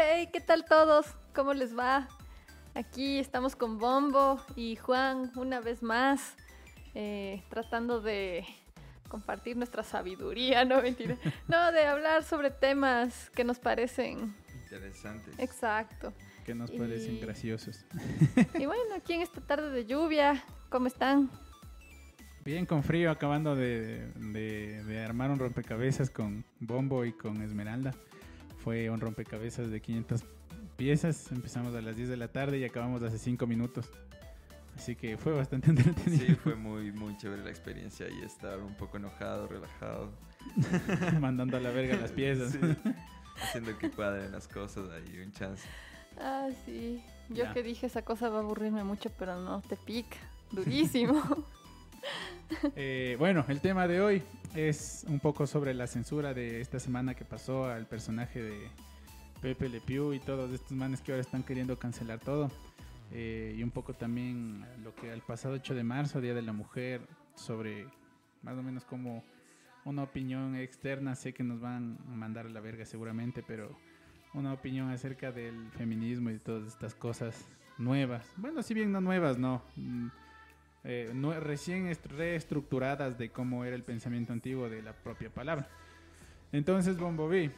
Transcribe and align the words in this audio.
Hey, 0.00 0.28
¿qué 0.32 0.40
tal 0.40 0.64
todos? 0.64 1.06
¿Cómo 1.34 1.54
les 1.54 1.76
va? 1.76 2.08
Aquí 2.74 3.18
estamos 3.18 3.56
con 3.56 3.78
Bombo 3.78 4.40
y 4.54 4.76
Juan 4.76 5.32
una 5.34 5.60
vez 5.60 5.82
más, 5.82 6.36
eh, 6.94 7.42
tratando 7.48 8.00
de 8.00 8.44
compartir 9.08 9.56
nuestra 9.56 9.82
sabiduría, 9.82 10.64
no 10.66 10.80
mentira, 10.82 11.16
no, 11.48 11.72
de 11.72 11.86
hablar 11.86 12.22
sobre 12.22 12.50
temas 12.50 13.30
que 13.30 13.42
nos 13.44 13.58
parecen 13.58 14.34
interesantes. 14.64 15.34
Exacto. 15.38 16.12
Que 16.44 16.54
nos 16.54 16.70
parecen 16.70 17.16
Y- 17.16 17.20
graciosos. 17.20 17.84
Y 18.58 18.66
bueno, 18.66 18.94
aquí 18.96 19.14
en 19.14 19.22
esta 19.22 19.40
tarde 19.40 19.70
de 19.70 19.86
lluvia, 19.86 20.44
¿cómo 20.70 20.86
están? 20.86 21.30
Bien 22.44 22.64
con 22.66 22.82
frío, 22.82 23.10
acabando 23.10 23.56
de, 23.56 24.06
de- 24.14 24.84
de 24.84 25.04
armar 25.04 25.30
un 25.30 25.38
rompecabezas 25.38 26.08
con 26.10 26.44
Bombo 26.60 27.04
y 27.04 27.12
con 27.12 27.42
Esmeralda. 27.42 27.94
Fue 28.68 28.90
un 28.90 29.00
rompecabezas 29.00 29.70
de 29.70 29.80
500 29.80 30.24
piezas. 30.76 31.32
Empezamos 31.32 31.74
a 31.74 31.80
las 31.80 31.96
10 31.96 32.10
de 32.10 32.18
la 32.18 32.28
tarde 32.28 32.58
y 32.58 32.64
acabamos 32.64 33.02
hace 33.02 33.16
5 33.16 33.46
minutos. 33.46 33.88
Así 34.76 34.94
que 34.94 35.16
fue 35.16 35.32
bastante 35.32 35.70
entretenido. 35.70 36.26
Sí, 36.26 36.34
fue 36.34 36.54
muy, 36.54 36.92
muy 36.92 37.16
chévere 37.16 37.42
la 37.42 37.48
experiencia 37.48 38.06
y 38.10 38.22
estar 38.22 38.58
un 38.58 38.74
poco 38.74 38.98
enojado, 38.98 39.46
relajado. 39.48 40.10
Mandando 41.18 41.56
a 41.56 41.60
la 41.60 41.70
verga 41.70 41.96
las 41.96 42.12
piezas. 42.12 42.52
Sí, 42.52 42.58
haciendo 43.42 43.78
que 43.78 43.90
cuadren 43.90 44.32
las 44.32 44.46
cosas 44.46 44.84
ahí, 44.90 45.18
un 45.18 45.32
chance. 45.32 45.66
Ah, 46.20 46.50
sí. 46.66 47.02
Yo 47.30 47.44
Ya. 47.44 47.54
que 47.54 47.62
dije 47.62 47.86
esa 47.86 48.02
cosa 48.02 48.28
va 48.28 48.36
a 48.36 48.42
aburrirme 48.42 48.84
mucho, 48.84 49.10
pero 49.18 49.40
no, 49.40 49.62
te 49.62 49.76
pica. 49.76 50.18
Durísimo. 50.52 51.22
Eh, 52.74 53.16
bueno, 53.18 53.44
el 53.48 53.60
tema 53.60 53.86
de 53.86 54.00
hoy 54.00 54.22
es 54.54 55.04
un 55.08 55.20
poco 55.20 55.46
sobre 55.46 55.74
la 55.74 55.86
censura 55.86 56.32
de 56.32 56.60
esta 56.60 56.80
semana 56.80 57.14
que 57.14 57.24
pasó 57.24 57.66
al 57.66 57.86
personaje 57.86 58.42
de 58.42 58.70
Pepe 59.40 59.68
Le 59.68 59.80
Pew 59.80 60.12
y 60.12 60.18
todos 60.18 60.50
estos 60.52 60.72
manes 60.72 61.00
que 61.00 61.12
ahora 61.12 61.20
están 61.20 61.42
queriendo 61.42 61.78
cancelar 61.78 62.18
todo. 62.20 62.50
Eh, 63.12 63.54
y 63.56 63.62
un 63.62 63.70
poco 63.70 63.94
también 63.94 64.64
lo 64.82 64.94
que 64.94 65.10
al 65.10 65.20
pasado 65.22 65.54
8 65.54 65.74
de 65.74 65.84
marzo, 65.84 66.20
Día 66.20 66.34
de 66.34 66.42
la 66.42 66.52
Mujer, 66.52 67.02
sobre 67.34 67.86
más 68.42 68.56
o 68.56 68.62
menos 68.62 68.84
como 68.84 69.24
una 69.84 70.02
opinión 70.02 70.56
externa. 70.56 71.14
Sé 71.14 71.32
que 71.32 71.42
nos 71.42 71.60
van 71.60 71.98
a 72.08 72.16
mandar 72.16 72.46
a 72.46 72.50
la 72.50 72.60
verga 72.60 72.84
seguramente, 72.84 73.42
pero 73.46 73.76
una 74.34 74.52
opinión 74.52 74.90
acerca 74.90 75.32
del 75.32 75.70
feminismo 75.72 76.30
y 76.30 76.38
todas 76.38 76.66
estas 76.66 76.94
cosas 76.94 77.48
nuevas. 77.78 78.26
Bueno, 78.36 78.62
si 78.62 78.74
bien 78.74 78.92
no 78.92 79.00
nuevas, 79.00 79.38
no. 79.38 79.62
Eh, 80.84 81.10
nue- 81.14 81.40
recién 81.40 81.86
est- 81.88 82.06
reestructuradas 82.06 83.18
de 83.18 83.30
cómo 83.30 83.64
era 83.64 83.74
el 83.76 83.82
pensamiento 83.82 84.32
antiguo 84.32 84.68
de 84.68 84.82
la 84.82 84.92
propia 84.92 85.28
palabra. 85.30 85.68
Entonces, 86.52 86.96
Bombo 86.96 87.28
B, 87.28 87.50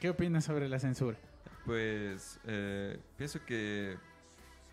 ¿qué 0.00 0.10
opinas 0.10 0.44
sobre 0.44 0.68
la 0.68 0.78
censura? 0.78 1.16
Pues 1.64 2.38
eh, 2.44 2.98
pienso 3.16 3.44
que 3.44 3.96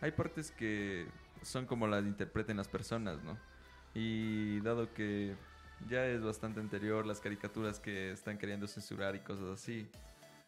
hay 0.02 0.12
partes 0.12 0.52
que 0.52 1.08
son 1.42 1.66
como 1.66 1.88
las 1.88 2.04
interpreten 2.04 2.58
las 2.58 2.68
personas, 2.68 3.24
¿no? 3.24 3.38
Y 3.94 4.60
dado 4.62 4.94
que 4.94 5.36
ya 5.88 6.06
es 6.06 6.22
bastante 6.24 6.60
anterior 6.60 7.06
las 7.06 7.20
caricaturas 7.20 7.80
que 7.80 8.12
están 8.12 8.38
queriendo 8.38 8.68
censurar 8.68 9.16
y 9.16 9.20
cosas 9.20 9.46
así, 9.60 9.88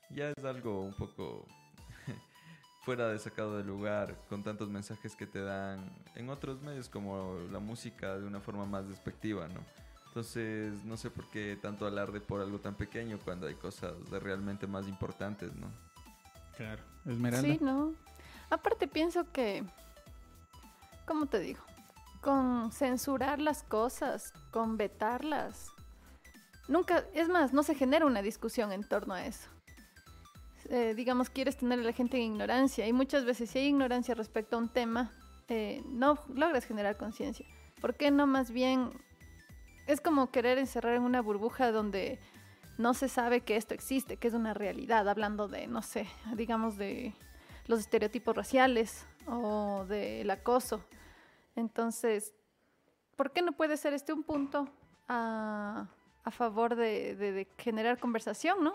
ya 0.10 0.30
es 0.32 0.44
algo 0.46 0.84
un 0.84 0.94
poco 0.96 1.48
fuera 2.86 3.10
de 3.10 3.18
sacado 3.18 3.58
de 3.58 3.64
lugar 3.64 4.16
con 4.30 4.44
tantos 4.44 4.70
mensajes 4.70 5.16
que 5.16 5.26
te 5.26 5.42
dan 5.42 5.92
en 6.14 6.30
otros 6.30 6.62
medios 6.62 6.88
como 6.88 7.40
la 7.52 7.58
música 7.58 8.16
de 8.20 8.28
una 8.28 8.40
forma 8.40 8.68
más 8.68 8.88
despectiva, 8.88 9.48
¿no? 9.48 9.62
Entonces, 10.08 10.86
no 10.86 10.96
sé 10.96 11.10
por 11.10 11.30
qué 11.32 11.58
tanto 11.60 11.88
alarde 11.88 12.22
por 12.22 12.42
algo 12.42 12.60
tan 12.60 12.76
pequeño 12.76 13.20
cuando 13.26 13.48
hay 13.48 13.56
cosas 13.56 13.94
de 14.12 14.20
realmente 14.20 14.68
más 14.68 14.88
importantes, 14.88 15.54
¿no? 15.56 15.68
Claro. 16.56 16.84
Esmeralda. 17.06 17.48
Sí, 17.48 17.58
¿no? 17.60 17.94
Aparte 18.52 18.88
pienso 18.88 19.30
que, 19.32 19.64
¿cómo 21.08 21.26
te 21.26 21.40
digo? 21.40 21.62
Con 22.22 22.72
censurar 22.72 23.40
las 23.40 23.64
cosas, 23.64 24.32
con 24.52 24.78
vetarlas, 24.78 25.72
nunca, 26.68 27.04
es 27.16 27.30
más, 27.30 27.52
no 27.52 27.64
se 27.64 27.74
genera 27.74 28.06
una 28.06 28.22
discusión 28.22 28.72
en 28.72 28.88
torno 28.88 29.16
a 29.16 29.26
eso. 29.26 29.50
Eh, 30.70 30.94
digamos, 30.96 31.30
quieres 31.30 31.58
tener 31.58 31.80
a 31.80 31.84
la 31.84 31.92
gente 31.94 32.18
en 32.18 32.24
ignorancia 32.24 32.88
y 32.88 32.94
muchas 32.94 33.24
veces 33.24 33.50
si 33.52 33.60
hay 33.60 33.66
ignorancia 33.68 34.16
respecto 34.16 34.56
a 34.56 34.60
un 34.60 34.70
tema, 34.70 35.12
eh, 35.48 35.84
no 35.88 36.18
logras 36.34 36.66
generar 36.66 36.98
conciencia. 36.98 37.46
¿Por 37.82 37.96
qué 37.96 38.10
no 38.10 38.26
más 38.26 38.50
bien? 38.52 38.90
Es 39.86 40.02
como 40.02 40.32
querer 40.32 40.58
encerrar 40.58 40.96
en 40.96 41.04
una 41.04 41.22
burbuja 41.22 41.72
donde 41.72 42.18
no 42.80 42.96
se 42.96 43.08
sabe 43.10 43.42
que 43.42 43.56
esto 43.58 43.76
existe, 43.76 44.18
que 44.18 44.28
es 44.28 44.34
una 44.34 44.56
realidad, 44.56 45.08
hablando 45.08 45.48
de, 45.48 45.68
no 45.68 45.84
sé, 45.84 46.08
digamos 46.36 46.78
de 46.78 47.14
los 47.68 47.80
estereotipos 47.80 48.36
raciales 48.36 49.06
o 49.28 49.86
del 49.88 50.30
acoso. 50.32 50.84
Entonces, 51.56 52.34
¿por 53.16 53.32
qué 53.32 53.44
no 53.44 53.52
puede 53.52 53.78
ser 53.78 53.94
este 53.94 54.14
un 54.14 54.24
punto 54.24 54.68
a, 55.08 55.88
a 56.24 56.32
favor 56.32 56.76
de, 56.76 57.16
de- 57.16 57.32
de 57.32 57.48
generar 57.60 58.00
conversación, 58.00 58.64
no? 58.64 58.74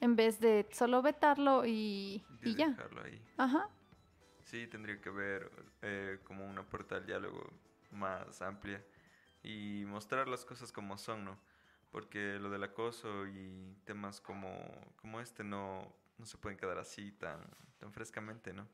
En 0.00 0.16
vez 0.16 0.40
de 0.40 0.68
solo 0.72 1.02
vetarlo 1.02 1.66
y, 1.66 2.24
y 2.42 2.54
ya. 2.54 2.68
dejarlo 2.68 3.02
ahí. 3.02 3.20
Ajá. 3.36 3.68
Sí, 4.44 4.66
tendría 4.66 5.00
que 5.00 5.08
haber 5.08 5.50
eh, 5.82 6.20
como 6.24 6.46
una 6.46 6.62
puerta 6.62 6.96
al 6.96 7.06
diálogo 7.06 7.50
más 7.90 8.40
amplia 8.40 8.82
y 9.42 9.84
mostrar 9.86 10.28
las 10.28 10.44
cosas 10.44 10.72
como 10.72 10.96
son, 10.98 11.24
¿no? 11.24 11.38
Porque 11.90 12.38
lo 12.38 12.50
del 12.50 12.62
acoso 12.64 13.26
y 13.26 13.76
temas 13.84 14.20
como, 14.20 14.50
como 14.96 15.20
este 15.20 15.42
no, 15.44 15.92
no 16.18 16.26
se 16.26 16.38
pueden 16.38 16.58
quedar 16.58 16.78
así 16.78 17.12
tan, 17.12 17.40
tan 17.78 17.92
frescamente, 17.92 18.52
¿no? 18.52 18.66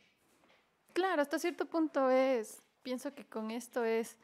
Claro, 0.92 1.22
hasta 1.22 1.38
cierto 1.38 1.66
punto 1.66 2.10
es, 2.10 2.62
pienso 2.82 3.14
que 3.14 3.24
con 3.26 3.50
esto 3.50 3.84
es 3.84 4.16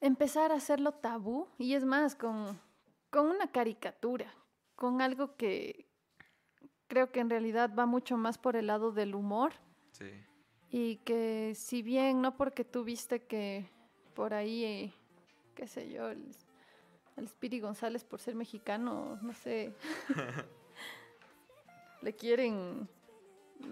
empezar 0.00 0.52
a 0.52 0.56
hacerlo 0.56 0.92
tabú 0.92 1.48
y 1.58 1.74
es 1.74 1.84
más, 1.84 2.14
con, 2.14 2.60
con 3.10 3.26
una 3.26 3.50
caricatura, 3.50 4.32
con 4.74 5.00
algo 5.00 5.36
que 5.36 5.85
creo 6.88 7.10
que 7.10 7.20
en 7.20 7.30
realidad 7.30 7.70
va 7.78 7.86
mucho 7.86 8.16
más 8.16 8.38
por 8.38 8.56
el 8.56 8.66
lado 8.68 8.92
del 8.92 9.14
humor 9.14 9.52
Sí. 9.92 10.10
y 10.70 10.96
que 10.98 11.54
si 11.54 11.82
bien 11.82 12.20
no 12.20 12.36
porque 12.36 12.64
tú 12.64 12.84
viste 12.84 13.22
que 13.24 13.68
por 14.14 14.34
ahí, 14.34 14.64
eh, 14.64 14.92
qué 15.54 15.66
sé 15.66 15.90
yo, 15.90 16.08
el, 16.10 16.24
el 17.16 17.28
Spiri 17.28 17.60
González 17.60 18.04
por 18.04 18.20
ser 18.20 18.34
mexicano, 18.34 19.18
no 19.22 19.32
sé, 19.34 19.72
le 22.02 22.14
quieren, 22.14 22.88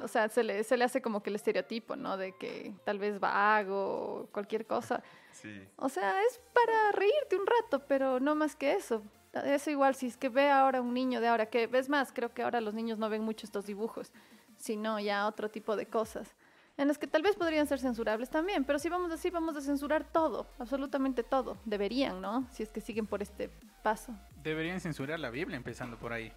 o 0.03 0.09
sea, 0.09 0.29
se 0.29 0.43
le, 0.43 0.65
se 0.65 0.77
le 0.77 0.85
hace 0.85 1.01
como 1.03 1.23
que 1.23 1.31
el 1.31 1.37
estereotipo, 1.37 1.95
¿no? 1.97 2.17
De 2.17 2.37
que 2.37 2.75
tal 2.85 2.99
vez 2.99 3.21
vago 3.21 4.29
cualquier 4.33 4.67
cosa. 4.67 5.03
Sí. 5.33 5.67
O 5.77 5.89
sea, 5.89 6.23
es 6.25 6.41
para 6.53 6.93
reírte 6.93 7.37
un 7.37 7.47
rato, 7.47 7.87
pero 7.87 8.19
no 8.21 8.35
más 8.35 8.57
que 8.57 8.73
eso. 8.73 9.03
Eso 9.45 9.71
igual, 9.71 9.95
si 9.95 10.06
es 10.06 10.17
que 10.17 10.28
ve 10.28 10.50
ahora 10.50 10.81
un 10.81 10.95
niño 10.95 11.21
de 11.21 11.28
ahora, 11.28 11.47
que 11.47 11.67
ves 11.67 11.89
más, 11.89 12.12
creo 12.12 12.33
que 12.33 12.43
ahora 12.43 12.61
los 12.61 12.75
niños 12.75 12.99
no 12.99 13.09
ven 13.09 13.22
mucho 13.22 13.47
estos 13.47 13.67
dibujos, 13.67 14.12
sino 14.56 15.00
ya 15.00 15.27
otro 15.27 15.50
tipo 15.50 15.77
de 15.77 15.87
cosas, 15.87 16.34
en 16.77 16.89
las 16.89 16.99
que 16.99 17.06
tal 17.06 17.22
vez 17.22 17.37
podrían 17.37 17.67
ser 17.69 17.78
censurables 17.78 18.31
también, 18.31 18.65
pero 18.65 18.81
si 18.81 18.89
vamos 18.89 19.12
así, 19.12 19.31
vamos 19.31 19.57
a 19.57 19.60
censurar 19.60 20.04
todo, 20.04 20.48
absolutamente 20.59 21.22
todo. 21.22 21.57
Deberían, 21.65 22.21
¿no? 22.21 22.48
Si 22.51 22.65
es 22.65 22.71
que 22.71 22.81
siguen 22.81 23.07
por 23.07 23.22
este 23.22 23.48
paso. 23.83 24.13
Deberían 24.42 24.81
censurar 24.81 25.21
la 25.21 25.31
Biblia 25.31 25.57
empezando 25.57 25.97
por 25.97 26.13
ahí. 26.13 26.33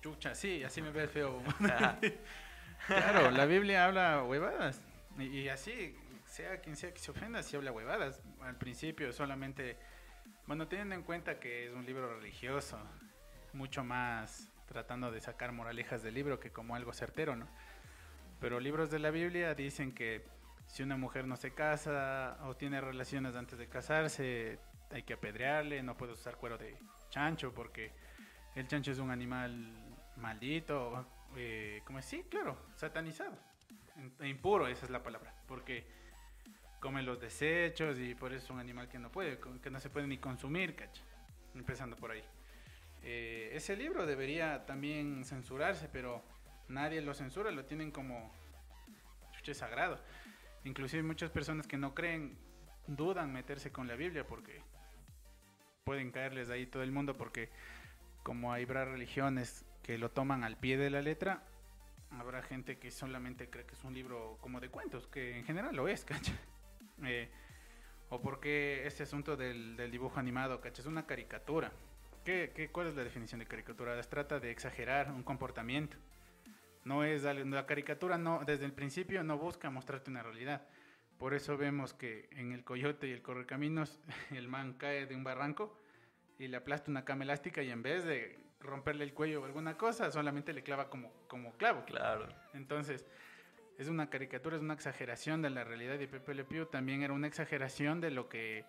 Chucha, 0.00 0.36
sí, 0.36 0.62
así 0.62 0.80
me 0.80 0.92
ves 0.92 1.10
feo. 1.10 1.42
claro, 2.86 3.32
la 3.32 3.46
Biblia 3.46 3.84
habla 3.84 4.22
huevadas. 4.22 4.80
Y, 5.18 5.24
y 5.24 5.48
así, 5.48 5.96
sea 6.24 6.60
quien 6.60 6.76
sea 6.76 6.92
que 6.92 7.00
se 7.00 7.10
ofenda, 7.10 7.42
si 7.42 7.56
habla 7.56 7.72
huevadas. 7.72 8.20
Al 8.40 8.56
principio 8.56 9.12
solamente, 9.12 9.76
bueno, 10.48 10.66
teniendo 10.66 10.94
en 10.94 11.02
cuenta 11.02 11.38
que 11.38 11.66
es 11.66 11.74
un 11.74 11.84
libro 11.84 12.14
religioso, 12.16 12.78
mucho 13.52 13.84
más 13.84 14.50
tratando 14.66 15.10
de 15.10 15.20
sacar 15.20 15.52
moralejas 15.52 16.02
del 16.02 16.14
libro 16.14 16.40
que 16.40 16.50
como 16.50 16.74
algo 16.74 16.94
certero, 16.94 17.36
¿no? 17.36 17.46
Pero 18.40 18.58
libros 18.58 18.90
de 18.90 18.98
la 18.98 19.10
Biblia 19.10 19.54
dicen 19.54 19.92
que 19.92 20.24
si 20.66 20.82
una 20.82 20.96
mujer 20.96 21.26
no 21.26 21.36
se 21.36 21.52
casa 21.52 22.38
o 22.44 22.56
tiene 22.56 22.80
relaciones 22.80 23.36
antes 23.36 23.58
de 23.58 23.68
casarse, 23.68 24.58
hay 24.90 25.02
que 25.02 25.12
apedrearle, 25.12 25.82
no 25.82 25.98
puede 25.98 26.14
usar 26.14 26.36
cuero 26.36 26.56
de 26.56 26.78
chancho 27.10 27.52
porque 27.52 27.92
el 28.54 28.66
chancho 28.66 28.90
es 28.90 28.98
un 28.98 29.10
animal 29.10 29.70
maldito, 30.16 31.06
eh, 31.36 31.82
como? 31.84 32.00
Sí, 32.00 32.24
claro, 32.30 32.56
satanizado, 32.74 33.36
impuro, 34.22 34.66
esa 34.66 34.86
es 34.86 34.90
la 34.90 35.02
palabra, 35.02 35.34
porque 35.46 35.86
come 36.80 37.02
los 37.02 37.20
desechos 37.20 37.98
y 37.98 38.14
por 38.14 38.32
eso 38.32 38.44
es 38.44 38.50
un 38.50 38.60
animal 38.60 38.88
que 38.88 38.98
no 38.98 39.10
puede, 39.10 39.38
que 39.62 39.70
no 39.70 39.80
se 39.80 39.90
puede 39.90 40.06
ni 40.06 40.18
consumir, 40.18 40.74
cacha, 40.74 41.02
empezando 41.54 41.96
por 41.96 42.12
ahí. 42.12 42.22
Eh, 43.02 43.50
ese 43.52 43.76
libro 43.76 44.06
debería 44.06 44.66
también 44.66 45.24
censurarse, 45.24 45.88
pero 45.92 46.22
nadie 46.68 47.00
lo 47.00 47.14
censura, 47.14 47.50
lo 47.50 47.64
tienen 47.64 47.90
como 47.90 48.32
chuche 49.32 49.54
sagrado. 49.54 49.98
Inclusive 50.64 51.02
muchas 51.02 51.30
personas 51.30 51.66
que 51.66 51.76
no 51.76 51.94
creen 51.94 52.36
dudan 52.86 53.32
meterse 53.32 53.70
con 53.70 53.86
la 53.86 53.94
Biblia 53.94 54.26
porque 54.26 54.62
pueden 55.84 56.10
caerles 56.10 56.50
ahí 56.50 56.66
todo 56.66 56.82
el 56.82 56.92
mundo 56.92 57.16
porque 57.16 57.50
como 58.22 58.52
hay 58.52 58.64
varias 58.64 58.88
religiones 58.88 59.64
que 59.82 59.96
lo 59.96 60.10
toman 60.10 60.44
al 60.44 60.58
pie 60.58 60.76
de 60.76 60.90
la 60.90 61.00
letra, 61.00 61.42
habrá 62.10 62.42
gente 62.42 62.78
que 62.78 62.90
solamente 62.90 63.48
cree 63.48 63.64
que 63.64 63.74
es 63.74 63.84
un 63.84 63.94
libro 63.94 64.36
como 64.40 64.60
de 64.60 64.68
cuentos, 64.68 65.06
que 65.06 65.38
en 65.38 65.44
general 65.44 65.74
lo 65.74 65.88
es, 65.88 66.04
¿cacha? 66.04 66.32
Eh, 67.04 67.28
o 68.10 68.20
porque 68.20 68.86
este 68.86 69.02
asunto 69.02 69.36
del, 69.36 69.76
del 69.76 69.90
dibujo 69.90 70.18
animado, 70.18 70.60
¿cacha? 70.60 70.80
Es 70.80 70.86
una 70.86 71.06
caricatura. 71.06 71.72
¿Qué, 72.24 72.52
qué, 72.54 72.68
cuál 72.70 72.88
es 72.88 72.94
la 72.94 73.04
definición 73.04 73.38
de 73.38 73.46
caricatura? 73.46 74.00
Se 74.02 74.08
trata 74.08 74.40
de 74.40 74.50
exagerar 74.50 75.10
un 75.10 75.22
comportamiento. 75.22 75.96
No 76.84 77.04
es 77.04 77.24
la 77.24 77.66
caricatura 77.66 78.16
no 78.16 78.42
desde 78.46 78.64
el 78.64 78.72
principio 78.72 79.22
no 79.22 79.36
busca 79.36 79.68
mostrarte 79.70 80.10
una 80.10 80.22
realidad. 80.22 80.66
Por 81.18 81.34
eso 81.34 81.56
vemos 81.56 81.92
que 81.92 82.28
en 82.32 82.52
el 82.52 82.64
coyote 82.64 83.08
y 83.08 83.12
el 83.12 83.22
correcaminos 83.22 84.00
el 84.30 84.48
man 84.48 84.74
cae 84.74 85.06
de 85.06 85.14
un 85.14 85.24
barranco 85.24 85.78
y 86.38 86.48
le 86.48 86.56
aplasta 86.56 86.90
una 86.90 87.04
cama 87.04 87.24
elástica 87.24 87.62
y 87.62 87.70
en 87.70 87.82
vez 87.82 88.04
de 88.04 88.38
romperle 88.60 89.04
el 89.04 89.12
cuello 89.12 89.42
o 89.42 89.44
alguna 89.44 89.76
cosa, 89.76 90.10
solamente 90.10 90.52
le 90.52 90.62
clava 90.62 90.88
como, 90.88 91.12
como 91.26 91.52
clavo. 91.56 91.84
Claro. 91.84 92.28
Entonces, 92.54 93.04
es 93.78 93.88
una 93.88 94.10
caricatura, 94.10 94.56
es 94.56 94.62
una 94.62 94.74
exageración 94.74 95.40
de 95.40 95.50
la 95.50 95.62
realidad 95.62 95.98
y 96.00 96.06
Pepe 96.08 96.34
Le 96.34 96.44
Pew 96.44 96.66
también 96.66 97.02
era 97.02 97.12
una 97.12 97.28
exageración 97.28 98.00
de 98.00 98.10
lo 98.10 98.28
que 98.28 98.64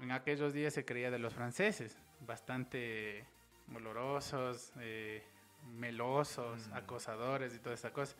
en 0.00 0.12
aquellos 0.12 0.52
días 0.52 0.72
se 0.72 0.84
creía 0.84 1.10
de 1.10 1.18
los 1.18 1.34
franceses, 1.34 1.98
bastante 2.20 3.26
olorosos, 3.74 4.72
eh, 4.78 5.24
melosos, 5.74 6.68
mm. 6.68 6.74
acosadores 6.74 7.54
y 7.54 7.58
toda 7.58 7.74
esa 7.74 7.92
cosa. 7.92 8.16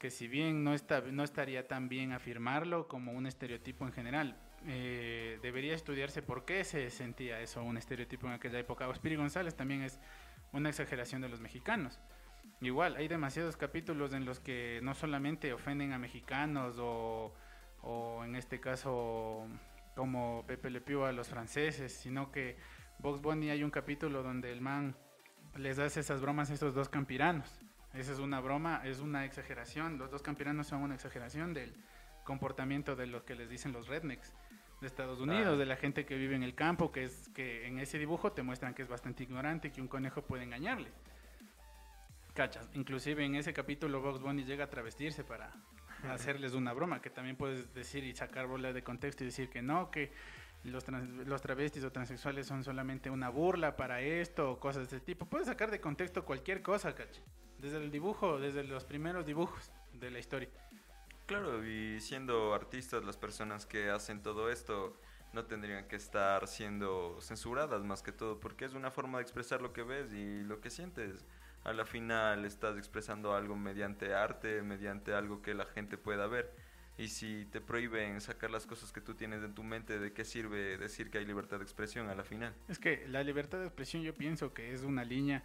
Que 0.00 0.10
si 0.10 0.26
bien 0.26 0.64
no, 0.64 0.74
está, 0.74 1.00
no 1.00 1.22
estaría 1.22 1.68
tan 1.68 1.88
bien 1.88 2.10
afirmarlo 2.10 2.88
como 2.88 3.12
un 3.12 3.26
estereotipo 3.28 3.86
en 3.86 3.92
general, 3.92 4.36
eh, 4.66 5.38
debería 5.42 5.74
estudiarse 5.76 6.22
por 6.22 6.44
qué 6.44 6.64
se 6.64 6.90
sentía 6.90 7.40
eso, 7.40 7.62
un 7.62 7.76
estereotipo 7.76 8.26
en 8.26 8.32
aquella 8.32 8.58
época. 8.58 8.88
Ospiri 8.88 9.14
González 9.14 9.54
también 9.54 9.82
es 9.82 10.00
una 10.52 10.70
exageración 10.70 11.22
de 11.22 11.28
los 11.28 11.40
mexicanos. 11.40 12.00
Igual, 12.60 12.96
hay 12.96 13.08
demasiados 13.08 13.56
capítulos 13.56 14.12
en 14.12 14.24
los 14.24 14.38
que 14.38 14.80
no 14.82 14.94
solamente 14.94 15.52
ofenden 15.52 15.92
a 15.92 15.98
mexicanos 15.98 16.76
o, 16.78 17.34
o 17.82 18.24
en 18.24 18.36
este 18.36 18.60
caso 18.60 19.48
como 19.96 20.44
Pepe 20.46 20.70
Le 20.70 20.80
Pew 20.80 21.04
a 21.04 21.12
los 21.12 21.28
franceses, 21.28 21.92
sino 21.92 22.30
que 22.30 22.56
Box 22.98 23.20
Bunny 23.20 23.50
hay 23.50 23.64
un 23.64 23.70
capítulo 23.70 24.22
donde 24.22 24.52
el 24.52 24.60
man 24.60 24.96
les 25.56 25.78
hace 25.78 26.00
esas 26.00 26.20
bromas 26.20 26.50
a 26.50 26.54
estos 26.54 26.74
dos 26.74 26.88
campiranos. 26.88 27.60
Esa 27.94 28.12
es 28.12 28.18
una 28.20 28.40
broma, 28.40 28.80
es 28.84 29.00
una 29.00 29.24
exageración. 29.24 29.98
Los 29.98 30.10
dos 30.10 30.22
campiranos 30.22 30.68
son 30.68 30.82
una 30.82 30.94
exageración 30.94 31.52
del 31.52 31.74
comportamiento 32.24 32.96
de 32.96 33.06
lo 33.06 33.24
que 33.24 33.34
les 33.34 33.50
dicen 33.50 33.72
los 33.72 33.88
rednecks 33.88 34.32
de 34.80 34.86
Estados 34.86 35.20
Unidos, 35.20 35.58
de 35.58 35.66
la 35.66 35.76
gente 35.76 36.06
que 36.06 36.16
vive 36.16 36.34
en 36.34 36.42
el 36.42 36.54
campo, 36.54 36.90
que 36.90 37.04
es 37.04 37.28
que 37.34 37.66
en 37.66 37.78
ese 37.78 37.98
dibujo 37.98 38.32
te 38.32 38.42
muestran 38.42 38.74
que 38.74 38.82
es 38.82 38.88
bastante 38.88 39.22
ignorante, 39.24 39.70
que 39.70 39.80
un 39.80 39.88
conejo 39.88 40.22
puede 40.22 40.44
engañarle. 40.44 40.90
Cachas, 42.34 42.68
inclusive 42.74 43.24
en 43.24 43.34
ese 43.34 43.52
capítulo 43.52 44.00
Box 44.00 44.20
Bunny 44.20 44.44
llega 44.44 44.64
a 44.64 44.70
travestirse 44.70 45.22
para 45.22 45.52
hacerles 46.10 46.54
una 46.54 46.72
broma, 46.72 47.02
que 47.02 47.10
también 47.10 47.36
puedes 47.36 47.74
decir 47.74 48.04
y 48.04 48.14
sacar 48.14 48.46
bola 48.46 48.72
de 48.72 48.82
contexto 48.82 49.22
y 49.22 49.26
decir 49.26 49.50
que 49.50 49.60
no, 49.60 49.90
que 49.90 50.10
los, 50.64 50.84
los 50.88 51.42
travestis 51.42 51.84
o 51.84 51.92
transexuales 51.92 52.46
son 52.46 52.64
solamente 52.64 53.10
una 53.10 53.28
burla 53.28 53.76
para 53.76 54.00
esto 54.00 54.52
o 54.52 54.58
cosas 54.58 54.90
de 54.90 54.96
ese 54.96 55.04
tipo. 55.04 55.26
Puedes 55.26 55.46
sacar 55.46 55.70
de 55.70 55.80
contexto 55.80 56.24
cualquier 56.24 56.62
cosa, 56.62 56.94
cachas. 56.94 57.22
Desde 57.58 57.76
el 57.76 57.90
dibujo, 57.90 58.38
desde 58.38 58.64
los 58.64 58.84
primeros 58.84 59.26
dibujos 59.26 59.70
de 59.92 60.10
la 60.10 60.18
historia. 60.18 60.48
Claro, 61.26 61.64
y 61.66 62.00
siendo 62.00 62.54
artistas, 62.54 63.04
las 63.04 63.16
personas 63.16 63.66
que 63.66 63.90
hacen 63.90 64.22
todo 64.22 64.50
esto 64.50 64.98
no 65.32 65.44
tendrían 65.44 65.86
que 65.86 65.96
estar 65.96 66.46
siendo 66.48 67.18
censuradas 67.20 67.82
más 67.84 68.02
que 68.02 68.12
todo, 68.12 68.40
porque 68.40 68.64
es 68.64 68.74
una 68.74 68.90
forma 68.90 69.18
de 69.18 69.22
expresar 69.22 69.62
lo 69.62 69.72
que 69.72 69.82
ves 69.82 70.12
y 70.12 70.42
lo 70.42 70.60
que 70.60 70.70
sientes. 70.70 71.24
A 71.64 71.72
la 71.72 71.84
final 71.84 72.44
estás 72.44 72.76
expresando 72.76 73.34
algo 73.34 73.56
mediante 73.56 74.14
arte, 74.14 74.62
mediante 74.62 75.14
algo 75.14 75.42
que 75.42 75.54
la 75.54 75.66
gente 75.66 75.96
pueda 75.96 76.26
ver. 76.26 76.52
Y 76.98 77.08
si 77.08 77.46
te 77.46 77.60
prohíben 77.60 78.20
sacar 78.20 78.50
las 78.50 78.66
cosas 78.66 78.92
que 78.92 79.00
tú 79.00 79.14
tienes 79.14 79.42
en 79.42 79.54
tu 79.54 79.62
mente, 79.62 79.98
¿de 79.98 80.12
qué 80.12 80.24
sirve 80.24 80.76
decir 80.76 81.10
que 81.10 81.18
hay 81.18 81.24
libertad 81.24 81.58
de 81.58 81.64
expresión 81.64 82.08
a 82.08 82.14
la 82.14 82.24
final? 82.24 82.54
Es 82.68 82.78
que 82.78 83.06
la 83.08 83.22
libertad 83.22 83.58
de 83.58 83.66
expresión 83.66 84.02
yo 84.02 84.14
pienso 84.14 84.52
que 84.52 84.72
es 84.72 84.82
una 84.82 85.04
línea 85.04 85.42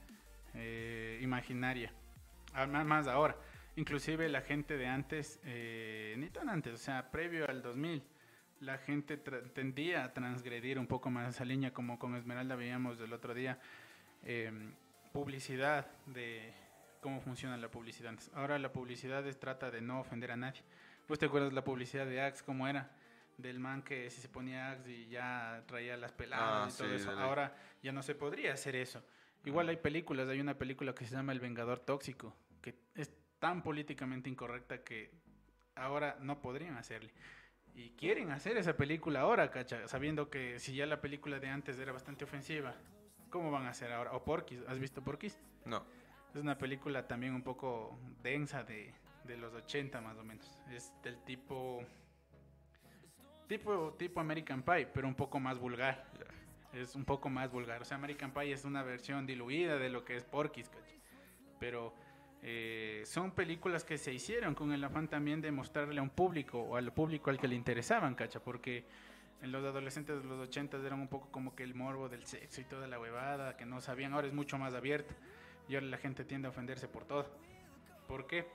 eh, 0.54 1.20
imaginaria, 1.22 1.94
más 2.54 3.08
ahora 3.08 3.38
Inclusive 3.78 4.28
la 4.28 4.42
gente 4.42 4.76
de 4.76 4.88
antes, 4.88 5.40
eh, 5.44 6.16
ni 6.18 6.32
tan 6.32 6.50
antes, 6.50 6.74
o 6.74 6.78
sea, 6.78 7.12
previo 7.12 7.48
al 7.48 7.62
2000, 7.62 8.02
la 8.62 8.80
gente 8.80 9.18
tendía 9.18 10.04
a 10.04 10.14
transgredir 10.14 10.80
un 10.80 10.88
poco 10.88 11.12
más 11.12 11.36
esa 11.36 11.46
línea, 11.46 11.72
como 11.72 12.00
con 12.00 12.16
Esmeralda 12.16 12.56
veíamos 12.56 13.00
el 13.00 13.14
otro 13.14 13.36
día, 13.36 13.60
em, 14.24 14.74
publicidad 15.12 15.88
de 16.06 16.54
cómo 17.02 17.22
funciona 17.22 17.58
la 17.58 17.70
publicidad 17.70 18.10
antes. 18.10 18.32
Ahora 18.34 18.60
la 18.60 18.72
publicidad 18.72 19.24
trata 19.38 19.72
de 19.72 19.82
no 19.82 20.00
ofender 20.00 20.32
a 20.32 20.38
nadie. 20.38 20.62
¿Vos 21.08 21.20
te 21.20 21.26
acuerdas 21.26 21.54
la 21.54 21.64
publicidad 21.64 22.06
de 22.06 22.22
Axe 22.22 22.44
cómo 22.46 22.68
era? 22.68 22.92
Del 23.38 23.60
man 23.60 23.84
que 23.84 24.10
si 24.10 24.20
se 24.20 24.30
ponía 24.30 24.72
Axe 24.72 24.92
y 24.92 25.08
ya 25.10 25.64
traía 25.68 25.96
las 25.96 26.12
peladas 26.12 26.74
ah, 26.74 26.74
y 26.74 26.78
todo 26.78 26.96
eso. 26.96 27.12
Ahora 27.12 27.56
ya 27.82 27.92
no 27.92 28.02
se 28.04 28.16
podría 28.16 28.54
hacer 28.54 28.76
eso. 28.76 29.04
Igual 29.46 29.70
hay 29.70 29.78
películas, 29.78 30.28
hay 30.28 30.42
una 30.42 30.58
película 30.58 30.94
que 30.94 31.06
se 31.06 31.16
llama 31.16 31.32
El 31.32 31.40
Vengador 31.40 31.80
Tóxico, 31.80 32.36
que 32.62 32.76
es 32.96 33.12
tan 33.40 33.64
políticamente 33.64 34.30
incorrecta 34.30 34.84
que 34.84 35.12
ahora 35.76 36.18
no 36.20 36.42
podrían 36.42 36.76
hacerle. 36.76 37.14
Y 37.76 37.92
quieren 37.92 38.32
hacer 38.32 38.58
esa 38.58 38.76
película 38.76 39.22
ahora, 39.22 39.52
cacha, 39.52 39.88
sabiendo 39.88 40.30
que 40.30 40.60
si 40.60 40.76
ya 40.76 40.88
la 40.88 41.00
película 41.00 41.40
de 41.40 41.48
antes 41.48 41.78
era 41.78 41.92
bastante 41.92 42.26
ofensiva, 42.26 42.76
¿cómo 43.30 43.52
van 43.52 43.66
a 43.66 43.70
hacer 43.70 43.92
ahora? 43.92 44.12
O 44.14 44.24
Porky's, 44.24 44.62
¿has 44.68 44.80
visto 44.80 45.04
Porky's? 45.04 45.38
No. 45.66 45.84
Es 46.34 46.42
una 46.42 46.58
película 46.58 47.08
también 47.08 47.34
un 47.34 47.42
poco 47.42 47.98
densa 48.22 48.64
de, 48.64 48.94
de 49.24 49.38
los 49.38 49.54
80 49.54 50.02
más 50.02 50.18
o 50.18 50.24
menos. 50.24 50.46
Es 50.72 50.94
del 51.04 51.18
tipo 51.24 51.84
tipo 53.48 53.94
tipo 53.94 54.20
American 54.20 54.62
Pie, 54.62 54.88
pero 54.88 55.08
un 55.08 55.16
poco 55.16 55.40
más 55.40 55.58
vulgar. 55.60 56.06
Es 56.74 56.96
un 56.96 57.06
poco 57.06 57.30
más 57.30 57.52
vulgar. 57.52 57.82
O 57.82 57.86
sea, 57.86 57.98
American 57.98 58.32
Pie 58.32 58.52
es 58.52 58.66
una 58.66 58.84
versión 58.84 59.26
diluida 59.26 59.78
de 59.78 59.90
lo 59.90 60.04
que 60.04 60.16
es 60.16 60.24
Porky's. 60.24 60.70
Pero 61.60 61.94
eh, 62.44 63.04
son 63.06 63.32
películas 63.32 63.84
que 63.84 63.98
se 63.98 64.14
hicieron 64.14 64.54
con 64.54 64.72
el 64.72 64.84
afán 64.84 65.08
también 65.08 65.42
de 65.42 65.52
mostrarle 65.52 66.00
a 66.00 66.04
un 66.04 66.10
público 66.10 66.60
o 66.62 66.76
al 66.76 66.94
público 66.94 67.30
al 67.30 67.40
que 67.40 67.48
le 67.48 67.56
interesaban, 67.56 68.16
cacha, 68.16 68.40
porque 68.40 68.86
en 69.42 69.52
los 69.52 69.64
adolescentes 69.64 70.22
de 70.22 70.28
los 70.28 70.40
80 70.48 70.78
eran 70.78 71.00
un 71.00 71.08
poco 71.08 71.30
como 71.32 71.56
que 71.56 71.64
el 71.64 71.76
morbo 71.76 72.10
del 72.10 72.26
sexo 72.26 72.62
y 72.62 72.64
toda 72.64 72.88
la 72.88 73.00
huevada, 73.00 73.56
que 73.56 73.66
no 73.66 73.82
sabían, 73.82 74.14
ahora 74.14 74.28
es 74.28 74.34
mucho 74.34 74.58
más 74.58 74.74
abierto 74.74 75.14
y 75.68 75.76
ahora 75.76 75.88
la 75.88 75.98
gente 75.98 76.26
tiende 76.26 76.48
a 76.48 76.52
ofenderse 76.52 76.88
por 76.88 77.06
todo. 77.06 77.28
¿Por 78.08 78.26
qué? 78.26 78.48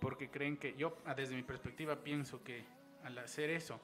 Porque 0.00 0.30
creen 0.30 0.56
que 0.56 0.74
yo, 0.76 0.96
ah, 1.04 1.14
desde 1.14 1.34
mi 1.34 1.42
perspectiva, 1.42 2.02
pienso 2.02 2.42
que 2.42 2.64
al 3.04 3.18
hacer 3.18 3.50
eso, 3.50 3.80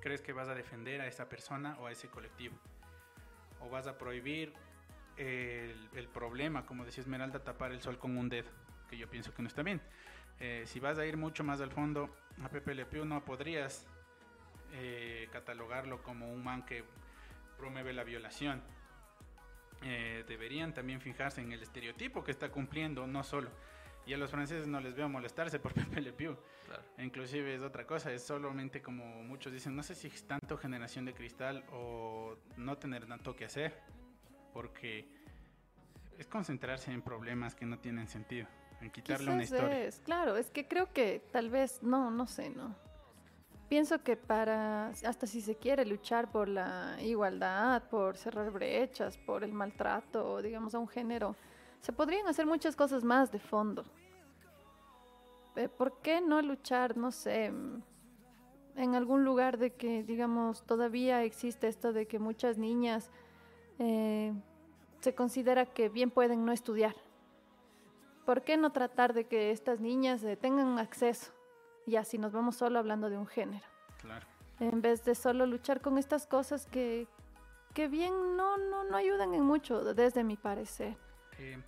crees 0.00 0.22
que 0.22 0.32
vas 0.32 0.48
a 0.48 0.54
defender 0.54 1.00
a 1.00 1.06
esa 1.06 1.28
persona 1.28 1.76
o 1.80 1.86
a 1.86 1.92
ese 1.92 2.08
colectivo, 2.08 2.56
o 3.60 3.68
vas 3.68 3.86
a 3.86 3.98
prohibir 3.98 4.54
el, 5.16 6.08
problema, 6.14 6.64
como 6.64 6.84
decía 6.84 7.02
Esmeralda, 7.02 7.44
tapar 7.44 7.72
el 7.72 7.82
sol 7.82 7.98
con 7.98 8.16
un 8.16 8.28
dedo, 8.28 8.48
que 8.88 8.96
yo 8.96 9.08
pienso 9.10 9.34
que 9.34 9.42
no 9.42 9.48
está 9.48 9.62
bien. 9.62 9.80
Eh, 10.38 10.62
si 10.66 10.80
vas 10.80 10.98
a 10.98 11.04
ir 11.04 11.18
mucho 11.18 11.44
más 11.44 11.60
al 11.60 11.70
fondo, 11.70 12.08
a 12.42 12.48
Pepe 12.48 12.74
Le 12.74 12.86
Pew 12.86 13.04
no 13.04 13.22
podrías 13.22 13.86
eh, 14.72 15.28
catalogarlo 15.32 16.02
como 16.02 16.32
un 16.32 16.42
man 16.42 16.64
que 16.64 16.84
promueve 17.56 17.92
la 17.92 18.04
violación. 18.04 18.62
Eh, 19.82 20.24
deberían 20.28 20.74
también 20.74 21.00
fijarse 21.00 21.40
en 21.40 21.52
el 21.52 21.62
estereotipo 21.62 22.22
que 22.22 22.30
está 22.30 22.50
cumpliendo, 22.50 23.06
no 23.06 23.22
solo. 23.22 23.50
Y 24.06 24.14
a 24.14 24.16
los 24.16 24.30
franceses 24.30 24.66
no 24.66 24.80
les 24.80 24.94
veo 24.94 25.08
molestarse 25.08 25.58
por 25.58 25.74
Pepe 25.74 26.00
Le 26.00 26.12
Pew. 26.12 26.36
Inclusive 26.98 27.54
es 27.54 27.62
otra 27.62 27.86
cosa, 27.86 28.12
es 28.12 28.22
solamente 28.22 28.80
como 28.80 29.04
muchos 29.22 29.52
dicen, 29.52 29.74
no 29.74 29.82
sé 29.82 29.94
si 29.94 30.06
es 30.06 30.26
tanto 30.26 30.56
generación 30.56 31.04
de 31.04 31.14
cristal 31.14 31.64
o 31.72 32.36
no 32.56 32.78
tener 32.78 33.06
tanto 33.06 33.34
que 33.34 33.44
hacer 33.44 33.76
porque 34.52 35.08
es 36.18 36.26
concentrarse 36.26 36.92
en 36.92 37.02
problemas 37.02 37.54
que 37.54 37.66
no 37.66 37.78
tienen 37.78 38.08
sentido, 38.08 38.46
en 38.80 38.90
quitarle 38.90 39.32
una 39.32 39.42
historia. 39.42 39.84
Es, 39.84 40.00
claro, 40.00 40.36
es 40.36 40.50
que 40.50 40.68
creo 40.68 40.92
que 40.92 41.22
tal 41.32 41.50
vez, 41.50 41.82
no, 41.82 42.10
no 42.10 42.26
sé, 42.26 42.50
no. 42.50 42.76
Pienso 43.70 44.02
que 44.02 44.16
para, 44.16 44.88
hasta 44.88 45.28
si 45.28 45.40
se 45.40 45.54
quiere 45.54 45.86
luchar 45.86 46.32
por 46.32 46.48
la 46.48 46.96
igualdad, 47.00 47.84
por 47.84 48.16
cerrar 48.16 48.50
brechas, 48.50 49.16
por 49.16 49.44
el 49.44 49.52
maltrato, 49.52 50.42
digamos, 50.42 50.74
a 50.74 50.80
un 50.80 50.88
género, 50.88 51.36
se 51.80 51.92
podrían 51.92 52.26
hacer 52.26 52.46
muchas 52.46 52.74
cosas 52.74 53.04
más 53.04 53.30
de 53.30 53.38
fondo. 53.38 53.84
Eh, 55.54 55.68
¿Por 55.68 56.00
qué 56.02 56.20
no 56.20 56.42
luchar, 56.42 56.96
no 56.96 57.12
sé, 57.12 57.52
en 58.74 58.94
algún 58.96 59.24
lugar 59.24 59.56
de 59.56 59.72
que, 59.72 60.02
digamos, 60.02 60.64
todavía 60.64 61.22
existe 61.22 61.68
esto 61.68 61.92
de 61.92 62.06
que 62.08 62.18
muchas 62.18 62.58
niñas 62.58 63.08
eh, 63.78 64.32
se 64.98 65.14
considera 65.14 65.64
que 65.64 65.88
bien 65.88 66.10
pueden 66.10 66.44
no 66.44 66.50
estudiar. 66.50 66.96
¿Por 68.26 68.42
qué 68.42 68.56
no 68.56 68.72
tratar 68.72 69.14
de 69.14 69.28
que 69.28 69.52
estas 69.52 69.78
niñas 69.78 70.24
eh, 70.24 70.36
tengan 70.36 70.80
acceso? 70.80 71.30
Y 71.86 71.96
así 71.96 72.18
nos 72.18 72.32
vamos 72.32 72.56
solo 72.56 72.78
hablando 72.78 73.10
de 73.10 73.18
un 73.18 73.26
género. 73.26 73.66
Claro. 74.00 74.26
En 74.58 74.82
vez 74.82 75.04
de 75.04 75.14
solo 75.14 75.46
luchar 75.46 75.80
con 75.80 75.98
estas 75.98 76.26
cosas 76.26 76.66
que, 76.66 77.06
que 77.74 77.88
bien 77.88 78.36
no, 78.36 78.56
no, 78.56 78.84
no 78.84 78.96
ayudan 78.96 79.34
en 79.34 79.42
mucho, 79.42 79.94
desde 79.94 80.22
mi 80.22 80.36
parecer. 80.36 80.96
Eh, 81.38 81.58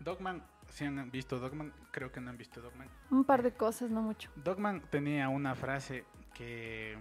Dogman, 0.00 0.42
si 0.68 0.84
han 0.84 1.10
visto 1.10 1.38
Dogman, 1.38 1.72
creo 1.90 2.12
que 2.12 2.20
no 2.20 2.30
han 2.30 2.36
visto 2.36 2.60
Dogman. 2.60 2.88
Un 3.10 3.24
par 3.24 3.42
de 3.42 3.52
cosas, 3.52 3.90
no 3.90 4.02
mucho. 4.02 4.30
Dogman 4.36 4.82
tenía 4.90 5.28
una 5.28 5.54
frase 5.54 6.04
que, 6.34 6.98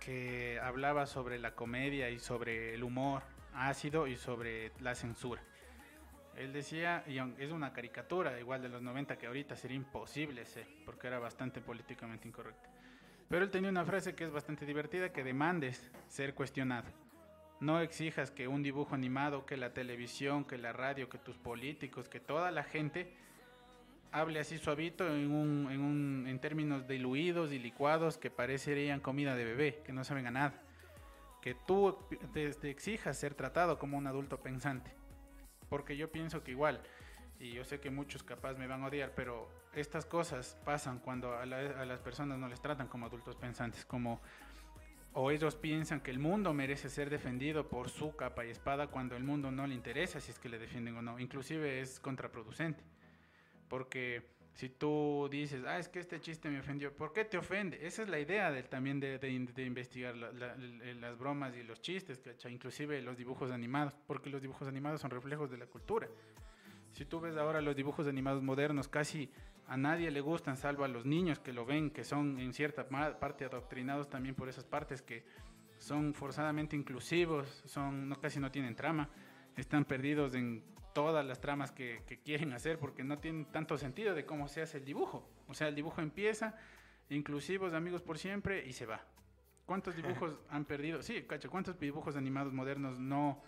que 0.00 0.60
hablaba 0.60 1.06
sobre 1.06 1.38
la 1.38 1.54
comedia 1.54 2.10
y 2.10 2.18
sobre 2.18 2.74
el 2.74 2.84
humor 2.84 3.22
ácido 3.54 4.06
y 4.06 4.16
sobre 4.16 4.72
la 4.80 4.94
censura. 4.94 5.42
Él 6.36 6.52
decía, 6.52 7.02
y 7.06 7.18
es 7.18 7.50
una 7.50 7.72
caricatura 7.72 8.38
igual 8.38 8.60
de 8.60 8.68
los 8.68 8.82
90 8.82 9.16
que 9.16 9.26
ahorita 9.26 9.56
sería 9.56 9.76
imposible 9.76 10.44
ser, 10.44 10.66
porque 10.84 11.06
era 11.06 11.18
bastante 11.18 11.60
políticamente 11.62 12.28
incorrecto. 12.28 12.68
Pero 13.28 13.44
él 13.44 13.50
tenía 13.50 13.70
una 13.70 13.84
frase 13.84 14.14
que 14.14 14.24
es 14.24 14.30
bastante 14.30 14.66
divertida, 14.66 15.12
que 15.12 15.24
demandes 15.24 15.90
ser 16.08 16.34
cuestionado. 16.34 16.88
No 17.58 17.80
exijas 17.80 18.30
que 18.30 18.48
un 18.48 18.62
dibujo 18.62 18.94
animado, 18.94 19.46
que 19.46 19.56
la 19.56 19.72
televisión, 19.72 20.44
que 20.44 20.58
la 20.58 20.72
radio, 20.72 21.08
que 21.08 21.18
tus 21.18 21.38
políticos, 21.38 22.08
que 22.08 22.20
toda 22.20 22.50
la 22.50 22.64
gente 22.64 23.14
hable 24.12 24.38
así 24.38 24.58
suavito 24.58 25.06
en, 25.08 26.26
en 26.28 26.38
términos 26.38 26.86
diluidos 26.86 27.52
y 27.52 27.58
licuados 27.58 28.18
que 28.18 28.30
parecerían 28.30 29.00
comida 29.00 29.34
de 29.34 29.44
bebé, 29.44 29.82
que 29.84 29.92
no 29.92 30.04
saben 30.04 30.26
a 30.26 30.30
nada. 30.30 30.62
Que 31.40 31.54
tú 31.54 31.98
te, 32.34 32.50
te 32.52 32.70
exijas 32.70 33.16
ser 33.16 33.34
tratado 33.34 33.78
como 33.78 33.96
un 33.96 34.06
adulto 34.06 34.38
pensante. 34.38 34.92
Porque 35.68 35.96
yo 35.96 36.10
pienso 36.10 36.42
que 36.42 36.52
igual, 36.52 36.80
y 37.38 37.52
yo 37.52 37.64
sé 37.64 37.80
que 37.80 37.90
muchos 37.90 38.22
capaz 38.22 38.54
me 38.54 38.66
van 38.66 38.82
a 38.82 38.86
odiar, 38.86 39.12
pero 39.14 39.48
estas 39.74 40.06
cosas 40.06 40.56
pasan 40.64 40.98
cuando 40.98 41.34
a, 41.34 41.44
la, 41.46 41.58
a 41.80 41.84
las 41.84 42.00
personas 42.00 42.38
no 42.38 42.48
les 42.48 42.60
tratan 42.60 42.88
como 42.88 43.06
adultos 43.06 43.36
pensantes, 43.36 43.84
como 43.84 44.20
o 45.18 45.30
ellos 45.30 45.56
piensan 45.56 46.00
que 46.00 46.10
el 46.10 46.18
mundo 46.18 46.52
merece 46.52 46.90
ser 46.90 47.08
defendido 47.08 47.68
por 47.68 47.88
su 47.88 48.14
capa 48.16 48.44
y 48.44 48.50
espada 48.50 48.88
cuando 48.88 49.16
el 49.16 49.24
mundo 49.24 49.50
no 49.50 49.66
le 49.66 49.74
interesa 49.74 50.20
si 50.20 50.30
es 50.30 50.38
que 50.38 50.50
le 50.50 50.58
defienden 50.58 50.94
o 50.94 51.00
no. 51.00 51.18
Inclusive 51.18 51.80
es 51.80 51.98
contraproducente. 52.00 52.84
Porque 53.66 54.35
si 54.56 54.70
tú 54.70 55.28
dices, 55.30 55.64
ah, 55.66 55.78
es 55.78 55.86
que 55.86 55.98
este 55.98 56.18
chiste 56.18 56.48
me 56.48 56.60
ofendió, 56.60 56.90
¿por 56.90 57.12
qué 57.12 57.26
te 57.26 57.36
ofende? 57.36 57.86
Esa 57.86 58.02
es 58.04 58.08
la 58.08 58.18
idea 58.18 58.50
del, 58.50 58.64
también 58.70 58.98
de, 58.98 59.18
de, 59.18 59.64
investigar 59.66 60.16
la, 60.16 60.32
la, 60.32 60.56
las 60.56 61.18
bromas 61.18 61.54
y 61.54 61.62
los 61.62 61.82
chistes, 61.82 62.20
¿cachai? 62.20 62.54
inclusive 62.54 63.02
los 63.02 63.18
dibujos 63.18 63.50
animados, 63.50 63.92
porque 64.06 64.30
los 64.30 64.40
dibujos 64.40 64.66
animados 64.66 65.02
son 65.02 65.10
reflejos 65.10 65.50
de 65.50 65.58
la 65.58 65.66
cultura. 65.66 66.08
Si 66.92 67.04
tú 67.04 67.20
ves 67.20 67.36
ahora 67.36 67.60
los 67.60 67.76
dibujos 67.76 68.06
animados 68.06 68.42
modernos, 68.42 68.88
casi 68.88 69.30
a 69.66 69.76
nadie 69.76 70.10
le 70.10 70.22
gustan, 70.22 70.56
salvo 70.56 70.84
a 70.84 70.88
los 70.88 71.04
niños 71.04 71.38
que 71.38 71.52
lo 71.52 71.66
ven, 71.66 71.90
que 71.90 72.02
son 72.02 72.38
en 72.38 72.54
cierta 72.54 72.88
parte 72.88 73.44
adoctrinados 73.44 74.08
también 74.08 74.34
por 74.34 74.48
esas 74.48 74.64
partes 74.64 75.02
que 75.02 75.22
son 75.76 76.14
forzadamente 76.14 76.76
inclusivos, 76.76 77.62
son 77.66 78.08
no 78.08 78.18
casi 78.18 78.40
no 78.40 78.50
tienen 78.50 78.74
trama, 78.74 79.10
están 79.54 79.84
perdidos 79.84 80.34
en 80.34 80.64
todas 80.96 81.26
las 81.26 81.42
tramas 81.42 81.72
que, 81.72 82.00
que, 82.06 82.18
quieren 82.20 82.54
hacer 82.54 82.78
porque 82.78 83.04
no 83.04 83.18
tienen 83.18 83.44
tanto 83.44 83.76
sentido 83.76 84.14
de 84.14 84.24
cómo 84.24 84.48
se 84.48 84.62
hace 84.62 84.78
el 84.78 84.86
dibujo. 84.86 85.28
O 85.46 85.52
sea, 85.52 85.68
el 85.68 85.74
dibujo 85.74 86.00
empieza, 86.00 86.56
inclusivos, 87.10 87.74
amigos 87.74 88.00
por 88.00 88.16
siempre 88.16 88.66
y 88.66 88.72
se 88.72 88.86
va. 88.86 89.04
¿Cuántos 89.66 89.94
dibujos 89.94 90.40
han 90.48 90.64
perdido? 90.64 91.02
Sí, 91.02 91.24
cacho, 91.24 91.50
¿cuántos 91.50 91.78
dibujos 91.78 92.16
animados 92.16 92.54
modernos 92.54 92.98
no 92.98 93.42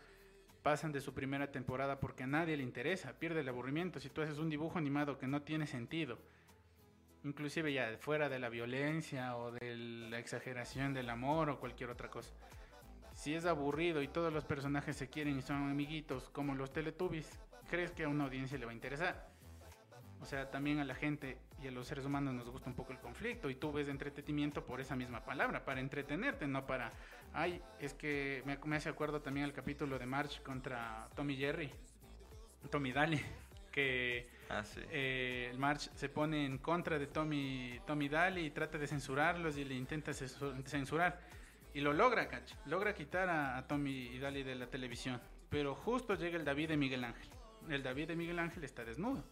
pasan 0.62 0.92
de 0.92 1.00
su 1.00 1.14
primera 1.14 1.50
temporada 1.50 2.00
porque 2.00 2.24
a 2.24 2.26
nadie 2.26 2.54
le 2.54 2.62
interesa, 2.62 3.18
pierde 3.18 3.40
el 3.40 3.48
aburrimiento. 3.48 3.98
Si 3.98 4.10
tú 4.10 4.20
haces 4.20 4.36
un 4.36 4.50
dibujo 4.50 4.76
animado 4.76 5.16
que 5.16 5.26
no 5.26 5.40
tiene 5.40 5.66
sentido, 5.66 6.18
inclusive 7.24 7.72
ya 7.72 7.96
fuera 7.98 8.28
de 8.28 8.38
la 8.38 8.50
violencia 8.50 9.38
o 9.38 9.52
de 9.52 9.74
la 9.74 10.18
exageración 10.18 10.92
del 10.92 11.08
amor 11.08 11.48
o 11.48 11.58
cualquier 11.58 11.88
otra 11.88 12.10
cosa. 12.10 12.34
Si 13.18 13.34
es 13.34 13.46
aburrido 13.46 14.00
y 14.00 14.06
todos 14.06 14.32
los 14.32 14.44
personajes 14.44 14.94
se 14.94 15.08
quieren 15.08 15.36
y 15.36 15.42
son 15.42 15.68
amiguitos 15.68 16.30
como 16.30 16.54
los 16.54 16.72
Teletubbies, 16.72 17.36
¿crees 17.68 17.90
que 17.90 18.04
a 18.04 18.08
una 18.08 18.22
audiencia 18.22 18.56
le 18.56 18.64
va 18.64 18.70
a 18.70 18.74
interesar? 18.74 19.28
O 20.20 20.24
sea, 20.24 20.52
también 20.52 20.78
a 20.78 20.84
la 20.84 20.94
gente 20.94 21.36
y 21.60 21.66
a 21.66 21.72
los 21.72 21.88
seres 21.88 22.04
humanos 22.04 22.32
nos 22.34 22.48
gusta 22.48 22.70
un 22.70 22.76
poco 22.76 22.92
el 22.92 23.00
conflicto 23.00 23.50
y 23.50 23.56
tú 23.56 23.72
ves 23.72 23.88
entretenimiento 23.88 24.64
por 24.64 24.80
esa 24.80 24.94
misma 24.94 25.24
palabra, 25.24 25.64
para 25.64 25.80
entretenerte, 25.80 26.46
no 26.46 26.64
para 26.64 26.92
Ay, 27.32 27.60
es 27.80 27.92
que 27.92 28.44
me, 28.46 28.56
me, 28.64 28.76
hace 28.76 28.88
acuerdo 28.88 29.20
también 29.20 29.46
el 29.46 29.52
capítulo 29.52 29.98
de 29.98 30.06
March 30.06 30.40
contra 30.44 31.08
Tommy 31.16 31.36
Jerry, 31.36 31.72
Tommy 32.70 32.92
Daly, 32.92 33.20
que 33.72 34.28
ah, 34.48 34.62
sí. 34.62 34.80
eh, 34.92 35.48
el 35.50 35.58
March 35.58 35.90
se 35.96 36.08
pone 36.08 36.46
en 36.46 36.58
contra 36.58 37.00
de 37.00 37.08
Tommy, 37.08 37.80
Tommy 37.84 38.08
Daly 38.08 38.46
y 38.46 38.50
trata 38.50 38.78
de 38.78 38.86
censurarlos 38.86 39.56
y 39.56 39.64
le 39.64 39.74
intenta 39.74 40.12
censurar. 40.12 41.27
Y 41.78 41.80
lo 41.80 41.92
logra, 41.92 42.26
cach, 42.26 42.54
logra 42.66 42.92
quitar 42.92 43.28
a, 43.28 43.56
a 43.56 43.68
Tommy 43.68 44.18
Daly 44.18 44.42
de 44.42 44.56
la 44.56 44.66
televisión. 44.66 45.20
Pero 45.48 45.76
justo 45.76 46.16
llega 46.16 46.36
el 46.36 46.44
David 46.44 46.70
de 46.70 46.76
Miguel 46.76 47.04
Ángel. 47.04 47.30
El 47.68 47.84
David 47.84 48.08
de 48.08 48.16
Miguel 48.16 48.40
Ángel 48.40 48.64
está 48.64 48.84
desnudo. 48.84 49.22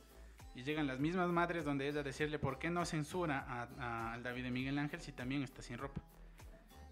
Y 0.54 0.62
llegan 0.62 0.86
las 0.86 1.00
mismas 1.00 1.28
madres 1.30 1.64
donde 1.64 1.88
ella 1.88 2.04
decirle 2.04 2.38
por 2.38 2.60
qué 2.60 2.70
no 2.70 2.84
censura 2.84 3.66
al 4.12 4.22
David 4.22 4.44
de 4.44 4.50
Miguel 4.52 4.78
Ángel 4.78 5.00
si 5.00 5.10
también 5.10 5.42
está 5.42 5.60
sin 5.60 5.76
ropa. 5.76 6.00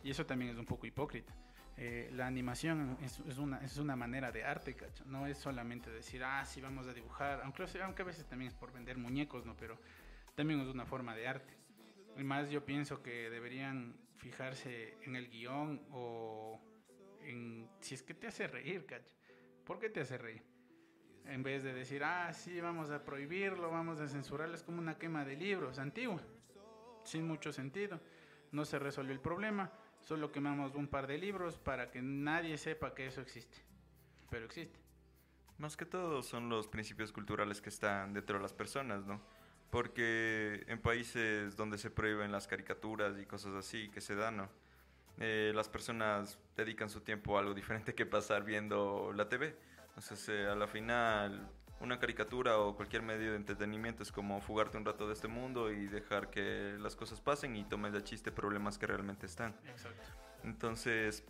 Y 0.03 0.11
eso 0.11 0.27
también 0.27 0.51
es 0.51 0.59
un 0.59 0.67
poco 0.67 0.89
hipócrita. 0.89 1.33
Eh, 1.77 2.11
la 2.13 2.27
animación 2.27 2.99
es, 3.01 3.21
es, 3.21 3.39
una, 3.39 3.59
es 3.59 3.77
una 3.77 3.95
manera 3.95 4.33
de 4.33 4.43
arte, 4.43 4.75
¿cacho? 4.75 5.05
No 5.05 5.29
es 5.29 5.39
solamente 5.39 5.89
decir, 5.89 6.25
ah, 6.25 6.45
sí, 6.45 6.61
vamos 6.63 6.89
a 6.89 6.93
dibujar, 6.93 7.43
aunque, 7.45 7.65
aunque 7.81 8.03
a 8.03 8.07
veces 8.07 8.27
también 8.27 8.49
es 8.49 8.55
por 8.55 8.73
vender 8.73 8.99
muñecos, 8.99 9.47
¿no? 9.47 9.55
Pero 9.57 9.79
también 10.35 10.59
es 10.59 10.67
una 10.67 10.85
forma 10.85 11.15
de 11.15 11.29
arte. 11.29 11.57
Y 12.17 12.25
más 12.25 12.51
yo 12.51 12.65
pienso 12.65 13.05
que 13.05 13.31
deberían 13.31 14.04
fijarse 14.25 14.97
en 15.03 15.17
el 15.17 15.29
guion 15.29 15.87
o 15.91 16.61
en 17.23 17.69
si 17.81 17.95
es 17.95 18.03
que 18.03 18.15
te 18.15 18.27
hace 18.27 18.47
reír, 18.47 18.87
¿cacho? 18.87 19.15
¿Por 19.65 19.79
qué 19.79 19.91
te 19.91 20.01
hace 20.01 20.19
reír? 20.19 20.43
En 21.27 21.43
vez 21.43 21.63
de 21.63 21.73
decir, 21.73 22.03
ah, 22.05 22.33
sí, 22.33 22.61
vamos 22.61 22.91
a 22.91 23.05
prohibirlo, 23.05 23.71
vamos 23.71 24.01
a 24.01 24.09
censurarlo, 24.09 24.55
es 24.55 24.63
como 24.63 24.79
una 24.79 24.99
quema 24.99 25.25
de 25.25 25.37
libros 25.37 25.79
antigua, 25.79 26.21
sin 27.05 27.27
mucho 27.27 27.53
sentido. 27.53 28.01
No 28.53 28.65
se 28.65 28.79
resolvió 28.79 29.13
el 29.13 29.21
problema 29.21 29.73
Solo 30.05 30.31
quemamos 30.31 30.75
un 30.75 30.87
par 30.87 31.07
de 31.07 31.17
libros 31.17 31.57
para 31.57 31.91
que 31.91 32.03
nadie 32.03 32.59
sepa 32.59 32.95
que 32.95 33.07
eso 33.07 33.23
existe. 33.23 33.57
Pero 34.29 34.45
existe. 34.45 34.79
Más 35.57 35.79
que 35.79 35.87
todo 35.87 36.23
son 36.23 36.51
los 36.51 36.69
principios 36.69 37.11
culturales 37.11 37.63
que 37.63 37.71
están 37.71 38.13
dentro 38.13 38.37
de 38.37 38.43
las 38.43 38.53
personas, 38.53 39.07
¿no? 39.07 39.23
Porque 39.75 40.65
en 40.69 40.79
países 40.79 41.57
donde 41.57 41.79
se 41.79 41.91
prohíben 41.91 42.31
las 42.31 42.47
caricaturas 42.47 43.19
y 43.21 43.27
cosas 43.27 43.55
así 43.55 43.89
que 43.89 44.01
se 44.01 44.15
dan, 44.15 44.37
¿no? 44.37 44.49
Eh, 45.19 45.51
las 45.53 45.69
personas 45.69 46.39
dedican 46.57 46.89
su 46.89 47.01
tiempo 47.01 47.37
a 47.37 47.41
algo 47.41 47.55
diferente 47.55 47.93
que 47.93 48.07
pasar 48.07 48.45
viendo 48.45 49.13
la 49.13 49.29
TV. 49.29 49.57
Entonces, 49.89 50.29
eh, 50.29 50.47
a 50.47 50.55
la 50.55 50.69
final, 50.69 51.51
una 51.81 51.99
caricatura 51.99 52.57
o 52.59 52.77
cualquier 52.77 53.03
medio 53.03 53.33
de 53.33 53.37
entretenimiento 53.37 54.05
es 54.05 54.13
como 54.13 54.41
fugarte 54.41 54.77
un 54.77 54.85
rato 54.85 55.09
de 55.09 55.15
este 55.15 55.27
mundo 55.27 55.73
y 55.73 55.89
dejar 55.89 56.31
que 56.31 56.77
las 56.79 56.95
cosas 56.95 57.21
pasen 57.21 57.57
y 57.57 57.65
tomes 57.65 57.93
de 57.93 58.05
chiste 58.05 58.31
problemas 58.31 58.79
que 58.79 58.87
realmente 58.87 59.27
están. 59.27 59.57
Exacto. 59.67 60.09
Entonces, 60.45 61.25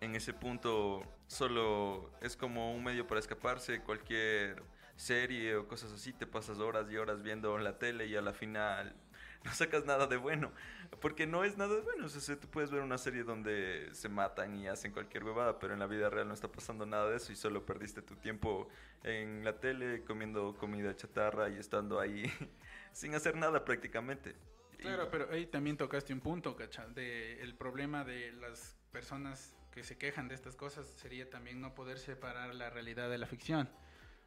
en 0.00 0.14
ese 0.14 0.32
punto 0.32 1.02
solo 1.26 2.12
es 2.22 2.34
como 2.34 2.74
un 2.74 2.82
medio 2.82 3.06
para 3.06 3.20
escaparse, 3.20 3.82
cualquier 3.82 4.62
serie 4.98 5.56
o 5.56 5.68
cosas 5.68 5.92
así, 5.92 6.12
te 6.12 6.26
pasas 6.26 6.58
horas 6.58 6.90
y 6.90 6.96
horas 6.96 7.22
viendo 7.22 7.56
la 7.58 7.78
tele 7.78 8.06
y 8.06 8.16
a 8.16 8.20
la 8.20 8.32
final 8.32 8.94
no 9.44 9.52
sacas 9.52 9.84
nada 9.84 10.06
de 10.06 10.16
bueno, 10.16 10.52
porque 11.00 11.26
no 11.26 11.44
es 11.44 11.56
nada 11.56 11.76
de 11.76 11.82
bueno. 11.82 12.06
O 12.06 12.08
sea, 12.08 12.38
tú 12.38 12.48
puedes 12.48 12.70
ver 12.70 12.82
una 12.82 12.98
serie 12.98 13.22
donde 13.22 13.88
se 13.92 14.08
matan 14.08 14.56
y 14.56 14.66
hacen 14.68 14.92
cualquier 14.92 15.24
huevada, 15.24 15.58
pero 15.58 15.72
en 15.72 15.80
la 15.80 15.86
vida 15.86 16.10
real 16.10 16.28
no 16.28 16.34
está 16.34 16.50
pasando 16.50 16.84
nada 16.84 17.10
de 17.10 17.16
eso 17.16 17.32
y 17.32 17.36
solo 17.36 17.64
perdiste 17.64 18.02
tu 18.02 18.16
tiempo 18.16 18.68
en 19.04 19.44
la 19.44 19.58
tele 19.60 20.02
comiendo 20.04 20.56
comida 20.56 20.94
chatarra 20.96 21.48
y 21.48 21.56
estando 21.56 22.00
ahí 22.00 22.24
sin 22.92 23.14
hacer 23.14 23.36
nada 23.36 23.64
prácticamente. 23.64 24.34
Claro, 24.78 25.08
pero 25.10 25.28
ahí 25.30 25.46
también 25.46 25.76
tocaste 25.76 26.12
un 26.12 26.20
punto, 26.20 26.54
¿cacha? 26.54 26.86
De 26.86 27.40
el 27.40 27.54
problema 27.54 28.04
de 28.04 28.32
las 28.32 28.76
personas 28.92 29.56
que 29.72 29.82
se 29.82 29.98
quejan 29.98 30.28
de 30.28 30.34
estas 30.34 30.54
cosas 30.54 30.86
sería 30.96 31.28
también 31.28 31.60
no 31.60 31.74
poder 31.74 31.98
separar 31.98 32.54
la 32.54 32.70
realidad 32.70 33.10
de 33.10 33.18
la 33.18 33.26
ficción. 33.26 33.68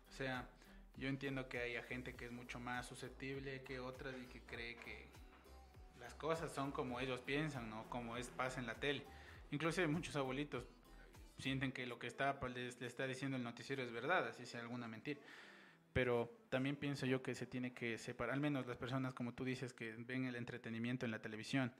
O 0.10 0.13
sea, 0.13 0.50
yo 0.98 1.10
entiendo 1.10 1.48
que 1.48 1.60
hay 1.60 1.81
gente 1.83 2.15
que 2.15 2.25
es 2.25 2.31
mucho 2.31 2.60
más 2.60 2.88
susceptible 2.88 3.62
que 3.63 3.79
otras 3.79 4.15
y 4.21 4.25
que 4.27 4.41
cree 4.41 4.75
que 4.75 5.07
las 6.00 6.13
cosas 6.15 6.51
son 6.51 6.71
como 6.71 7.00
ellos 7.00 7.19
piensan, 7.21 7.69
¿no? 7.69 7.89
Como 7.89 8.17
es 8.17 8.29
pasa 8.29 8.60
en 8.60 8.67
la 8.67 8.75
tele. 8.75 9.03
Inclusive 9.51 9.88
muchos 9.88 10.15
abuelitos 10.15 10.65
sienten 11.38 11.71
que 11.71 11.86
lo 11.86 12.00
que 12.00 12.07
está 12.07 12.39
pues, 12.39 12.55
está 12.81 13.07
diciendo 13.07 13.38
el 13.38 13.43
noticiero 13.43 13.83
es 13.83 13.91
verdad, 13.91 14.27
así 14.27 14.45
sea 14.45 14.62
alguna 14.62 14.88
mentira. 14.88 15.19
Pero 15.93 16.31
también 16.50 16.75
pienso 16.75 17.05
yo 17.05 17.21
que 17.21 17.36
se 17.36 17.45
tiene 17.45 17.74
que 17.74 17.98
separar, 17.98 18.33
al 18.33 18.39
menos 18.39 18.65
las 18.67 18.77
personas 18.77 19.13
como 19.13 19.33
tú 19.33 19.43
dices 19.43 19.74
que 19.74 19.93
ven 19.93 20.25
el 20.25 20.36
entretenimiento 20.36 21.05
en 21.05 21.12
la 21.12 21.19
televisión, 21.19 21.74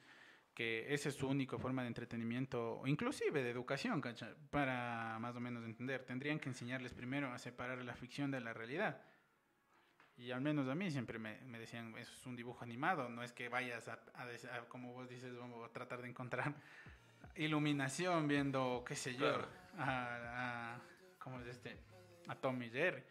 que 0.54 0.94
esa 0.94 1.10
es 1.10 1.16
su 1.16 1.28
única 1.28 1.58
forma 1.58 1.82
de 1.82 1.88
entretenimiento, 1.88 2.80
o 2.80 2.88
inclusive 2.88 3.42
de 3.44 3.50
educación, 3.50 4.02
¿cacha? 4.02 4.36
para 4.50 5.18
más 5.20 5.36
o 5.36 5.40
menos 5.40 5.64
entender. 5.64 6.04
Tendrían 6.04 6.40
que 6.40 6.50
enseñarles 6.50 6.94
primero 6.94 7.32
a 7.32 7.38
separar 7.38 7.84
la 7.84 7.96
ficción 7.96 8.32
de 8.32 8.42
la 8.42 8.54
realidad. 8.54 9.02
Y 10.18 10.32
al 10.32 10.42
menos 10.42 10.68
a 10.68 10.76
mí 10.76 10.92
siempre 10.92 11.18
me, 11.18 11.42
me 11.42 11.58
decían, 11.58 11.96
eso 11.98 12.14
es 12.14 12.26
un 12.26 12.36
dibujo 12.36 12.64
animado, 12.64 13.10
no 13.10 13.24
es 13.24 13.32
que 13.32 13.50
vayas 13.50 13.88
a, 13.88 14.00
a, 14.14 14.24
a, 14.24 14.66
como 14.68 14.94
vos 14.94 15.10
dices, 15.10 15.36
vamos 15.36 15.68
a 15.68 15.74
tratar 15.74 16.02
de 16.02 16.10
encontrar 16.10 16.54
iluminación 17.36 18.28
viendo, 18.28 18.84
qué 18.86 18.96
sé 18.96 19.14
yo, 19.14 19.20
claro. 19.20 19.48
a, 19.78 20.74
a, 20.76 20.82
¿cómo 21.18 21.40
es 21.40 21.48
este? 21.48 21.78
A 22.28 22.36
Tommy 22.36 22.70
Jerry. 22.70 23.04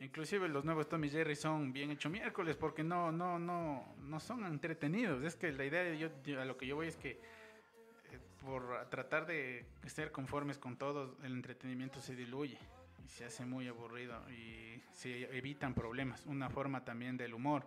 Inclusive 0.00 0.48
los 0.48 0.64
nuevos 0.64 0.88
Tommy 0.88 1.08
Jerry 1.08 1.36
son 1.36 1.72
bien 1.72 1.90
hecho 1.90 2.10
miércoles 2.10 2.56
porque 2.56 2.84
no, 2.84 3.10
no, 3.10 3.38
no, 3.38 3.94
no 3.98 4.20
son 4.20 4.44
entretenidos. 4.44 5.24
Es 5.24 5.36
que 5.36 5.50
la 5.52 5.64
idea 5.64 5.82
de 5.82 5.98
yo, 5.98 6.10
yo- 6.22 6.40
a 6.40 6.44
lo 6.44 6.56
que 6.58 6.66
yo 6.66 6.76
voy 6.76 6.88
es 6.88 6.96
que 6.96 7.12
eh, 7.12 8.18
por 8.42 8.88
tratar 8.90 9.26
de 9.26 9.64
ser 9.86 10.12
conformes 10.12 10.58
con 10.58 10.76
todos, 10.76 11.16
el 11.24 11.32
entretenimiento 11.32 12.00
se 12.02 12.14
diluye 12.14 12.58
y 13.04 13.08
se 13.08 13.24
hace 13.24 13.46
muy 13.46 13.68
aburrido 13.68 14.20
y 14.30 14.82
se 14.92 15.34
evitan 15.36 15.72
problemas. 15.74 16.26
Una 16.26 16.50
forma 16.50 16.84
también 16.84 17.16
del 17.16 17.32
humor 17.32 17.66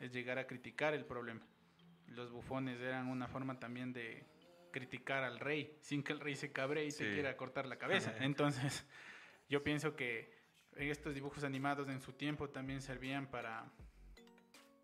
es 0.00 0.12
llegar 0.12 0.38
a 0.38 0.46
criticar 0.46 0.92
el 0.92 1.06
problema. 1.06 1.40
Los 2.08 2.30
bufones 2.30 2.78
eran 2.80 3.08
una 3.08 3.26
forma 3.26 3.58
también 3.58 3.92
de 3.94 4.22
criticar 4.70 5.24
al 5.24 5.38
rey 5.40 5.78
sin 5.80 6.02
que 6.02 6.12
el 6.12 6.20
rey 6.20 6.34
se 6.34 6.52
cabre 6.52 6.84
y 6.84 6.90
Sí. 6.90 7.04
te 7.04 7.14
quiera 7.14 7.36
cortar 7.38 7.64
la 7.66 7.76
cabeza. 7.76 8.12
Entonces, 8.20 8.84
yo 9.48 9.62
pienso 9.64 9.96
que 9.96 10.33
estos 10.76 11.14
dibujos 11.14 11.44
animados 11.44 11.88
en 11.88 12.00
su 12.00 12.12
tiempo 12.12 12.48
también 12.50 12.80
servían 12.82 13.26
para 13.26 13.64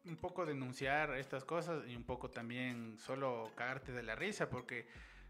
un 0.07 0.17
poco 0.17 0.47
denunciar 0.47 1.15
estas 1.17 1.45
cosas 1.45 1.87
y 1.87 1.95
un 1.95 2.05
poco 2.05 2.31
también 2.31 2.97
solo 2.99 3.51
cagarte 3.55 3.93
de 3.93 4.03
la 4.03 4.15
risa 4.15 4.49
porque 4.49 4.87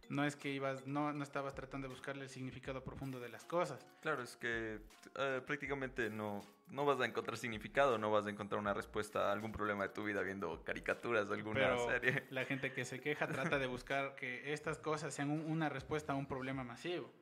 no 0.09 0.25
es 0.25 0.37
que 0.37 0.51
ibas 0.51 0.87
no, 0.87 1.13
no 1.13 1.23
estabas 1.23 1.55
tratando 1.55 1.87
de 1.89 1.95
buscarle 1.95 2.25
el 2.25 2.31
significado 2.31 2.83
profundo 2.83 3.21
de 3.21 3.29
las 3.29 3.45
cosas. 3.45 3.87
Claro, 4.01 4.23
es 4.23 4.37
que 4.37 4.81
eh, 5.17 5.41
prácticamente 5.47 6.09
no, 6.11 6.41
no 6.69 6.85
vas 6.85 7.01
a 7.01 7.05
encontrar 7.05 7.37
significado, 7.37 7.99
no 7.99 8.11
vas 8.11 8.27
a 8.27 8.31
encontrar 8.31 8.61
una 8.61 8.75
respuesta 8.75 9.29
a 9.29 9.33
algún 9.33 9.53
problema 9.53 9.85
de 9.85 9.91
tu 9.95 10.05
vida 10.05 10.23
viendo 10.23 10.63
caricaturas 10.65 11.29
de 11.29 11.35
alguna 11.35 11.55
Pero 11.61 11.89
serie. 11.89 12.25
la 12.31 12.45
gente 12.45 12.73
que 12.73 12.85
se 12.85 13.01
queja 13.01 13.27
trata 13.29 13.59
de 13.59 13.67
buscar 13.67 14.15
que 14.17 14.53
estas 14.53 14.79
cosas 14.79 15.13
sean 15.15 15.31
un- 15.31 15.45
una 15.51 15.69
respuesta 15.69 16.13
a 16.13 16.17
un 16.17 16.27
problema 16.27 16.65
masivo. 16.65 17.13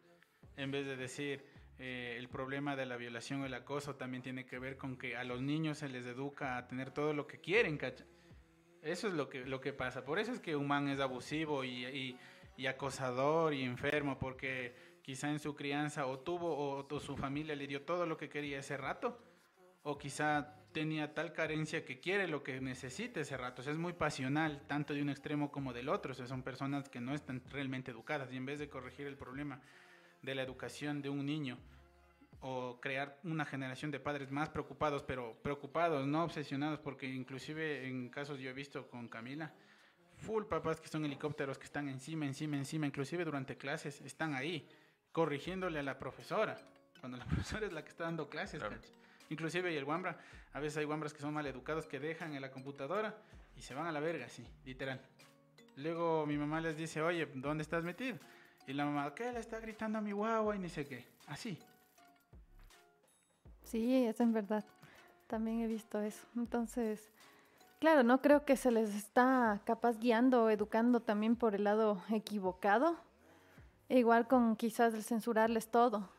En 0.56 0.70
vez 0.70 0.86
de 0.86 0.96
decir, 0.96 1.44
eh, 1.78 2.16
el 2.18 2.28
problema 2.28 2.74
de 2.76 2.86
la 2.86 2.96
violación 2.96 3.42
o 3.42 3.46
el 3.46 3.54
acoso 3.54 3.94
también 3.96 4.22
tiene 4.22 4.44
que 4.46 4.58
ver 4.58 4.76
con 4.76 4.96
que 4.96 5.16
a 5.16 5.24
los 5.24 5.40
niños 5.40 5.78
se 5.78 5.88
les 5.88 6.04
educa 6.06 6.56
a 6.56 6.66
tener 6.66 6.90
todo 6.90 7.12
lo 7.12 7.26
que 7.26 7.40
quieren, 7.40 7.76
¿cacha? 7.78 8.04
Eso 8.82 9.08
es 9.08 9.14
lo 9.14 9.28
que, 9.28 9.44
lo 9.44 9.60
que 9.60 9.72
pasa. 9.72 10.04
Por 10.04 10.18
eso 10.18 10.32
es 10.32 10.40
que 10.40 10.56
un 10.56 10.66
man 10.66 10.88
es 10.88 11.00
abusivo 11.00 11.64
y, 11.64 11.86
y- 11.86 12.18
acosador 12.66 13.54
y 13.54 13.62
enfermo, 13.62 14.18
porque 14.18 14.74
quizá 15.02 15.30
en 15.30 15.38
su 15.38 15.54
crianza 15.54 16.06
o 16.06 16.18
tuvo 16.18 16.48
o, 16.52 16.86
o 16.92 17.00
su 17.00 17.16
familia 17.16 17.54
le 17.54 17.68
dio 17.68 17.82
todo 17.82 18.04
lo 18.04 18.16
que 18.16 18.28
quería 18.28 18.58
ese 18.58 18.76
rato, 18.76 19.16
o 19.84 19.96
quizá 19.96 20.56
tenía 20.72 21.14
tal 21.14 21.32
carencia 21.32 21.84
que 21.84 22.00
quiere 22.00 22.26
lo 22.26 22.42
que 22.42 22.60
necesita 22.60 23.20
ese 23.20 23.36
rato. 23.36 23.62
Es 23.62 23.78
muy 23.78 23.92
pasional, 23.92 24.62
tanto 24.66 24.92
de 24.92 25.02
un 25.02 25.08
extremo 25.08 25.52
como 25.52 25.72
del 25.72 25.88
otro. 25.88 26.14
Son 26.14 26.42
personas 26.42 26.88
que 26.88 27.00
no 27.00 27.14
están 27.14 27.42
realmente 27.50 27.92
educadas 27.92 28.32
y 28.32 28.36
en 28.36 28.46
vez 28.46 28.58
de 28.58 28.68
corregir 28.68 29.06
el 29.06 29.16
problema 29.16 29.60
de 30.22 30.34
la 30.34 30.42
educación 30.42 31.02
de 31.02 31.10
un 31.10 31.24
niño 31.24 31.58
o 32.40 32.78
crear 32.80 33.18
una 33.24 33.44
generación 33.44 33.90
de 33.90 33.98
padres 33.98 34.30
más 34.30 34.48
preocupados, 34.48 35.02
pero 35.02 35.36
preocupados, 35.42 36.06
no 36.06 36.24
obsesionados, 36.24 36.78
porque 36.78 37.06
inclusive 37.06 37.86
en 37.86 38.08
casos 38.08 38.38
yo 38.38 38.50
he 38.50 38.52
visto 38.52 38.88
con 38.88 39.08
Camila, 39.08 39.52
full 40.18 40.44
papás 40.44 40.80
que 40.80 40.88
son 40.88 41.04
helicópteros 41.04 41.58
que 41.58 41.64
están 41.64 41.88
encima, 41.88 42.26
encima, 42.26 42.56
encima, 42.56 42.86
inclusive 42.86 43.24
durante 43.24 43.56
clases, 43.56 44.00
están 44.02 44.34
ahí, 44.34 44.68
corrigiéndole 45.12 45.80
a 45.80 45.82
la 45.82 45.98
profesora, 45.98 46.56
cuando 47.00 47.18
la 47.18 47.24
profesora 47.26 47.66
es 47.66 47.72
la 47.72 47.82
que 47.82 47.90
está 47.90 48.04
dando 48.04 48.28
clases. 48.28 48.60
Claro. 48.60 48.76
Inclusive 49.30 49.72
y 49.72 49.76
el 49.76 49.84
guambra, 49.84 50.18
a 50.52 50.60
veces 50.60 50.78
hay 50.78 50.84
guambras 50.84 51.12
que 51.12 51.20
son 51.20 51.34
mal 51.34 51.46
educados 51.46 51.86
que 51.86 52.00
dejan 52.00 52.34
en 52.34 52.40
la 52.40 52.50
computadora 52.50 53.16
y 53.56 53.62
se 53.62 53.74
van 53.74 53.86
a 53.86 53.92
la 53.92 54.00
verga, 54.00 54.26
así, 54.26 54.44
literal. 54.64 55.00
Luego 55.76 56.24
mi 56.26 56.38
mamá 56.38 56.60
les 56.60 56.76
dice, 56.76 57.02
oye, 57.02 57.26
¿dónde 57.34 57.62
estás 57.62 57.84
metido? 57.84 58.18
Y 58.68 58.74
la 58.74 58.84
mamá, 58.84 59.14
¿qué 59.14 59.32
le 59.32 59.40
está 59.40 59.60
gritando 59.60 59.96
a 59.96 60.02
mi 60.02 60.12
guagua? 60.12 60.54
Y 60.54 60.58
ni 60.58 60.68
sé 60.68 60.86
qué. 60.86 61.02
Así. 61.26 61.58
Sí, 63.62 64.04
es 64.04 64.20
en 64.20 64.34
verdad. 64.34 64.62
También 65.26 65.60
he 65.60 65.66
visto 65.66 66.02
eso. 66.02 66.26
Entonces, 66.36 67.10
claro, 67.80 68.02
no 68.02 68.20
creo 68.20 68.44
que 68.44 68.58
se 68.58 68.70
les 68.70 68.94
está 68.94 69.62
capaz 69.64 69.98
guiando 69.98 70.44
o 70.44 70.50
educando 70.50 71.00
también 71.00 71.34
por 71.34 71.54
el 71.54 71.64
lado 71.64 72.02
equivocado. 72.10 72.98
Igual 73.88 74.28
con 74.28 74.54
quizás 74.54 74.92
censurarles 75.02 75.70
todo. 75.70 76.10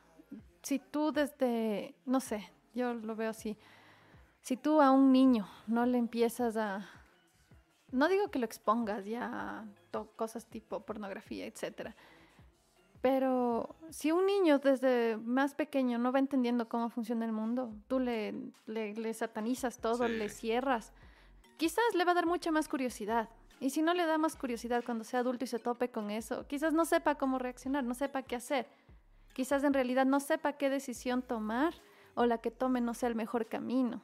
Si 0.63 0.79
tú 0.79 1.11
desde, 1.11 1.93
no 2.07 2.19
sé, 2.19 2.49
yo 2.73 2.95
lo 2.95 3.15
veo 3.15 3.29
así. 3.29 3.57
Si 4.41 4.57
tú 4.57 4.81
a 4.81 4.89
un 4.89 5.11
niño 5.11 5.47
no 5.67 5.85
le 5.85 5.99
empiezas 5.99 6.57
a... 6.57 6.89
No 7.91 8.07
digo 8.07 8.31
que 8.31 8.39
lo 8.39 8.45
expongas 8.45 9.05
ya 9.05 9.59
a 9.93 10.05
cosas 10.15 10.47
tipo 10.47 10.79
pornografía, 10.79 11.45
etcétera. 11.45 11.95
Pero 13.01 13.75
si 13.89 14.11
un 14.11 14.25
niño 14.25 14.59
desde 14.59 15.17
más 15.17 15.55
pequeño 15.55 15.97
no 15.99 16.11
va 16.11 16.19
entendiendo 16.19 16.67
cómo 16.67 16.89
funciona 16.89 17.25
el 17.25 17.31
mundo, 17.31 17.73
tú 17.87 17.99
le, 17.99 18.33
le, 18.65 18.93
le 18.93 19.13
satanizas 19.13 19.77
todo, 19.79 20.07
Sí. 20.07 20.13
le 20.13 20.27
cierras, 20.29 20.91
quizás 21.57 21.83
le 21.95 22.03
va 22.03 22.11
a 22.11 22.15
dar 22.15 22.25
mucha 22.25 22.51
más 22.51 22.67
curiosidad. 22.67 23.29
Y 23.61 23.69
si 23.71 23.81
no 23.81 23.93
le 23.93 24.05
da 24.05 24.17
más 24.17 24.35
curiosidad 24.35 24.83
cuando 24.85 25.03
sea 25.03 25.19
adulto 25.21 25.43
y 25.45 25.47
se 25.47 25.59
tope 25.59 25.89
con 25.89 26.11
eso, 26.11 26.45
quizás 26.47 26.73
no 26.73 26.85
sepa 26.85 27.15
cómo 27.15 27.39
reaccionar, 27.39 27.83
no 27.83 27.93
sepa 27.93 28.21
qué 28.23 28.35
hacer. 28.35 28.67
Quizás 29.33 29.63
en 29.63 29.73
realidad 29.73 30.05
no 30.05 30.19
sepa 30.19 30.53
qué 30.53 30.69
decisión 30.69 31.21
tomar 31.21 31.73
o 32.15 32.25
la 32.25 32.39
que 32.39 32.51
tome 32.51 32.81
no 32.81 32.93
sea 32.93 33.09
el 33.09 33.15
mejor 33.15 33.47
camino. 33.47 34.01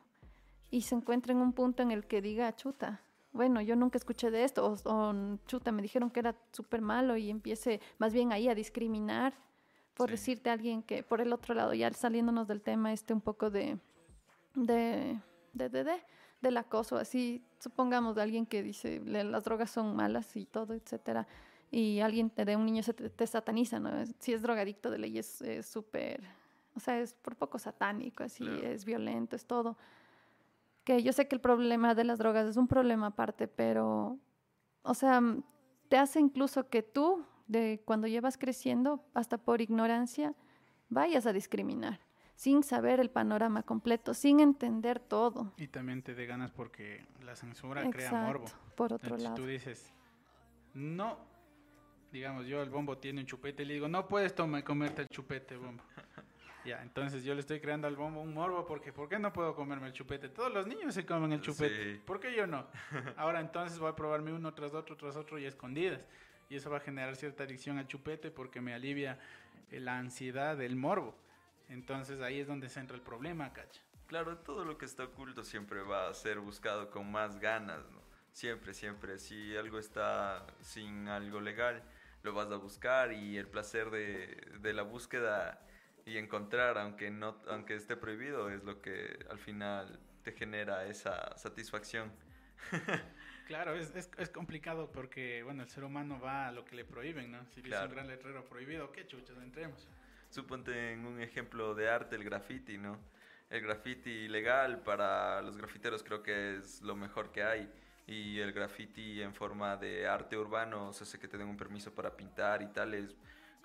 Y 0.72 0.82
se 0.82 0.96
encuentra 0.96 1.32
en 1.34 1.40
un 1.40 1.52
punto 1.54 1.84
en 1.84 1.92
el 1.92 2.06
que 2.06 2.22
diga, 2.22 2.54
chuta, 2.56 3.02
bueno, 3.36 3.62
yo 3.62 3.76
nunca 3.76 3.98
escuché 3.98 4.32
de 4.32 4.43
esto, 4.45 4.65
o, 4.65 4.89
o, 4.89 5.13
chuta, 5.45 5.71
me 5.71 5.82
dijeron 5.82 6.10
que 6.10 6.21
era 6.21 6.36
súper 6.54 6.82
malo 6.82 7.17
y 7.17 7.30
empiece 7.30 7.82
más 8.00 8.13
bien 8.13 8.32
ahí 8.32 8.48
a 8.48 8.56
discriminar, 8.56 9.34
por 9.93 10.08
Sí. 10.10 10.13
decirte 10.13 10.50
a 10.50 10.54
alguien 10.54 10.82
que 10.82 11.04
por 11.04 11.19
el 11.21 11.32
otro 11.34 11.54
lado, 11.54 11.74
ya 11.74 11.91
saliéndonos 11.93 12.48
del 12.48 12.62
tema, 12.62 12.93
este 12.93 13.13
un 13.13 13.21
poco 13.21 13.50
de, 13.50 13.78
de, 14.56 15.19
de, 15.54 15.69
de, 15.69 15.84
de- 15.84 16.04
del 16.41 16.58
acoso, 16.58 16.98
así, 16.98 17.43
supongamos 17.60 18.15
de 18.15 18.21
alguien 18.21 18.45
que 18.45 18.62
dice 18.63 19.02
"Le- 19.04 19.24
las 19.24 19.43
drogas 19.43 19.71
son 19.71 19.95
malas 19.95 20.36
y 20.36 20.45
todo, 20.45 20.74
etcétera, 20.74 21.28
y 21.71 22.00
alguien 22.00 22.30
te- 22.30 22.45
de 22.45 22.56
un 22.56 22.65
niño 22.65 22.84
se 22.84 22.93
te, 22.93 23.10
te 23.10 23.26
sataniza, 23.28 23.80
¿no? 23.80 23.89
Si 24.19 24.32
es 24.34 24.41
drogadicto 24.41 24.89
de 24.91 24.98
ley 25.00 25.17
es 25.17 25.41
es 25.41 25.65
súper, 25.65 26.21
o 26.76 26.80
sea, 26.80 27.00
es 27.00 27.13
por 27.15 27.36
poco 27.36 27.58
satánico, 27.60 28.24
así, 28.24 28.43
Claro. 28.45 28.67
es 28.67 28.86
violento, 28.86 29.36
es 29.36 29.45
todo 29.45 29.76
que 30.86 31.04
yo 31.04 31.12
sé 31.12 31.28
que 31.28 31.36
el 31.36 31.41
problema 31.41 31.95
de 31.95 32.06
las 32.06 32.19
drogas 32.19 32.48
es 32.48 32.56
un 32.56 32.67
problema 32.67 33.08
aparte, 33.08 33.48
pero, 33.48 34.19
o 34.84 34.93
sea, 34.93 35.19
mm, 35.19 35.43
te 35.89 35.98
hace 35.98 36.19
incluso 36.19 36.69
que 36.69 36.84
tú, 36.84 37.26
de 37.48 37.82
cuando 37.84 38.08
llevas 38.08 38.38
creciendo, 38.38 39.04
hasta 39.13 39.38
por 39.38 39.62
ignorancia, 39.62 40.34
vayas 40.89 41.26
a 41.26 41.34
discriminar, 41.34 42.00
sin 42.36 42.63
saber 42.63 43.00
el 43.00 43.10
panorama 43.10 43.63
completo, 43.63 44.13
sin 44.13 44.39
entender 44.39 45.00
todo. 45.00 45.54
Y 45.58 45.67
también 45.67 46.04
te 46.04 46.13
dé 46.13 46.28
ganas 46.28 46.52
porque 46.52 47.06
la 47.24 47.36
censura 47.36 47.89
crea 47.89 48.12
morbo. 48.12 48.45
por 48.76 48.93
otro 48.93 49.08
Entonces, 49.08 49.24
lado. 49.24 49.36
tú 49.36 49.45
dices, 49.48 49.91
no, 50.76 51.17
digamos, 52.12 52.45
yo 52.45 52.62
el 52.62 52.69
bombo 52.69 52.98
tiene 53.00 53.21
un 53.21 53.28
chupete 53.28 53.63
y 53.63 53.65
le 53.65 53.74
digo, 53.74 53.88
no 53.88 54.08
puedes 54.08 54.36
tomar, 54.36 54.63
comerte 54.63 55.02
el 55.02 55.10
chupete, 55.10 55.58
bombo. 55.58 55.84
Ya, 56.65 56.82
entonces 56.82 57.23
yo 57.23 57.34
le 57.34 57.39
estoy 57.41 57.60
creando 57.60 57.88
al 57.88 57.95
bombo 57.95 58.21
un 58.21 58.34
morbo 58.34 58.65
porque, 58.65 58.91
¿por 58.91 59.08
qué 59.08 59.19
no 59.19 59.32
puedo 59.32 59.56
comerme 59.56 59.88
el 59.88 59.93
chupete? 59.93 60.30
Todos 60.30 60.54
los 60.54 60.67
niños 60.67 60.93
se 60.93 61.06
comen 61.06 61.32
el 61.34 61.41
chupete, 61.41 61.93
Sí. 61.95 62.01
¿por 62.06 62.19
qué 62.19 62.36
yo 62.36 62.47
no? 62.47 62.67
Ahora 63.17 63.39
entonces 63.39 63.78
voy 63.80 63.89
a 63.91 63.95
probarme 63.95 64.34
uno 64.34 64.54
tras 64.54 64.73
otro, 64.73 64.97
tras 64.97 65.15
otro 65.15 65.38
y 65.39 65.45
escondidas. 65.45 66.01
Y 66.49 66.56
eso 66.56 66.69
va 66.69 66.78
a 66.78 66.82
generar 66.82 67.15
cierta 67.15 67.43
adicción 67.43 67.78
al 67.78 67.88
chupete 67.88 68.30
porque 68.32 68.62
me 68.62 68.73
alivia 68.73 69.19
la 69.71 69.97
ansiedad 69.97 70.56
del 70.58 70.75
morbo. 70.75 71.15
Entonces 71.69 72.21
ahí 72.21 72.39
es 72.39 72.47
donde 72.47 72.69
se 72.69 72.80
entra 72.80 72.95
el 72.95 73.01
problema, 73.01 73.51
cacha. 73.54 73.82
Claro, 74.08 74.38
todo 74.38 74.63
lo 74.65 74.78
que 74.78 74.86
está 74.86 75.06
oculto 75.06 75.43
siempre 75.43 75.82
va 75.82 76.10
a 76.10 76.13
ser 76.13 76.39
buscado 76.39 76.91
con 76.91 77.12
más 77.12 77.39
ganas, 77.39 77.80
¿no? 77.91 77.99
Siempre, 78.32 78.73
siempre. 78.73 79.17
Si 79.17 79.56
algo 79.56 79.80
está 79.80 80.45
sin 80.62 81.08
algo 81.08 81.41
legal, 81.41 81.82
lo 82.21 82.34
vas 82.34 82.51
a 82.51 82.58
buscar 82.58 83.12
y 83.13 83.38
el 83.38 83.47
placer 83.47 83.89
de, 83.89 84.28
de 84.60 84.73
la 84.73 84.84
búsqueda 84.84 85.60
y 86.06 86.18
encontrar, 86.18 86.78
aunque, 86.78 87.10
no, 87.12 87.41
aunque 87.48 87.76
esté 87.76 87.98
prohibido, 87.98 88.50
es 88.50 88.63
lo 88.63 88.82
que 88.82 89.26
al 89.30 89.39
final 89.39 90.00
te 90.24 90.32
genera 90.34 90.86
esa 90.86 91.36
satisfacción. 91.38 92.12
Claro, 93.46 93.76
es, 93.76 93.96
es, 93.96 94.10
es 94.18 94.30
complicado 94.32 94.91
porque, 94.91 95.44
bueno, 95.44 95.62
el 95.62 95.70
ser 95.70 95.84
humano 95.84 96.20
va 96.20 96.48
a 96.48 96.52
lo 96.52 96.65
que 96.65 96.76
le 96.76 96.84
prohíben, 96.84 97.32
¿no? 97.32 97.46
Si 97.46 97.62
dice 97.62 97.70
Claro. 97.70 97.86
un 97.86 97.91
gran 97.91 98.08
letrero 98.08 98.44
prohibido, 98.44 98.91
¿qué 98.91 99.06
chuchas 99.06 99.38
entremos? 99.38 99.88
Suponte 100.30 100.94
en 100.94 101.06
un 101.06 101.22
ejemplo 101.22 101.76
de 101.76 101.88
arte, 101.89 102.15
el 102.15 102.24
graffiti, 102.24 102.78
¿no? 102.80 103.00
El 103.50 103.62
graffiti 103.62 104.28
legal 104.28 104.82
para 104.82 105.41
los 105.44 105.58
grafiteros 105.58 106.04
creo 106.04 106.24
que 106.24 106.56
es 106.58 106.82
lo 106.82 106.96
mejor 106.96 107.32
que 107.32 107.44
hay. 107.44 107.72
Y 108.08 108.39
el 108.39 108.52
graffiti 108.52 109.22
en 109.22 109.34
forma 109.34 109.78
de 109.78 110.08
arte 110.08 110.38
urbano, 110.38 110.89
o 110.89 110.94
sea, 110.94 111.06
sé 111.06 111.20
que 111.20 111.28
te 111.28 111.38
den 111.38 111.48
un 111.48 111.58
permiso 111.58 111.94
para 111.94 112.15
pintar 112.18 112.62
y 112.63 112.68
tal, 112.68 112.96
es 112.96 113.15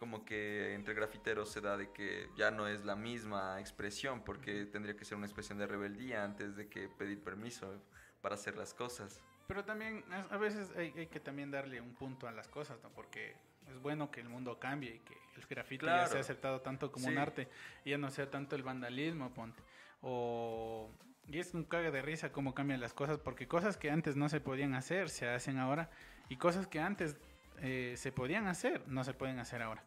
como 0.01 0.25
que 0.25 0.75
entre 0.75 0.95
grafiteros 0.95 1.53
se 1.53 1.61
da 1.61 1.77
de 1.77 1.93
que 1.93 2.31
ya 2.35 2.51
no 2.51 2.67
es 2.67 2.87
la 2.87 2.97
misma 2.97 3.61
expresión, 3.61 4.23
porque 4.25 4.65
tendría 4.65 4.97
que 4.97 5.05
ser 5.05 5.19
una 5.19 5.27
expresión 5.27 5.59
de 5.59 5.67
rebeldía 5.67 6.25
antes 6.25 6.57
de 6.57 6.69
que 6.69 6.89
pedir 6.89 7.23
permiso 7.23 7.81
para 8.23 8.35
hacer 8.35 8.57
las 8.57 8.73
cosas. 8.73 9.21
Pero 9.47 9.63
también 9.63 10.03
a 10.31 10.39
veces 10.39 10.73
hay, 10.75 10.95
hay 10.97 11.07
que 11.09 11.21
también 11.21 11.51
darle 11.51 11.83
un 11.83 11.95
punto 11.95 12.27
a 12.27 12.33
las 12.33 12.49
cosas, 12.49 12.83
¿no? 12.83 12.89
Porque 12.89 13.37
es 13.69 13.79
bueno 13.83 14.11
que 14.11 14.23
el 14.23 14.29
mundo 14.31 14.59
cambie 14.59 14.95
y 14.95 14.99
que 15.01 15.15
el 15.37 15.47
graffiti 15.47 15.85
ya 15.85 16.07
sea 16.07 16.21
aceptado 16.21 16.63
tanto 16.63 16.91
como 16.91 17.07
un 17.07 17.19
arte 17.19 17.49
y 17.85 17.91
ya 17.91 17.99
no 17.99 18.11
sea 18.11 18.31
tanto 18.31 18.57
el 18.57 18.63
vandalismo, 18.63 19.35
ponte. 19.35 19.63
O... 20.01 20.91
Y 21.29 21.39
es 21.39 21.53
un 21.53 21.65
cague 21.65 21.91
de 21.91 22.01
risa 22.01 22.33
cómo 22.33 22.55
cambian 22.55 22.81
las 22.81 22.95
cosas, 22.95 23.19
porque 23.19 23.47
cosas 23.47 23.77
que 23.77 23.91
antes 23.91 24.17
no 24.17 24.31
se 24.31 24.41
podían 24.41 24.75
hacer, 24.75 25.11
se 25.11 25.29
hacen 25.29 25.59
ahora, 25.59 25.91
y 26.31 26.37
cosas 26.37 26.67
que 26.67 26.81
antes 26.81 27.19
eh, 27.59 27.95
se 27.97 28.11
podían 28.11 28.47
hacer, 28.47 28.83
no 28.89 29.05
se 29.05 29.13
pueden 29.13 29.39
hacer 29.39 29.63
ahora. 29.63 29.85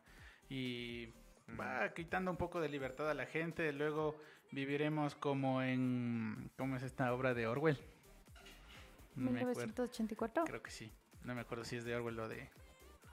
Y 0.50 1.08
va 1.60 1.94
quitando 1.94 2.32
un 2.32 2.38
poco 2.38 2.60
de 2.62 2.70
libertad 2.70 3.10
a 3.10 3.14
la 3.14 3.26
gente, 3.26 3.72
luego 3.74 4.16
viviremos 4.52 5.16
como 5.16 5.62
en... 5.62 6.52
¿Cómo 6.58 6.76
es 6.76 6.84
esta 6.84 7.14
obra 7.14 7.34
de 7.34 7.48
Orwell? 7.48 7.78
No 9.16 9.32
me 9.32 9.40
acuerdo. 9.42 9.62
1984. 9.62 10.46
Creo 10.46 10.64
que 10.64 10.72
sí. 10.72 10.92
No 11.24 11.34
me 11.36 11.42
acuerdo 11.42 11.64
si 11.66 11.78
es 11.78 11.86
de 11.86 11.96
Orwell 11.96 12.20
o 12.20 12.28
de 12.28 12.50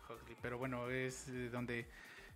Huxley. 0.08 0.36
Pero 0.42 0.58
bueno, 0.58 0.88
es 0.90 1.28
eh, 1.28 1.50
donde 1.50 1.86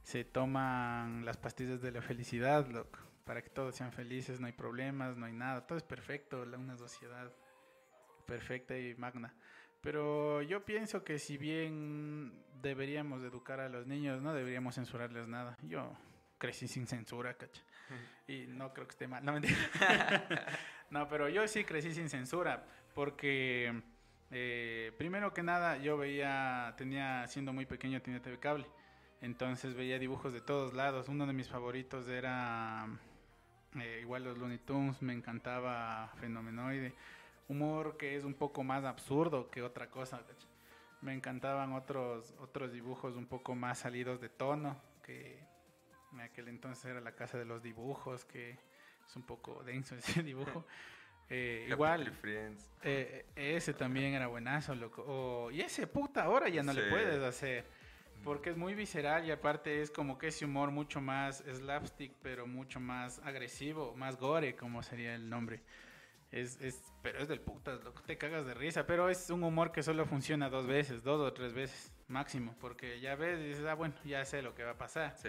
se 0.02 0.24
toman 0.24 1.24
las 1.24 1.36
pastillas 1.36 1.80
de 1.82 1.90
la 1.90 2.02
felicidad, 2.02 2.66
loco. 2.68 2.98
Para 3.24 3.42
que 3.42 3.48
todos 3.50 3.74
sean 3.74 3.90
felices, 3.92 4.38
no 4.40 4.46
hay 4.46 4.52
problemas, 4.52 5.16
no 5.16 5.26
hay 5.26 5.32
nada. 5.32 5.66
Todo 5.66 5.78
es 5.78 5.84
perfecto, 5.84 6.44
la- 6.44 6.58
una 6.58 6.76
sociedad 6.76 7.32
perfecta 8.26 8.76
y 8.78 8.94
magna. 8.96 9.34
Pero 9.84 10.40
yo 10.40 10.64
pienso 10.64 11.04
que 11.04 11.18
si 11.18 11.36
bien 11.36 12.32
deberíamos 12.62 13.22
educar 13.22 13.60
a 13.60 13.68
los 13.68 13.86
niños, 13.86 14.22
no 14.22 14.32
deberíamos 14.32 14.76
censurarles 14.76 15.28
nada. 15.28 15.58
Yo 15.62 15.92
crecí 16.38 16.66
sin 16.66 16.86
censura, 16.86 17.34
cacha. 17.34 17.62
Y 18.26 18.46
no 18.48 18.72
creo 18.72 18.86
que 18.86 18.92
esté 18.92 19.06
mal. 19.06 19.22
No, 19.22 19.34
mentira. 19.34 19.54
no, 20.90 21.06
pero 21.06 21.28
yo 21.28 21.46
sí 21.46 21.64
crecí 21.64 21.92
sin 21.92 22.08
censura. 22.08 22.64
Porque, 22.94 23.82
eh, 24.30 24.90
primero 24.96 25.34
que 25.34 25.42
nada, 25.42 25.76
yo 25.76 25.98
veía, 25.98 26.72
tenía, 26.78 27.26
siendo 27.26 27.52
muy 27.52 27.66
pequeño, 27.66 28.00
tenía 28.00 28.22
TV 28.22 28.38
cable. 28.38 28.66
Entonces 29.20 29.74
veía 29.74 29.98
dibujos 29.98 30.32
de 30.32 30.40
todos 30.40 30.72
lados. 30.72 31.10
Uno 31.10 31.26
de 31.26 31.34
mis 31.34 31.50
favoritos 31.50 32.08
era 32.08 32.86
eh, 33.78 33.98
igual 34.00 34.24
los 34.24 34.38
Looney 34.38 34.58
Tunes. 34.58 35.02
Me 35.02 35.12
encantaba 35.12 36.10
Fenomenoide. 36.18 36.94
Humor 37.48 37.96
que 37.96 38.16
es 38.16 38.24
un 38.24 38.34
poco 38.34 38.62
más 38.64 38.84
absurdo 38.84 39.50
que 39.50 39.62
otra 39.62 39.90
cosa. 39.90 40.22
Me 41.02 41.12
encantaban 41.12 41.72
otros, 41.74 42.34
otros 42.40 42.72
dibujos 42.72 43.16
un 43.16 43.26
poco 43.26 43.54
más 43.54 43.78
salidos 43.78 44.20
de 44.20 44.28
tono. 44.30 44.80
Que 45.02 45.38
en 46.12 46.20
aquel 46.20 46.48
entonces 46.48 46.86
era 46.86 47.00
la 47.00 47.12
casa 47.12 47.36
de 47.38 47.44
los 47.44 47.62
dibujos. 47.62 48.24
Que 48.24 48.50
es 49.06 49.16
un 49.16 49.22
poco 49.22 49.62
denso 49.64 49.94
ese 49.96 50.22
dibujo. 50.22 50.64
Eh, 51.30 51.66
igual, 51.70 52.10
Friends. 52.12 52.70
eh, 52.82 53.24
ese 53.34 53.72
también 53.74 54.14
era 54.14 54.26
buenazo, 54.26 54.74
loco. 54.74 55.02
O- 55.06 55.50
y 55.50 55.60
ese 55.62 55.86
puta 55.86 56.24
ahora 56.24 56.48
ya 56.48 56.62
no 56.62 56.72
le 56.72 56.84
Sí. 56.84 56.90
puedes 56.90 57.22
hacer. 57.22 57.64
Porque 58.22 58.50
es 58.50 58.56
muy 58.56 58.74
visceral 58.74 59.26
y 59.26 59.30
aparte 59.30 59.82
es 59.82 59.90
como 59.90 60.16
que 60.16 60.28
ese 60.28 60.46
humor 60.46 60.70
mucho 60.70 61.00
más 61.02 61.38
slapstick, 61.46 62.12
pero 62.22 62.46
mucho 62.46 62.80
más 62.80 63.18
agresivo, 63.24 63.94
más 63.96 64.16
gore, 64.18 64.56
como 64.56 64.82
sería 64.82 65.14
el 65.14 65.28
nombre. 65.28 65.60
Es, 66.34 66.60
es, 66.60 66.82
pero 67.00 67.20
es 67.20 67.28
del 67.28 67.40
putas, 67.40 67.82
loco. 67.84 68.02
Te 68.02 68.18
cagas 68.18 68.44
de 68.44 68.54
risa. 68.54 68.86
Pero 68.86 69.08
es 69.08 69.30
un 69.30 69.44
humor 69.44 69.70
que 69.70 69.84
solo 69.84 70.04
funciona 70.04 70.50
dos 70.50 70.66
veces, 70.66 71.04
dos 71.04 71.20
o 71.20 71.32
tres 71.32 71.52
veces 71.54 71.92
máximo. 72.08 72.56
Porque 72.60 72.98
ya 73.00 73.14
ves 73.14 73.38
y 73.38 73.44
dices, 73.50 73.64
ah, 73.66 73.74
bueno, 73.74 73.94
ya 74.04 74.24
sé 74.24 74.42
lo 74.42 74.52
que 74.54 74.64
va 74.64 74.72
a 74.72 74.78
pasar. 74.78 75.16
Sí. 75.16 75.28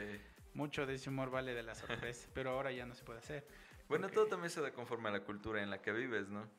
Mucho 0.55 0.87
de 0.87 0.95
ese 0.95 1.09
humor 1.11 1.29
vale 1.29 1.53
de 1.53 1.61
la 1.61 1.75
sorpresa. 1.75 2.27
pero 2.33 2.49
ahora 2.51 2.71
ya 2.71 2.87
no 2.87 2.95
se 2.95 3.03
puede 3.03 3.19
hacer. 3.19 3.45
Bueno, 3.87 4.07
Ok. 4.07 4.13
todo 4.13 4.25
también 4.25 4.49
se 4.49 4.61
da 4.61 4.73
conforme 4.73 5.09
a 5.09 5.11
la 5.11 5.19
cultura 5.19 5.61
en 5.61 5.69
la 5.69 5.79
que 5.79 5.91
vives, 5.91 6.27
¿no? 6.29 6.49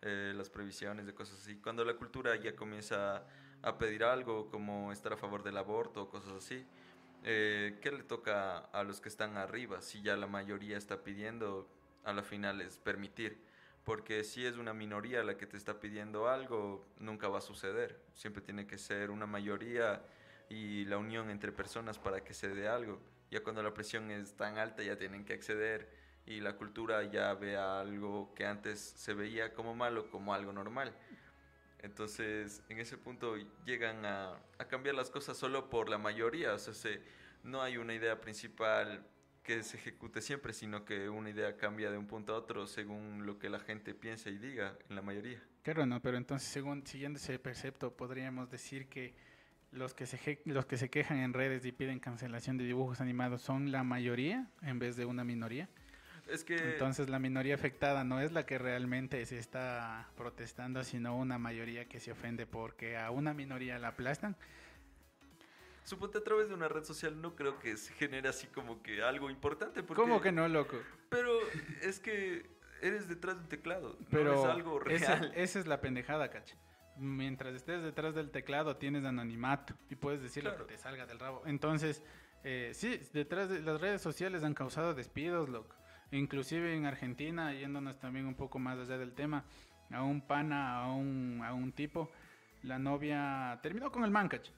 Eh, 0.00 0.32
las 0.34 0.50
previsiones 0.50 1.06
de 1.06 1.14
cosas 1.14 1.38
así. 1.38 1.56
Cuando 1.60 1.84
la 1.84 1.94
cultura 1.94 2.34
ya 2.34 2.56
comienza 2.56 3.24
a 3.62 3.78
pedir 3.78 4.02
algo, 4.02 4.50
como 4.50 4.90
estar 4.90 5.12
a 5.12 5.16
favor 5.16 5.44
del 5.44 5.56
aborto 5.58 6.02
o 6.02 6.10
cosas 6.10 6.32
así, 6.32 6.66
eh, 7.22 7.78
¿qué 7.80 7.92
le 7.92 8.02
toca 8.02 8.58
a 8.58 8.82
los 8.82 9.00
que 9.00 9.08
están 9.08 9.36
arriba? 9.36 9.80
Si 9.80 10.02
ya 10.02 10.16
la 10.16 10.26
mayoría 10.26 10.76
está 10.76 11.04
pidiendo, 11.04 11.68
a 12.02 12.12
la 12.12 12.24
final 12.24 12.60
es 12.62 12.78
permitir. 12.78 13.38
Porque 13.84 14.22
si 14.22 14.46
es 14.46 14.56
una 14.56 14.72
minoría 14.72 15.24
la 15.24 15.36
que 15.36 15.46
te 15.46 15.56
está 15.56 15.80
pidiendo 15.80 16.28
algo, 16.28 16.86
nunca 16.98 17.28
va 17.28 17.38
a 17.38 17.40
suceder. 17.40 18.00
Siempre 18.14 18.42
tiene 18.42 18.66
que 18.66 18.78
ser 18.78 19.10
una 19.10 19.26
mayoría 19.26 20.04
y 20.48 20.84
la 20.84 20.98
unión 20.98 21.30
entre 21.30 21.50
personas 21.50 21.98
para 21.98 22.22
que 22.22 22.34
se 22.34 22.48
dé 22.48 22.68
algo. 22.68 23.00
Ya 23.30 23.42
cuando 23.42 23.62
la 23.62 23.74
presión 23.74 24.10
es 24.10 24.36
tan 24.36 24.58
alta 24.58 24.82
ya 24.82 24.96
tienen 24.96 25.24
que 25.24 25.32
acceder 25.32 25.88
y 26.26 26.40
la 26.40 26.56
cultura 26.56 27.02
ya 27.04 27.34
ve 27.34 27.56
algo 27.56 28.32
que 28.34 28.46
antes 28.46 28.78
se 28.80 29.14
veía 29.14 29.52
como 29.52 29.74
malo 29.74 30.10
como 30.10 30.34
algo 30.34 30.52
normal. 30.52 30.94
Entonces, 31.80 32.62
en 32.68 32.78
ese 32.78 32.96
punto 32.96 33.36
llegan 33.64 34.06
a, 34.06 34.38
cambiar 34.68 34.94
las 34.94 35.10
cosas 35.10 35.36
solo 35.36 35.68
por 35.68 35.88
la 35.88 35.98
mayoría. 35.98 36.54
O 36.54 36.58
sea, 36.58 36.74
se- 36.74 37.00
no 37.42 37.60
hay 37.60 37.76
una 37.76 37.94
idea 37.94 38.20
principal 38.20 39.04
que 39.42 39.62
se 39.62 39.76
ejecute 39.76 40.20
siempre, 40.20 40.52
sino 40.52 40.84
que 40.84 41.08
una 41.08 41.30
idea 41.30 41.56
cambia 41.56 41.90
de 41.90 41.98
un 41.98 42.06
punto 42.06 42.34
a 42.34 42.38
otro 42.38 42.66
según 42.66 43.26
lo 43.26 43.38
que 43.38 43.50
la 43.50 43.58
gente 43.58 43.94
piensa 43.94 44.30
y 44.30 44.38
diga 44.38 44.76
en 44.88 44.96
la 44.96 45.02
mayoría. 45.02 45.42
Claro, 45.62 45.86
no, 45.86 46.00
pero 46.00 46.16
entonces, 46.16 46.48
según, 46.48 46.86
siguiendo 46.86 47.18
ese 47.18 47.38
precepto, 47.38 47.96
podríamos 47.96 48.50
decir 48.50 48.88
que 48.88 49.14
los 49.72 49.94
que, 49.94 50.06
se, 50.06 50.40
los 50.44 50.66
que 50.66 50.76
se 50.76 50.90
quejan 50.90 51.18
en 51.18 51.32
redes 51.32 51.64
y 51.64 51.72
piden 51.72 51.98
cancelación 51.98 52.56
de 52.58 52.64
dibujos 52.64 53.00
animados 53.00 53.42
son 53.42 53.72
la 53.72 53.82
mayoría 53.82 54.46
en 54.62 54.78
vez 54.78 54.96
de 54.96 55.06
una 55.06 55.24
minoría. 55.24 55.68
Es 56.28 56.44
que... 56.44 56.56
Entonces, 56.56 57.08
la 57.08 57.18
minoría 57.18 57.54
afectada 57.54 58.04
no 58.04 58.20
es 58.20 58.32
la 58.32 58.46
que 58.46 58.58
realmente 58.58 59.24
se 59.26 59.38
está 59.38 60.08
protestando, 60.16 60.84
sino 60.84 61.16
una 61.16 61.38
mayoría 61.38 61.86
que 61.86 62.00
se 62.00 62.12
ofende 62.12 62.46
porque 62.46 62.96
a 62.96 63.10
una 63.10 63.34
minoría 63.34 63.78
la 63.78 63.88
aplastan. 63.88 64.36
Suponte 65.84 66.18
a 66.18 66.24
través 66.24 66.48
de 66.48 66.54
una 66.54 66.68
red 66.68 66.84
social 66.84 67.20
no 67.20 67.34
creo 67.34 67.58
que 67.58 67.76
se 67.76 67.92
genere 67.94 68.28
así 68.28 68.46
como 68.46 68.82
que 68.82 69.02
algo 69.02 69.30
importante. 69.30 69.82
Porque, 69.82 70.02
¿Cómo 70.02 70.20
que 70.20 70.30
no, 70.30 70.46
loco? 70.48 70.76
Pero 71.08 71.32
es 71.82 71.98
que 71.98 72.46
eres 72.80 73.08
detrás 73.08 73.36
de 73.36 73.42
un 73.42 73.48
teclado. 73.48 73.96
Pero 74.10 74.34
no 74.34 74.44
es 74.44 74.50
algo 74.50 74.78
real. 74.78 75.32
esa 75.34 75.58
es 75.58 75.66
la 75.66 75.80
pendejada, 75.80 76.30
cacha. 76.30 76.56
Mientras 76.96 77.54
estés 77.54 77.82
detrás 77.82 78.14
del 78.14 78.30
teclado 78.30 78.76
tienes 78.76 79.04
anonimato 79.04 79.74
y 79.88 79.96
puedes 79.96 80.22
decir 80.22 80.44
lo 80.44 80.56
que 80.56 80.64
te 80.64 80.78
salga 80.78 81.06
del 81.06 81.18
rabo. 81.18 81.42
Entonces, 81.46 82.02
eh, 82.44 82.72
sí, 82.74 83.00
detrás 83.12 83.48
de 83.48 83.60
las 83.60 83.80
redes 83.80 84.02
sociales 84.02 84.44
han 84.44 84.54
causado 84.54 84.94
despidos, 84.94 85.48
loco. 85.48 85.74
Inclusive 86.10 86.74
en 86.74 86.84
Argentina, 86.84 87.54
yéndonos 87.54 87.98
también 87.98 88.26
un 88.26 88.34
poco 88.34 88.58
más 88.58 88.78
allá 88.78 88.98
del 88.98 89.14
tema, 89.14 89.44
a 89.90 90.02
un 90.02 90.20
pana, 90.20 90.82
a 90.82 90.92
un, 90.92 91.42
a 91.42 91.54
un 91.54 91.72
tipo, 91.72 92.10
la 92.62 92.78
novia 92.78 93.58
terminó 93.62 93.90
con 93.90 94.04
el 94.04 94.10
man, 94.10 94.28
cacha. 94.28 94.52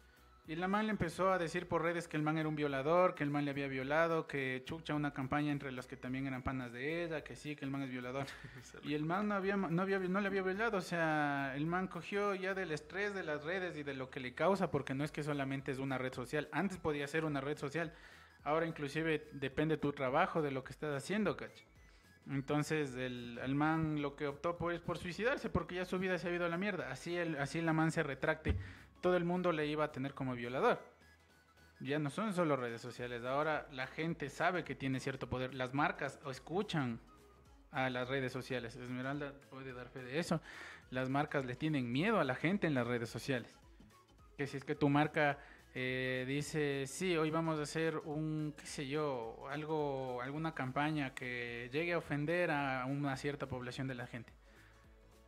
Y 0.46 0.56
la 0.56 0.68
man 0.68 0.84
le 0.84 0.90
empezó 0.90 1.32
a 1.32 1.38
decir 1.38 1.66
por 1.68 1.80
redes 1.80 2.06
que 2.06 2.18
el 2.18 2.22
man 2.22 2.36
era 2.36 2.46
un 2.46 2.54
violador, 2.54 3.14
que 3.14 3.24
el 3.24 3.30
man 3.30 3.46
le 3.46 3.50
había 3.50 3.66
violado, 3.66 4.26
que 4.26 4.62
chucha 4.66 4.94
una 4.94 5.14
campaña 5.14 5.50
entre 5.50 5.72
los 5.72 5.86
que 5.86 5.96
también 5.96 6.26
eran 6.26 6.42
panas 6.42 6.70
de 6.70 7.02
ella, 7.02 7.24
que 7.24 7.34
sí, 7.34 7.56
que 7.56 7.64
el 7.64 7.70
man 7.70 7.80
es 7.80 7.90
violador. 7.90 8.26
Y 8.84 8.92
el 8.92 9.06
man 9.06 9.28
no, 9.28 9.36
había, 9.36 9.56
no, 9.56 9.80
había, 9.80 9.98
no 10.00 10.20
le 10.20 10.26
había 10.26 10.42
violado, 10.42 10.76
o 10.76 10.82
sea, 10.82 11.54
el 11.56 11.66
man 11.66 11.88
cogió 11.88 12.34
ya 12.34 12.52
del 12.52 12.72
estrés 12.72 13.14
de 13.14 13.22
las 13.22 13.42
redes 13.42 13.78
y 13.78 13.82
de 13.84 13.94
lo 13.94 14.10
que 14.10 14.20
le 14.20 14.34
causa, 14.34 14.70
porque 14.70 14.92
no 14.92 15.02
es 15.02 15.12
que 15.12 15.22
solamente 15.22 15.72
es 15.72 15.78
una 15.78 15.96
red 15.96 16.12
social. 16.12 16.46
Antes 16.52 16.76
podía 16.76 17.06
ser 17.06 17.24
una 17.24 17.40
red 17.40 17.56
social, 17.56 17.94
ahora 18.42 18.66
inclusive 18.66 19.26
depende 19.32 19.78
tu 19.78 19.92
trabajo, 19.92 20.42
de 20.42 20.50
lo 20.50 20.62
que 20.62 20.72
estás 20.72 20.94
haciendo, 20.94 21.38
cach. 21.38 21.62
Entonces 22.30 22.94
el, 22.94 23.38
el 23.42 23.54
man 23.54 24.00
lo 24.00 24.16
que 24.16 24.26
optó 24.26 24.56
por 24.56 24.72
es 24.72 24.80
por 24.80 24.98
suicidarse, 24.98 25.50
porque 25.50 25.76
ya 25.76 25.84
su 25.84 25.98
vida 25.98 26.18
se 26.18 26.28
ha 26.28 26.34
ido 26.34 26.46
a 26.46 26.48
la 26.48 26.56
mierda. 26.56 26.90
Así, 26.90 27.16
el, 27.16 27.36
así 27.36 27.60
la 27.60 27.72
man 27.72 27.92
se 27.92 28.02
retracte, 28.02 28.56
todo 29.04 29.18
el 29.18 29.26
mundo 29.26 29.52
le 29.52 29.66
iba 29.66 29.84
a 29.84 29.92
tener 29.92 30.14
como 30.14 30.34
violador. 30.34 30.80
Ya 31.78 31.98
no 31.98 32.08
son 32.08 32.32
solo 32.32 32.56
redes 32.56 32.80
sociales, 32.80 33.22
ahora 33.22 33.68
la 33.70 33.86
gente 33.86 34.30
sabe 34.30 34.64
que 34.64 34.74
tiene 34.74 34.98
cierto 34.98 35.28
poder. 35.28 35.52
Las 35.52 35.74
marcas 35.74 36.18
escuchan 36.30 36.98
a 37.70 37.90
las 37.90 38.08
redes 38.08 38.32
sociales. 38.32 38.76
Esmeralda 38.76 39.34
puede 39.50 39.74
dar 39.74 39.90
fe 39.90 40.02
de 40.02 40.18
eso. 40.18 40.40
Las 40.88 41.10
marcas 41.10 41.44
le 41.44 41.54
tienen 41.54 41.92
miedo 41.92 42.18
a 42.18 42.24
la 42.24 42.34
gente 42.34 42.66
en 42.66 42.72
las 42.72 42.86
redes 42.86 43.10
sociales. 43.10 43.54
Que 44.38 44.46
si 44.46 44.56
es 44.56 44.64
que 44.64 44.74
tu 44.74 44.88
marca 44.88 45.38
eh, 45.74 46.24
dice, 46.26 46.86
sí, 46.86 47.14
hoy 47.14 47.28
vamos 47.30 47.58
a 47.58 47.64
hacer 47.64 47.98
un, 48.06 48.54
qué 48.56 48.64
sé 48.64 48.88
yo, 48.88 49.46
algo, 49.50 50.22
alguna 50.22 50.54
campaña 50.54 51.14
que 51.14 51.68
llegue 51.70 51.92
a 51.92 51.98
ofender 51.98 52.50
a 52.50 52.86
una 52.86 53.18
cierta 53.18 53.46
población 53.46 53.86
de 53.86 53.96
la 53.96 54.06
gente. 54.06 54.32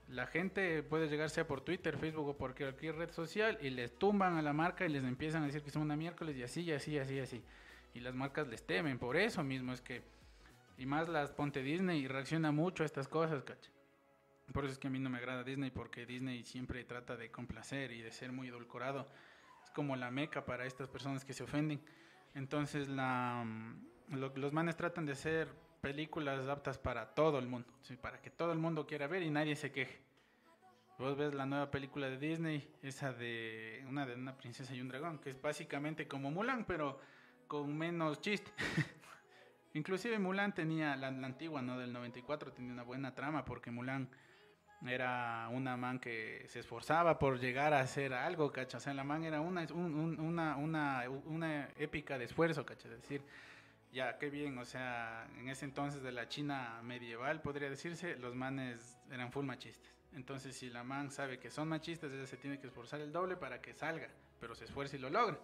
La 0.09 0.27
gente 0.27 0.83
puede 0.85 1.09
llegar 1.09 1.31
sea 1.31 1.47
por 1.49 1.63
Twitter, 1.63 1.99
Facebook 1.99 2.29
o 2.29 2.37
por 2.37 2.55
cualquier 2.55 2.95
red 2.97 3.11
social 3.11 3.59
y 3.61 3.71
les 3.71 3.99
tumban 3.99 4.37
a 4.37 4.43
la 4.43 4.53
marca 4.53 4.87
y 4.87 4.89
les 4.89 5.03
empiezan 5.03 5.43
a 5.43 5.47
decir 5.47 5.63
que 5.63 5.71
son 5.71 5.83
una 5.83 5.97
miércoles 5.97 6.37
y 6.37 6.43
así, 6.45 6.61
y 6.63 6.73
así, 6.73 6.93
y 6.93 6.99
así, 6.99 7.15
y 7.17 7.19
así. 7.21 7.43
Y 7.95 8.01
las 8.01 8.15
marcas 8.15 8.47
les 8.47 8.65
temen, 8.65 8.99
por 8.99 9.17
eso 9.17 9.43
mismo 9.43 9.73
es 9.73 9.81
que 9.81 10.03
y 10.79 10.85
más 10.87 11.09
las 11.09 11.33
ponte 11.33 11.63
Disney 11.63 12.07
reacciona 12.07 12.53
mucho 12.53 12.83
a 12.83 12.87
estas 12.87 13.09
cosas, 13.09 13.43
cacha. 13.43 13.71
Por 14.53 14.65
eso 14.65 14.73
es 14.75 14.79
que 14.79 14.87
a 14.87 14.91
mí 14.91 14.99
no 15.01 15.11
me 15.11 15.19
agrada 15.19 15.43
Disney, 15.43 15.71
porque 15.71 16.07
Disney 16.07 16.45
siempre 16.45 16.85
trata 16.85 17.17
de 17.17 17.31
complacer 17.31 17.91
y 17.91 18.03
de 18.03 18.13
ser 18.13 18.31
muy 18.31 18.49
edulcorado. 18.49 19.09
Es 19.65 19.71
como 19.71 19.97
la 19.97 20.11
meca 20.11 20.45
para 20.45 20.67
estas 20.67 20.89
personas 20.89 21.25
que 21.25 21.33
se 21.33 21.43
ofenden. 21.43 21.81
Entonces 22.35 22.89
mm, 22.89 23.73
lo- 24.11 24.37
los 24.37 24.53
manes 24.53 24.77
tratan 24.77 25.07
de 25.07 25.13
hacer 25.13 25.49
películas 25.87 26.49
aptas 26.49 26.79
para 26.79 27.15
todo 27.15 27.39
el 27.39 27.47
mundo, 27.47 27.69
sí, 27.83 27.97
para 27.97 28.21
que 28.21 28.29
todo 28.29 28.51
el 28.51 28.59
mundo 28.59 28.89
quiera 28.89 29.07
ver 29.07 29.23
y 29.23 29.31
nadie 29.31 29.55
se 29.55 29.71
queje. 29.71 30.01
Vos 30.99 31.17
ves 31.17 31.33
la 31.33 31.47
nueva 31.47 31.71
película 31.71 32.09
de 32.11 32.19
Disney, 32.19 32.69
esa 32.83 33.13
de 33.13 33.85
una 33.89 34.05
de 34.05 34.15
una 34.15 34.37
princesa 34.37 34.75
y 34.75 34.81
un 34.81 34.89
dragón, 34.89 35.19
que 35.21 35.31
es 35.31 35.41
básicamente 35.41 36.09
como 36.09 36.33
Mulan, 36.33 36.65
pero 36.65 36.99
con 37.47 37.77
menos 37.79 38.21
chiste. 38.21 38.51
Inclusive 39.75 40.19
Mulan 40.19 40.53
tenía, 40.55 40.97
la, 40.97 41.13
la 41.13 41.27
antigua, 41.29 41.63
¿no? 41.63 41.79
Del 41.79 41.93
94, 41.93 42.53
tenía 42.53 42.73
una 42.73 42.83
buena 42.83 43.15
trama 43.15 43.45
porque 43.45 43.71
Mulan 43.71 44.09
era 44.85 45.49
una 45.53 45.77
man 45.77 46.01
que 46.01 46.47
se 46.49 46.59
esforzaba 46.61 47.17
por 47.21 47.39
llegar 47.39 47.75
a 47.75 47.81
hacer 47.81 48.13
algo, 48.13 48.51
¿cachai? 48.51 48.79
O 48.79 48.81
sea, 48.81 48.93
la 48.93 49.05
man 49.05 49.23
era 49.23 49.41
una, 49.41 49.63
un- 49.73 49.95
un- 49.95 50.19
una, 50.19 50.57
una, 50.57 51.05
una 51.27 51.69
épica 51.77 52.19
de 52.19 52.25
esfuerzo, 52.25 52.67
¿cachai? 52.67 52.91
Es 52.93 53.03
decir, 53.03 53.23
ya, 53.93 54.19
qué 54.19 54.31
bien, 54.31 54.59
o 54.59 54.65
sea, 54.65 55.29
en 55.39 55.49
ese 55.49 55.65
entonces 55.65 56.03
de 56.03 56.13
la 56.13 56.29
China 56.29 56.81
medieval, 56.83 57.41
podría 57.41 57.71
decirse, 57.71 58.17
los 58.17 58.35
manes 58.35 58.99
eran 59.11 59.33
full 59.33 59.45
machistas. 59.45 59.91
Entonces, 60.15 60.57
si 60.57 60.71
la 60.71 60.83
man 60.83 61.11
sabe 61.11 61.39
que 61.39 61.51
son 61.51 61.69
machistas, 61.69 62.13
ella 62.13 62.27
se 62.27 62.37
tiene 62.37 62.59
que 62.59 62.67
esforzar 62.67 63.01
el 63.01 63.13
doble 63.13 63.37
para 63.37 63.61
que 63.61 63.75
salga, 63.75 64.09
pero 64.41 64.55
se 64.55 64.65
esfuerza 64.65 64.97
y 64.97 64.99
lo 64.99 65.11
logra. 65.11 65.39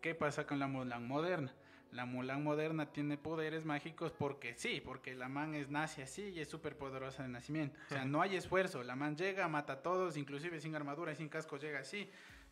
¿Qué 0.00 0.14
pasa 0.14 0.46
con 0.46 0.58
la 0.58 0.66
Mulan 0.66 1.06
moderna? 1.06 1.52
La 1.92 2.06
Mulan 2.06 2.44
moderna 2.44 2.86
tiene 2.86 3.18
poderes 3.18 3.64
mágicos 3.64 4.12
porque 4.12 4.54
sí, 4.54 4.80
porque 4.80 5.14
la 5.14 5.28
man 5.28 5.54
es 5.54 5.70
nace 5.70 6.02
así 6.02 6.22
y 6.28 6.40
es 6.40 6.48
súper 6.48 6.76
poderosa 6.76 7.22
de 7.24 7.30
nacimiento. 7.30 7.78
O 7.86 7.88
sea, 7.88 8.04
no 8.06 8.22
hay 8.22 8.36
esfuerzo. 8.36 8.82
La 8.82 8.96
man 8.96 9.16
llega, 9.16 9.48
mata 9.48 9.74
a 9.74 9.82
todos, 9.82 10.16
inclusive 10.16 10.60
sin 10.60 10.74
armadura 10.74 11.12
y 11.12 11.16
sin 11.16 11.28
casco 11.28 11.58
llega 11.58 11.80
así. 11.80 12.08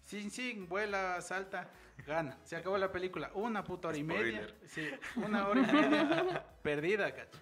Sin, 0.09 0.31
sin, 0.31 0.67
vuela, 0.67 1.21
salta, 1.21 1.69
gana. 2.07 2.39
Se 2.43 2.57
acabó 2.57 2.79
la 2.79 2.91
película. 2.91 3.31
Una 3.35 3.63
puta 3.63 3.89
hora 3.89 3.99
y 3.99 4.03
media. 4.05 4.47
Sí, 4.65 4.89
una 5.17 5.47
hora 5.49 5.61
y 5.61 5.71
media 5.71 6.45
perdida, 6.63 7.15
cacho. 7.15 7.39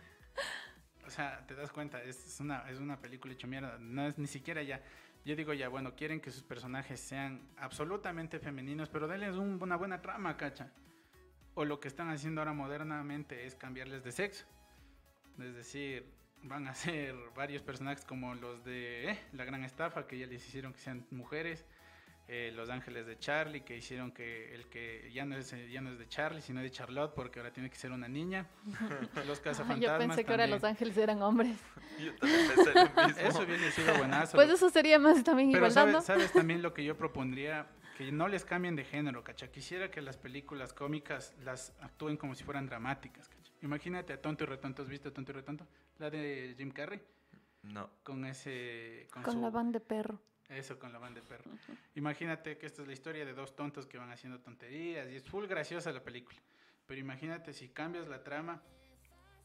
O 1.06 1.10
sea, 1.10 1.46
te 1.46 1.54
das 1.54 1.70
cuenta, 1.70 2.02
es, 2.02 2.26
es 2.26 2.40
una, 2.40 2.68
es 2.68 2.80
una 2.80 3.00
película 3.00 3.32
hecho 3.34 3.46
mierda. 3.46 3.78
No 3.78 4.04
es 4.08 4.18
ni 4.18 4.26
siquiera 4.26 4.64
ya. 4.64 4.82
Yo 5.24 5.36
digo 5.36 5.52
ya, 5.52 5.68
bueno, 5.68 5.94
quieren 5.94 6.20
que 6.20 6.32
sus 6.32 6.42
personajes 6.42 6.98
sean 6.98 7.40
absolutamente 7.56 8.40
femeninos, 8.40 8.88
pero 8.88 9.06
denles 9.06 9.36
un- 9.36 9.62
una 9.62 9.76
buena 9.76 10.02
trama, 10.02 10.36
cacha. 10.36 10.72
O 11.54 11.64
lo 11.64 11.78
que 11.78 11.86
están 11.86 12.08
haciendo 12.10 12.40
ahora 12.40 12.52
modernamente 12.52 13.46
es 13.46 13.54
cambiarles 13.54 14.02
de 14.02 14.10
sexo. 14.10 14.44
Es 15.38 15.54
decir, 15.54 16.04
van 16.42 16.66
a 16.66 16.74
ser 16.74 17.14
varios 17.36 17.62
personajes 17.62 18.04
como 18.04 18.34
los 18.34 18.64
de 18.64 19.12
eh, 19.12 19.18
La 19.34 19.44
Gran 19.44 19.62
Estafa, 19.62 20.08
que 20.08 20.18
ya 20.18 20.26
les 20.26 20.44
hicieron 20.44 20.72
que 20.72 20.80
sean 20.80 21.06
mujeres. 21.12 21.64
Eh, 22.28 22.52
los 22.54 22.68
Ángeles 22.70 23.06
de 23.06 23.18
Charlie, 23.18 23.60
que 23.62 23.76
hicieron 23.76 24.10
que 24.10 24.52
el 24.54 24.66
que 24.66 25.10
ya 25.12 25.24
no 25.24 25.36
es 25.36 25.54
ya 25.70 25.80
no 25.80 25.90
es 25.92 25.98
de 25.98 26.08
Charlie, 26.08 26.40
sino 26.42 26.60
de 26.60 26.70
Charlotte, 26.70 27.14
porque 27.14 27.38
ahora 27.38 27.52
tiene 27.52 27.70
que 27.70 27.76
ser 27.76 27.92
una 27.92 28.08
niña. 28.08 28.46
Los 29.26 29.38
Yo 29.38 29.44
cazafantasmas. 29.44 29.98
pensé 29.98 30.24
que 30.24 30.30
ahora. 30.32 30.46
Los 30.46 30.64
Ángeles 30.64 30.96
eran 30.96 31.22
hombres. 31.22 31.56
Yo 32.04 32.14
también 32.16 32.48
pensé 32.48 32.74
lo 32.74 33.06
mismo. 33.06 33.28
Eso 33.28 33.42
hubiese 33.42 33.70
sido 33.70 33.96
buenazo. 33.96 34.36
Pues 34.36 34.50
eso 34.50 34.68
sería 34.70 34.98
más 34.98 35.22
también 35.22 35.52
Pero 35.52 35.66
igualdad, 35.66 35.80
sabes, 35.82 35.94
¿no? 35.94 36.02
sabes 36.02 36.32
también 36.32 36.62
lo 36.62 36.74
que 36.74 36.84
yo 36.84 36.96
propondría, 36.96 37.66
que 37.96 38.10
no 38.12 38.28
les 38.28 38.44
cambien 38.44 38.74
de 38.76 38.84
género, 38.84 39.22
cacha. 39.24 39.48
Quisiera 39.50 39.90
que 39.90 40.02
las 40.02 40.16
películas 40.18 40.72
cómicas 40.74 41.34
las 41.44 41.72
actúen 41.80 42.16
como 42.16 42.34
si 42.34 42.44
fueran 42.44 42.66
dramáticas, 42.66 43.28
cacha. 43.28 43.52
Imagínate 43.62 44.12
a 44.12 44.20
Tonto 44.20 44.44
y 44.44 44.46
Retonto, 44.48 44.82
¿has 44.82 44.88
visto 44.88 45.12
Tonto 45.12 45.32
y 45.32 45.34
Retonto? 45.36 45.66
La 45.98 46.10
de 46.10 46.54
Jim 46.58 46.70
Carrey, 46.72 47.00
No. 47.62 47.88
con 48.02 48.24
ese... 48.26 49.08
Con, 49.12 49.22
Con 49.22 49.34
su- 49.34 49.40
la 49.40 49.48
van 49.50 49.72
de 49.72 49.80
perro. 49.80 50.20
Eso, 50.48 50.78
con 50.78 50.92
la 50.92 50.98
banda 50.98 51.20
de 51.20 51.26
perro. 51.26 51.50
Imagínate 51.94 52.56
que 52.56 52.66
esta 52.66 52.82
es 52.82 52.88
la 52.88 52.94
historia 52.94 53.24
de 53.24 53.32
dos 53.34 53.56
tontos 53.56 53.86
que 53.86 53.98
van 53.98 54.10
haciendo 54.10 54.40
tonterías 54.40 55.10
y 55.10 55.16
es 55.16 55.24
full 55.24 55.46
graciosa 55.46 55.90
la 55.92 56.02
película. 56.02 56.38
Pero 56.86 57.00
imagínate 57.00 57.52
si 57.52 57.68
cambias 57.68 58.06
la 58.06 58.22
trama 58.22 58.62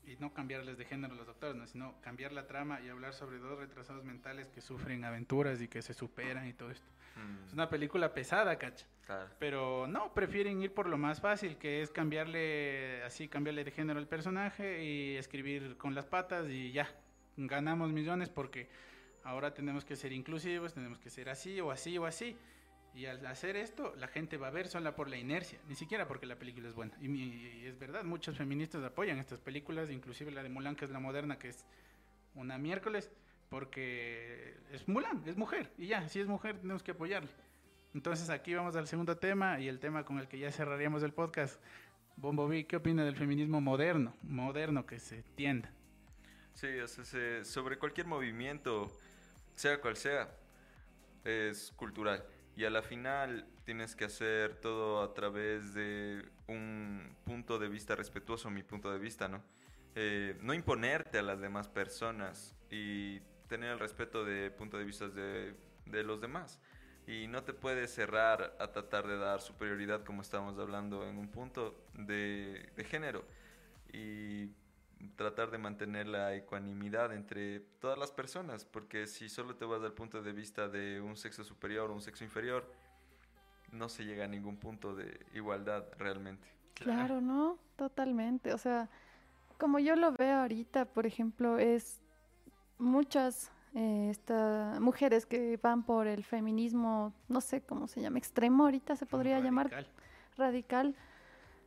y 0.06 0.16
no 0.18 0.34
cambiarles 0.34 0.78
de 0.78 0.86
género 0.86 1.14
a 1.14 1.18
los 1.18 1.26
doctores, 1.28 1.56
¿no? 1.56 1.68
sino 1.68 2.00
cambiar 2.02 2.32
la 2.32 2.48
trama 2.48 2.82
y 2.82 2.90
hablar 2.90 3.14
sobre 3.14 3.38
dos 3.38 3.58
retrasados 3.60 4.04
mentales 4.04 4.48
que 4.50 4.62
sufren 4.62 5.04
aventuras 5.06 5.62
y 5.62 5.68
que 5.68 5.82
se 5.82 5.94
superan 5.94 6.48
y 6.48 6.54
todo 6.54 6.72
esto. 6.72 6.88
Mm, 7.16 7.48
Es 7.48 7.54
una 7.54 7.70
película 7.70 8.14
pesada, 8.14 8.58
cacha. 8.58 8.86
claro. 9.06 9.30
Pero 9.40 9.88
no, 9.88 10.14
prefieren 10.14 10.62
ir 10.62 10.74
por 10.74 10.88
lo 10.88 10.98
más 10.98 11.20
fácil, 11.22 11.58
que 11.58 11.82
es 11.82 11.92
cambiarle 11.92 13.04
así, 13.04 13.28
cambiarle 13.28 13.64
de 13.64 13.72
género 13.72 14.00
al 14.00 14.08
personaje 14.08 14.84
y 14.84 15.18
escribir 15.18 15.78
con 15.78 15.94
las 15.94 16.06
patas 16.06 16.48
y 16.50 16.72
ya, 16.72 16.88
ganamos 17.38 17.92
millones 17.92 18.30
porque 18.30 18.70
ahora 19.24 19.54
tenemos 19.54 19.86
que 19.86 19.96
ser 19.96 20.12
inclusivos, 20.12 20.74
tenemos 20.74 21.00
que 21.00 21.10
ser 21.10 21.30
así 21.30 21.60
o 21.62 21.72
así 21.72 21.98
o 21.98 22.06
así. 22.06 22.36
Y 22.94 23.06
al 23.06 23.26
hacer 23.26 23.56
esto, 23.56 23.94
la 23.96 24.08
gente 24.08 24.36
va 24.36 24.48
a 24.48 24.52
ver 24.52 24.68
sola 24.68 24.96
por 24.96 25.08
la 25.10 25.16
inercia, 25.18 25.60
ni 25.70 25.76
siquiera 25.76 26.08
porque 26.08 26.26
la 26.26 26.38
película 26.38 26.68
es 26.68 26.74
buena. 26.76 26.94
Y, 27.00 27.08
y 27.08 27.66
es 27.66 27.80
verdad, 27.80 28.04
muchos 28.04 28.38
feministas 28.38 28.84
apoyan 28.84 29.18
estas 29.18 29.40
películas, 29.40 29.90
inclusive 29.90 30.30
la 30.32 30.44
de 30.44 30.50
Mulan, 30.50 30.76
que 30.76 30.84
es 30.86 30.92
la 30.92 31.00
moderna, 31.00 31.40
que 31.40 31.48
es 31.50 31.66
una 32.36 32.58
miércoles, 32.58 33.10
porque 33.50 34.56
es 34.72 34.88
Mulan, 34.88 35.24
es 35.26 35.38
mujer. 35.38 35.72
Y 35.78 35.88
ya, 35.88 36.08
si 36.10 36.20
es 36.20 36.28
mujer, 36.28 36.58
tenemos 36.60 36.84
que 36.84 36.92
apoyarle. 36.92 37.30
Entonces 37.94 38.30
aquí 38.30 38.54
vamos 38.54 38.76
al 38.76 38.88
segundo 38.88 39.18
tema 39.18 39.60
y 39.60 39.68
el 39.68 39.80
tema 39.80 40.04
con 40.06 40.20
el 40.20 40.28
que 40.28 40.40
ya 40.40 40.52
cerraríamos 40.52 41.04
el 41.04 41.14
podcast. 41.14 41.62
Bombo 42.18 42.48
B, 42.48 42.66
¿qué 42.68 42.76
opina 42.76 43.06
del 43.06 43.16
feminismo 43.16 43.62
moderno? 43.62 44.14
Moderno 44.24 44.86
que 44.86 45.00
se 45.00 45.24
tienda. 45.36 45.72
Sí, 46.54 46.68
o 46.80 46.88
sea, 46.88 47.04
se- 47.06 47.46
sobre 47.46 47.78
cualquier 47.78 48.08
movimiento, 48.08 48.92
sea 49.62 49.80
cual 49.80 49.96
sea, 49.96 50.28
es 51.24 51.72
cultural. 51.76 52.26
Y 52.56 52.66
a 52.66 52.72
la 52.72 52.82
final 52.82 53.46
tienes 53.64 53.96
que 53.96 54.06
hacer 54.06 54.56
todo 54.56 55.04
a 55.04 55.14
través 55.14 55.76
de 55.76 56.28
un 56.48 57.16
punto 57.24 57.60
de 57.60 57.70
vista 57.70 57.96
respetuoso, 57.96 58.50
mi 58.50 58.64
punto 58.64 58.92
de 58.92 58.98
vista, 58.98 59.28
¿no? 59.28 59.44
Eh, 59.94 60.36
no 60.42 60.56
imponerte 60.56 61.20
a 61.20 61.22
las 61.22 61.40
demás 61.40 61.68
personas 61.68 62.56
y 62.72 63.20
tener 63.48 63.74
el 63.74 63.80
respeto 63.80 64.26
de 64.26 64.50
punto 64.50 64.80
de 64.80 64.84
vista 64.84 65.08
de, 65.10 65.54
de 65.86 66.04
los 66.04 66.20
demás. 66.20 66.60
Y 67.06 67.28
no 67.28 67.44
te 67.44 67.54
puedes 67.54 67.94
cerrar 67.94 68.56
a 68.60 68.72
tratar 68.72 69.08
de 69.08 69.18
dar 69.18 69.42
superioridad, 69.42 70.04
como 70.04 70.24
estamos 70.24 70.58
hablando 70.58 71.08
en 71.08 71.20
un 71.20 71.30
punto 71.30 71.86
de, 71.94 72.72
de 72.76 72.84
género. 72.84 73.28
Y 73.94 74.48
tratar 75.16 75.52
de 75.52 75.58
mantener 75.58 76.08
la 76.08 76.34
ecuanimidad 76.36 77.14
entre 77.14 77.60
todas 77.80 77.98
las 77.98 78.12
personas, 78.12 78.66
porque 78.66 79.08
si 79.08 79.30
solo 79.30 79.56
te 79.56 79.66
vas 79.66 79.82
al 79.84 79.94
punto 79.94 80.22
de 80.22 80.32
vista 80.34 80.68
de 80.68 81.02
un 81.02 81.16
sexo 81.18 81.44
superior 81.44 81.90
o 81.90 81.94
un 81.94 82.02
sexo 82.02 82.24
inferior, 82.24 82.72
no 83.72 83.88
se 83.90 84.04
llega 84.06 84.26
a 84.26 84.28
ningún 84.28 84.58
punto 84.58 84.96
de 84.96 85.20
igualdad 85.34 85.86
realmente. 85.98 86.48
Claro, 86.74 87.22
¿no? 87.22 87.58
Totalmente. 87.76 88.54
O 88.54 88.58
sea, 88.58 88.90
como 89.58 89.80
yo 89.80 89.96
lo 89.96 90.12
veo 90.12 90.40
ahorita, 90.40 90.86
por 90.86 91.06
ejemplo, 91.06 91.58
es 91.58 92.02
muchas 92.78 93.52
eh, 93.74 94.10
esta- 94.12 94.78
mujeres 94.82 95.26
que 95.26 95.58
van 95.62 95.84
por 95.84 96.06
el 96.08 96.24
feminismo, 96.26 97.14
no 97.30 97.40
sé 97.40 97.62
cómo 97.62 97.88
se 97.88 98.02
llama, 98.02 98.18
extremo 98.18 98.66
ahorita 98.66 98.98
se 98.98 99.06
podría 99.06 99.40
llamar 99.40 99.70
Radical. 99.70 99.88
radical, 100.38 100.96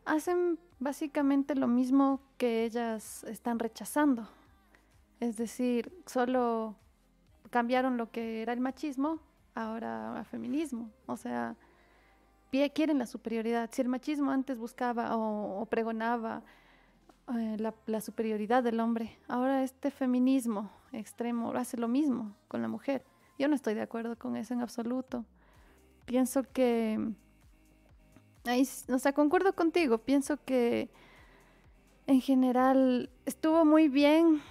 hacen 0.05 0.59
básicamente 0.85 1.55
lo 1.55 1.66
mismo 1.66 2.20
que 2.37 2.64
ellas 2.64 3.25
están 3.25 3.59
rechazando. 3.59 4.29
Es 5.18 5.38
decir, 5.38 5.90
solo 6.05 6.77
cambiaron 7.49 7.97
lo 7.97 8.11
que 8.11 8.42
era 8.42 8.53
el 8.53 8.61
machismo 8.61 9.18
ahora 9.55 10.20
a 10.20 10.25
feminismo. 10.25 10.90
O 11.07 11.16
sea, 11.16 11.57
quieren 12.75 12.99
la 12.99 13.07
superioridad. 13.07 13.70
Si 13.73 13.81
el 13.81 13.88
machismo 13.88 14.31
antes 14.31 14.59
buscaba 14.59 15.16
o, 15.16 15.62
o 15.62 15.66
pregonaba 15.66 16.42
eh, 17.35 17.57
la, 17.59 17.75
la 17.87 18.01
superioridad 18.03 18.62
del 18.62 18.79
hombre, 18.79 19.18
ahora 19.27 19.64
este 19.64 19.90
feminismo 19.90 20.70
extremo 20.92 21.51
hace 21.53 21.79
lo 21.79 21.88
mismo 21.88 22.37
con 22.47 22.61
la 22.61 22.68
mujer. 22.68 23.07
Yo 23.38 23.49
no 23.49 23.55
estoy 23.55 23.73
de 23.73 23.81
acuerdo 23.81 24.16
con 24.16 24.37
eso 24.37 24.53
en 24.53 24.61
absoluto. 24.61 25.25
Pienso 26.05 26.42
que 26.42 27.14
Ahí, 28.44 28.68
o 28.88 28.98
sea, 28.98 29.12
concuerdo 29.12 29.54
contigo. 29.54 29.98
Pienso 29.98 30.38
que 30.44 30.90
en 32.07 32.20
general 32.20 33.11
estuvo 33.24 33.64
muy 33.64 33.88
bien. 33.88 34.42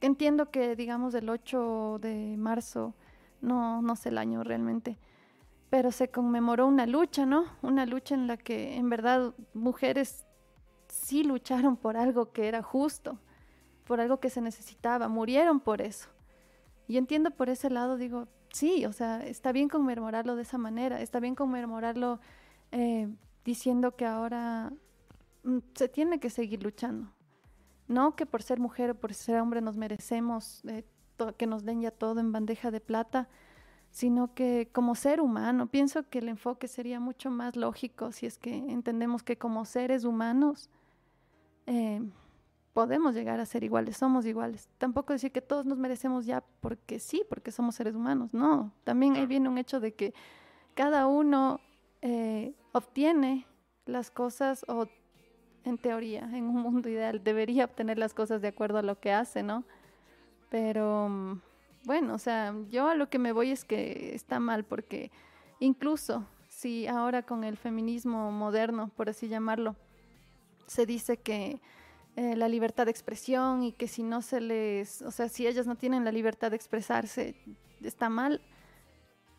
Entiendo 0.00 0.50
que, 0.50 0.74
digamos, 0.74 1.14
el 1.14 1.28
8 1.28 1.98
de 2.00 2.36
marzo, 2.36 2.94
no, 3.40 3.82
no 3.82 3.96
sé 3.96 4.08
el 4.08 4.18
año 4.18 4.42
realmente, 4.42 4.98
pero 5.68 5.92
se 5.92 6.08
conmemoró 6.08 6.66
una 6.66 6.86
lucha, 6.86 7.26
¿no? 7.26 7.44
Una 7.62 7.86
lucha 7.86 8.14
en 8.14 8.26
la 8.26 8.36
que 8.36 8.76
en 8.76 8.90
verdad 8.90 9.34
mujeres 9.54 10.26
sí 10.88 11.22
lucharon 11.22 11.76
por 11.76 11.96
algo 11.96 12.32
que 12.32 12.48
era 12.48 12.62
justo, 12.62 13.18
por 13.84 14.00
algo 14.00 14.18
que 14.18 14.30
se 14.30 14.40
necesitaba, 14.40 15.08
murieron 15.08 15.60
por 15.60 15.82
eso. 15.82 16.08
Y 16.88 16.96
entiendo 16.96 17.30
por 17.30 17.48
ese 17.50 17.70
lado, 17.70 17.96
digo, 17.96 18.26
sí, 18.52 18.84
o 18.86 18.92
sea, 18.92 19.24
está 19.24 19.52
bien 19.52 19.68
conmemorarlo 19.68 20.34
de 20.34 20.42
esa 20.42 20.58
manera, 20.58 21.00
está 21.00 21.20
bien 21.20 21.36
conmemorarlo 21.36 22.20
eh, 22.72 23.08
diciendo 23.44 23.96
que 23.96 24.06
ahora 24.06 24.72
mm, 25.44 25.58
se 25.74 25.88
tiene 25.88 26.20
que 26.20 26.30
seguir 26.30 26.62
luchando. 26.62 27.10
No 27.88 28.14
que 28.14 28.26
por 28.26 28.42
ser 28.42 28.60
mujer 28.60 28.90
o 28.90 28.94
por 28.94 29.14
ser 29.14 29.40
hombre 29.40 29.60
nos 29.60 29.76
merecemos 29.76 30.64
eh, 30.66 30.84
que 31.36 31.46
nos 31.46 31.64
den 31.64 31.82
ya 31.82 31.90
todo 31.90 32.20
en 32.20 32.32
bandeja 32.32 32.70
de 32.70 32.80
plata, 32.80 33.28
sino 33.90 34.34
que 34.34 34.68
como 34.72 34.94
ser 34.94 35.20
humano, 35.20 35.66
pienso 35.66 36.08
que 36.08 36.20
el 36.20 36.28
enfoque 36.28 36.68
sería 36.68 37.00
mucho 37.00 37.30
más 37.30 37.56
lógico 37.56 38.12
si 38.12 38.26
es 38.26 38.38
que 38.38 38.56
entendemos 38.56 39.22
que 39.22 39.36
como 39.36 39.64
seres 39.64 40.04
humanos 40.04 40.70
eh, 41.66 42.00
podemos 42.72 43.14
llegar 43.14 43.40
a 43.40 43.46
ser 43.46 43.64
iguales, 43.64 43.96
somos 43.96 44.24
iguales. 44.26 44.68
Tampoco 44.78 45.12
decir 45.12 45.32
que 45.32 45.42
todos 45.42 45.66
nos 45.66 45.78
merecemos 45.78 46.24
ya 46.26 46.42
porque 46.60 47.00
sí, 47.00 47.24
porque 47.28 47.50
somos 47.50 47.74
seres 47.74 47.94
humanos. 47.94 48.32
No, 48.32 48.72
también 48.84 49.16
ahí 49.16 49.26
viene 49.26 49.48
un 49.48 49.58
hecho 49.58 49.80
de 49.80 49.92
que 49.92 50.14
cada 50.74 51.06
uno 51.08 51.60
eh, 52.00 52.54
obtiene 52.72 53.46
las 53.86 54.10
cosas 54.10 54.64
o 54.68 54.86
en 55.64 55.78
teoría, 55.78 56.22
en 56.22 56.44
un 56.44 56.56
mundo 56.56 56.88
ideal, 56.88 57.22
debería 57.22 57.64
obtener 57.64 57.98
las 57.98 58.14
cosas 58.14 58.40
de 58.40 58.48
acuerdo 58.48 58.78
a 58.78 58.82
lo 58.82 58.98
que 58.98 59.12
hace, 59.12 59.42
¿no? 59.42 59.64
Pero 60.48 61.40
bueno, 61.84 62.14
o 62.14 62.18
sea, 62.18 62.54
yo 62.70 62.88
a 62.88 62.94
lo 62.94 63.08
que 63.08 63.18
me 63.18 63.32
voy 63.32 63.50
es 63.50 63.64
que 63.64 64.14
está 64.14 64.40
mal 64.40 64.64
porque 64.64 65.10
incluso 65.58 66.26
si 66.48 66.86
ahora 66.86 67.22
con 67.22 67.44
el 67.44 67.56
feminismo 67.56 68.30
moderno, 68.32 68.90
por 68.96 69.08
así 69.08 69.28
llamarlo, 69.28 69.76
se 70.66 70.86
dice 70.86 71.16
que 71.16 71.60
eh, 72.16 72.36
la 72.36 72.48
libertad 72.48 72.86
de 72.86 72.90
expresión 72.90 73.62
y 73.62 73.72
que 73.72 73.88
si 73.88 74.02
no 74.02 74.20
se 74.20 74.40
les, 74.40 75.02
o 75.02 75.10
sea, 75.10 75.28
si 75.28 75.46
ellas 75.46 75.66
no 75.66 75.76
tienen 75.76 76.04
la 76.04 76.12
libertad 76.12 76.50
de 76.50 76.56
expresarse, 76.56 77.34
está 77.82 78.08
mal. 78.08 78.40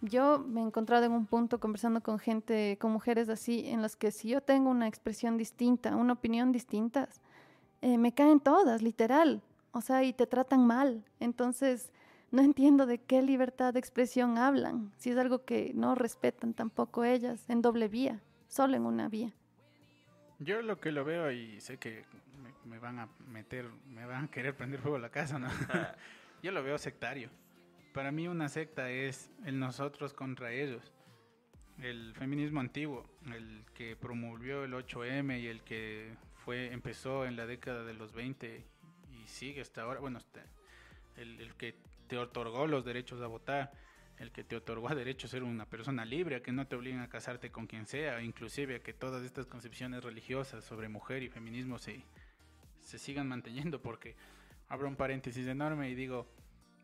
Yo 0.01 0.39
me 0.39 0.61
he 0.61 0.63
encontrado 0.63 1.05
en 1.05 1.11
un 1.11 1.27
punto 1.27 1.59
conversando 1.59 2.01
con 2.01 2.17
gente, 2.17 2.77
con 2.79 2.91
mujeres 2.91 3.29
así, 3.29 3.67
en 3.67 3.81
las 3.83 3.95
que 3.95 4.11
si 4.11 4.29
yo 4.29 4.41
tengo 4.41 4.69
una 4.69 4.87
expresión 4.87 5.37
distinta, 5.37 5.95
una 5.95 6.13
opinión 6.13 6.51
distinta, 6.51 7.07
eh, 7.81 7.97
me 7.97 8.11
caen 8.11 8.39
todas, 8.39 8.81
literal. 8.81 9.41
O 9.71 9.81
sea, 9.81 10.03
y 10.03 10.11
te 10.11 10.25
tratan 10.25 10.65
mal. 10.65 11.03
Entonces, 11.19 11.91
no 12.31 12.41
entiendo 12.41 12.85
de 12.85 12.97
qué 12.97 13.21
libertad 13.21 13.73
de 13.73 13.79
expresión 13.79 14.37
hablan, 14.37 14.91
si 14.97 15.11
es 15.11 15.17
algo 15.17 15.45
que 15.45 15.71
no 15.75 15.95
respetan 15.95 16.53
tampoco 16.53 17.03
ellas, 17.03 17.47
en 17.49 17.61
doble 17.61 17.87
vía, 17.87 18.21
solo 18.47 18.75
en 18.75 18.85
una 18.85 19.07
vía. 19.07 19.33
Yo 20.39 20.61
lo 20.61 20.79
que 20.79 20.91
lo 20.91 21.05
veo 21.05 21.31
y 21.31 21.59
sé 21.61 21.77
que 21.77 22.05
me, 22.65 22.79
van 22.79 22.99
a 22.99 23.09
meter, 23.27 23.69
me 23.87 24.05
van 24.05 24.25
a 24.25 24.27
querer 24.29 24.55
prender 24.55 24.79
fuego 24.79 24.97
a 24.97 24.99
la 24.99 25.09
casa, 25.09 25.37
¿no? 25.37 25.47
Yo 26.41 26.51
lo 26.51 26.63
veo 26.63 26.77
sectario. 26.77 27.29
Para 27.93 28.13
mí 28.13 28.27
una 28.27 28.47
secta 28.47 28.89
es 28.89 29.29
el 29.45 29.59
nosotros 29.59 30.13
contra 30.13 30.53
ellos. 30.53 30.93
El 31.81 32.13
feminismo 32.15 32.61
antiguo, 32.61 33.05
el 33.33 33.65
que 33.73 33.97
promovió 33.97 34.63
el 34.63 34.73
8M 34.73 35.41
y 35.41 35.47
el 35.47 35.61
que 35.61 36.15
fue 36.45 36.71
empezó 36.71 37.25
en 37.25 37.35
la 37.35 37.45
década 37.45 37.83
de 37.83 37.93
los 37.93 38.13
20 38.13 38.63
y 39.11 39.27
sigue 39.27 39.61
hasta 39.61 39.81
ahora, 39.81 39.99
bueno, 39.99 40.19
el, 41.17 41.53
que 41.55 41.75
te 42.07 42.17
otorgó 42.17 42.65
los 42.65 42.85
derechos 42.85 43.21
a 43.21 43.27
votar, 43.27 43.73
el 44.19 44.31
que 44.31 44.45
te 44.45 44.55
otorgó 44.55 44.89
a 44.89 44.95
derecho 44.95 45.27
a 45.27 45.29
ser 45.29 45.43
una 45.43 45.65
persona 45.65 46.05
libre, 46.05 46.35
a 46.37 46.41
que 46.41 46.53
no 46.53 46.67
te 46.67 46.77
obliguen 46.77 47.01
a 47.01 47.09
casarte 47.09 47.51
con 47.51 47.67
quien 47.67 47.85
sea, 47.85 48.21
inclusive 48.21 48.75
a 48.75 48.79
que 48.79 48.93
todas 48.93 49.23
estas 49.23 49.47
concepciones 49.47 50.03
religiosas 50.03 50.63
sobre 50.63 50.87
mujer 50.87 51.23
y 51.23 51.29
feminismo 51.29 51.77
se, 51.77 52.03
se 52.79 52.99
sigan 52.99 53.27
manteniendo, 53.27 53.81
porque 53.81 54.15
abro 54.69 54.87
un 54.87 54.95
paréntesis 54.95 55.45
enorme 55.47 55.89
y 55.89 55.95
digo, 55.95 56.27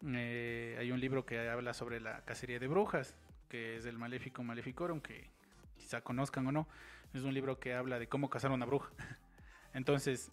eh, 0.05 0.77
hay 0.79 0.91
un 0.91 0.99
libro 0.99 1.25
que 1.25 1.49
habla 1.49 1.73
sobre 1.73 1.99
la 1.99 2.23
cacería 2.25 2.59
de 2.59 2.67
brujas, 2.67 3.15
que 3.49 3.77
es 3.77 3.85
el 3.85 3.97
Maléfico 3.97 4.43
Maleficorum, 4.43 5.01
que 5.01 5.29
quizá 5.77 6.01
conozcan 6.01 6.45
o 6.47 6.51
no, 6.51 6.67
es 7.13 7.23
un 7.23 7.33
libro 7.33 7.59
que 7.59 7.73
habla 7.73 7.99
de 7.99 8.07
cómo 8.07 8.29
cazar 8.29 8.51
una 8.51 8.65
bruja. 8.65 8.91
Entonces, 9.73 10.31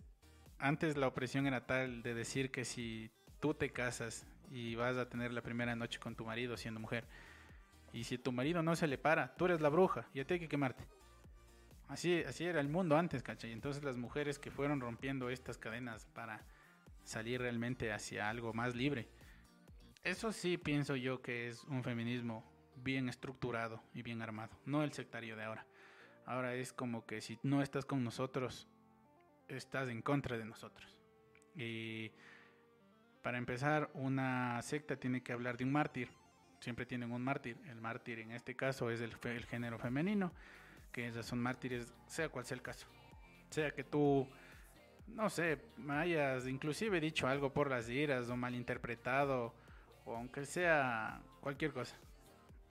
antes 0.59 0.97
la 0.97 1.09
opresión 1.09 1.47
era 1.47 1.67
tal 1.67 2.03
de 2.03 2.15
decir 2.15 2.51
que 2.51 2.65
si 2.65 3.11
tú 3.41 3.55
te 3.55 3.71
casas 3.71 4.27
y 4.51 4.75
vas 4.75 4.97
a 4.97 5.09
tener 5.09 5.33
la 5.33 5.43
primera 5.43 5.75
noche 5.77 5.99
con 5.99 6.15
tu 6.15 6.25
marido 6.25 6.57
siendo 6.57 6.81
mujer, 6.81 7.05
y 7.93 8.05
si 8.05 8.19
tu 8.19 8.33
marido 8.33 8.63
no 8.63 8.75
se 8.75 8.89
le 8.89 8.99
para, 8.99 9.35
tú 9.37 9.45
eres 9.45 9.61
la 9.61 9.69
bruja 9.69 10.07
y 10.13 10.21
a 10.21 10.27
ti 10.27 10.35
hay 10.35 10.41
que 10.41 10.49
quemarte. 10.49 10.85
Así, 11.89 12.25
así 12.25 12.45
era 12.45 12.61
el 12.61 12.69
mundo 12.69 12.97
antes, 12.97 13.23
¿cachai? 13.23 13.53
Entonces 13.53 13.85
las 13.85 13.97
mujeres 13.97 14.39
que 14.39 14.51
fueron 14.51 14.81
rompiendo 14.81 15.31
estas 15.31 15.59
cadenas 15.59 16.07
para 16.07 16.41
salir 17.05 17.41
realmente 17.41 17.93
hacia 17.93 18.29
algo 18.29 18.53
más 18.53 18.75
libre. 18.75 19.09
Eso 20.05 20.33
sí 20.33 20.59
pienso 20.59 20.97
yo 20.97 21.23
que 21.23 21.49
es 21.49 21.65
un 21.65 21.83
feminismo 21.83 22.45
bien 22.77 23.09
estructurado 23.09 23.83
y 23.95 24.03
bien 24.03 24.21
armado, 24.21 24.55
no 24.67 24.83
el 24.83 24.93
sectario 24.93 25.35
de 25.35 25.45
ahora. 25.45 25.67
Ahora 26.27 26.55
es 26.55 26.75
como 26.75 27.07
que 27.07 27.23
si 27.23 27.39
no 27.43 27.63
estás 27.63 27.87
con 27.87 28.05
nosotros, 28.05 28.69
estás 29.49 29.89
en 29.89 30.03
contra 30.03 30.37
de 30.37 30.45
nosotros. 30.45 30.99
Y 31.57 32.13
para 33.23 33.39
empezar, 33.39 33.91
una 33.95 34.61
secta 34.61 34.97
tiene 34.97 35.23
que 35.23 35.33
hablar 35.33 35.57
de 35.57 35.65
un 35.65 35.73
mártir. 35.73 36.11
Siempre 36.61 36.85
tienen 36.85 37.11
un 37.11 37.23
mártir. 37.23 37.57
El 37.67 37.81
mártir 37.81 38.19
en 38.19 38.33
este 38.33 38.55
caso 38.55 38.91
es 38.91 39.01
el, 39.01 39.15
género 39.47 39.79
femenino, 39.79 40.33
que 40.93 41.11
son 41.23 41.39
mártires, 41.41 41.95
sea 42.07 42.29
cual 42.29 42.45
sea 42.45 42.57
el 42.57 42.63
caso. 42.63 42.87
Sea 43.49 43.71
que 43.71 43.85
tú, 43.85 44.29
no 45.07 45.31
sé, 45.31 45.59
hayas 45.89 46.47
inclusive 46.47 47.01
dicho 47.01 47.27
algo 47.27 47.55
por 47.55 47.71
las 47.71 47.89
iras 47.89 48.29
o 48.29 48.37
malinterpretado, 48.37 49.55
o 50.05 50.17
aunque 50.17 50.45
sea 50.45 51.21
cualquier 51.41 51.73
cosa. 51.73 51.97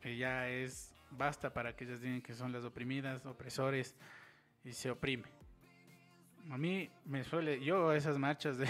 Que 0.02 0.17
ya 0.17 0.50
es, 0.50 0.93
basta 1.12 1.54
para 1.54 1.76
que 1.76 1.86
ellas 1.86 2.02
digan 2.02 2.22
que 2.22 2.34
son 2.34 2.52
las 2.52 2.63
oprimidas, 2.63 3.26
opresores, 3.26 3.96
y 4.63 4.74
se 4.74 4.89
oprime. 4.91 5.26
A 6.50 6.58
mí 6.58 6.89
me 7.06 7.24
suele, 7.24 7.63
yo 7.63 7.93
esas 7.93 8.17
marchas 8.17 8.58
de, 8.58 8.65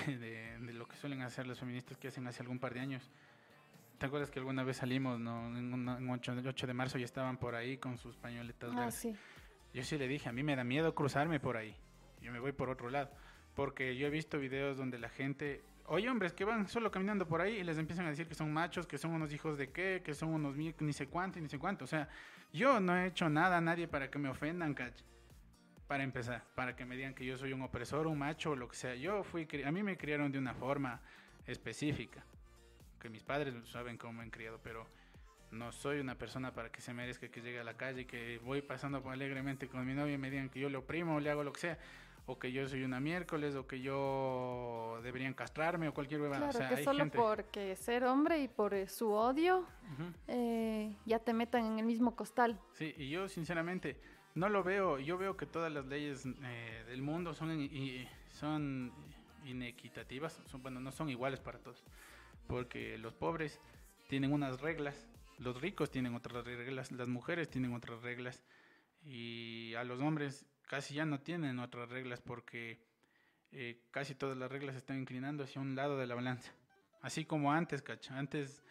de, 0.60 0.74
lo 0.74 0.88
que 0.88 0.96
suelen 0.96 1.22
hacer 1.22 1.48
las 1.48 1.60
feministas 1.60 1.98
que 1.98 2.08
hacen 2.08 2.28
hace 2.28 2.42
algún 2.42 2.60
par 2.60 2.74
de 2.74 2.82
años. 2.82 3.10
¿Te 3.98 4.06
acuerdas 4.06 4.30
que 4.30 4.40
alguna 4.40 4.64
vez 4.64 4.78
salimos, 4.78 5.20
no? 5.20 5.58
En, 5.58 6.10
8, 6.10 6.68
de 6.68 6.74
marzo 6.74 6.98
y 7.00 7.04
estaban 7.04 7.38
por 7.38 7.56
ahí 7.56 7.78
con 7.78 7.98
sus 7.98 8.18
pañoletas 8.18 8.72
ah, 8.76 8.92
Sí. 8.92 9.16
Yo 9.74 9.84
sí 9.84 9.98
le 9.98 10.08
dije, 10.08 10.30
a 10.30 10.32
mí 10.32 10.44
me 10.44 10.56
da 10.56 10.64
miedo 10.64 10.94
cruzarme 10.94 11.40
por 11.40 11.58
ahí. 11.58 11.76
Yo 12.22 12.32
me 12.32 12.40
voy 12.40 12.52
por 12.52 12.70
otro 12.70 12.90
lado. 12.90 13.10
Porque 13.56 13.96
yo 13.96 14.08
he 14.08 14.10
visto 14.10 14.40
videos 14.40 14.78
donde 14.78 15.00
la 15.00 15.10
gente, 15.10 15.64
oye 15.86 16.10
hombres 16.10 16.34
que 16.34 16.46
van 16.46 16.68
solo 16.68 16.92
caminando 16.92 17.28
por 17.28 17.42
ahí 17.42 17.58
y 17.58 17.64
les 17.64 17.78
empiezan 17.78 18.06
a 18.06 18.10
decir 18.10 18.28
que 18.28 18.36
son 18.36 18.52
machos, 18.52 18.88
que 18.88 18.98
son 18.98 19.12
unos 19.12 19.34
hijos 19.34 19.58
de 19.58 19.72
qué, 19.72 20.02
que 20.04 20.14
son 20.14 20.30
unos 20.30 20.56
ni 20.56 20.94
sé 20.94 21.08
cuánto, 21.08 21.40
ni 21.40 21.50
sé 21.50 21.60
cuánto. 21.60 21.86
O 21.86 21.88
sea, 21.88 22.08
yo 22.52 22.80
no 22.80 22.96
he 22.96 23.08
hecho 23.08 23.30
nada 23.30 23.58
a 23.58 23.62
nadie 23.62 23.88
para 23.88 24.10
que 24.10 24.20
me 24.20 24.30
ofendan, 24.30 24.74
cach 24.74 25.02
para 25.88 26.04
empezar, 26.04 26.44
para 26.56 26.76
que 26.76 26.86
me 26.86 26.96
digan 26.96 27.14
que 27.14 27.26
yo 27.26 27.38
soy 27.38 27.54
un 27.54 27.62
opresor, 27.62 28.08
un 28.08 28.18
macho 28.18 28.52
o 28.52 28.56
lo 28.56 28.68
que 28.68 28.76
sea. 28.76 28.96
Yo 28.96 29.24
fui, 29.24 29.48
a 29.64 29.72
mí 29.72 29.84
me 29.84 29.98
criaron 29.98 30.32
de 30.32 30.40
una 30.40 30.54
forma 30.56 31.02
específica, 31.46 32.24
que 33.00 33.10
mis 33.10 33.24
padres 33.24 33.54
saben 33.70 33.98
cómo 33.98 34.14
me 34.14 34.24
han 34.24 34.32
criado, 34.32 34.60
pero 34.64 34.88
no 35.52 35.72
soy 35.72 36.00
una 36.00 36.16
persona 36.18 36.52
para 36.52 36.72
que 36.72 36.82
se 36.82 36.94
merezca 36.94 37.28
que 37.28 37.42
llegue 37.42 37.60
a 37.60 37.64
la 37.64 37.78
calle, 37.78 38.08
que 38.08 38.40
voy 38.40 38.62
pasando 38.62 39.08
alegremente 39.08 39.68
con 39.68 39.86
mi 39.86 39.94
novia 39.94 40.16
y 40.16 40.18
me 40.18 40.32
digan 40.32 40.50
que 40.50 40.60
yo 40.60 40.70
le 40.70 40.78
oprimo 40.78 41.16
o 41.16 41.20
le 41.20 41.30
hago 41.30 41.44
lo 41.44 41.54
que 41.54 41.60
sea, 41.60 41.78
o 42.26 42.40
que 42.40 42.52
yo 42.52 42.68
soy 42.68 42.84
una 42.84 43.00
miércoles, 43.00 43.56
o 43.56 43.68
que 43.68 43.82
yo 43.82 45.00
deberían 45.04 45.34
castrarme 45.34 45.88
o 45.90 45.94
cualquier 45.94 46.22
huevada. 46.22 46.50
Claro, 46.50 46.76
que 46.76 46.84
solo 46.84 47.10
porque 47.10 47.76
ser 47.76 48.06
hombre 48.06 48.40
y 48.42 48.48
por 48.48 48.74
eh, 48.74 48.88
su 48.88 49.12
odio 49.12 49.66
eh, 50.28 50.96
ya 51.06 51.20
te 51.20 51.34
metan 51.34 51.66
en 51.66 51.80
el 51.80 51.86
mismo 51.86 52.16
costal. 52.16 52.60
Sí, 52.74 52.94
y 52.98 53.10
yo 53.10 53.28
sinceramente 53.28 54.00
no 54.36 54.48
lo 54.48 54.64
veo. 54.64 55.00
Yo 55.00 55.18
veo 55.18 55.36
que 55.36 55.46
todas 55.46 55.72
las 55.72 55.86
leyes 55.86 56.26
eh, 56.26 56.84
del 56.88 57.02
mundo 57.02 57.34
son, 57.34 57.60
y, 57.60 58.08
son 58.30 58.94
inequitativas. 59.44 60.42
Son, 60.46 60.62
bueno, 60.64 60.80
no 60.80 60.92
son 60.92 61.10
iguales 61.10 61.42
para 61.42 61.60
todos. 61.60 61.84
Porque 62.48 62.98
los 62.98 63.14
pobres 63.14 63.60
tienen 64.08 64.32
unas 64.32 64.62
reglas, 64.62 65.08
los 65.40 65.60
ricos 65.60 65.92
tienen 65.92 66.16
otras 66.16 66.46
reglas, 66.46 66.92
las 66.92 67.08
mujeres 67.10 67.50
tienen 67.50 67.74
otras 67.74 68.02
reglas. 68.02 68.44
Y 69.06 69.74
a 69.76 69.84
los 69.84 70.00
hombres 70.00 70.46
casi 70.68 70.96
ya 70.96 71.06
no 71.06 71.20
tienen 71.20 71.60
otras 71.60 71.90
reglas 71.90 72.22
porque 72.22 72.80
eh, 73.52 73.82
casi 73.92 74.16
todas 74.16 74.38
las 74.38 74.52
reglas 74.52 74.76
están 74.76 74.98
inclinando 74.98 75.44
hacia 75.44 75.62
un 75.62 75.76
lado 75.76 75.98
de 75.98 76.08
la 76.08 76.16
balanza. 76.16 76.52
Así 77.02 77.26
como 77.26 77.52
antes, 77.52 77.82
cacha. 77.82 78.18
Antes, 78.18 78.64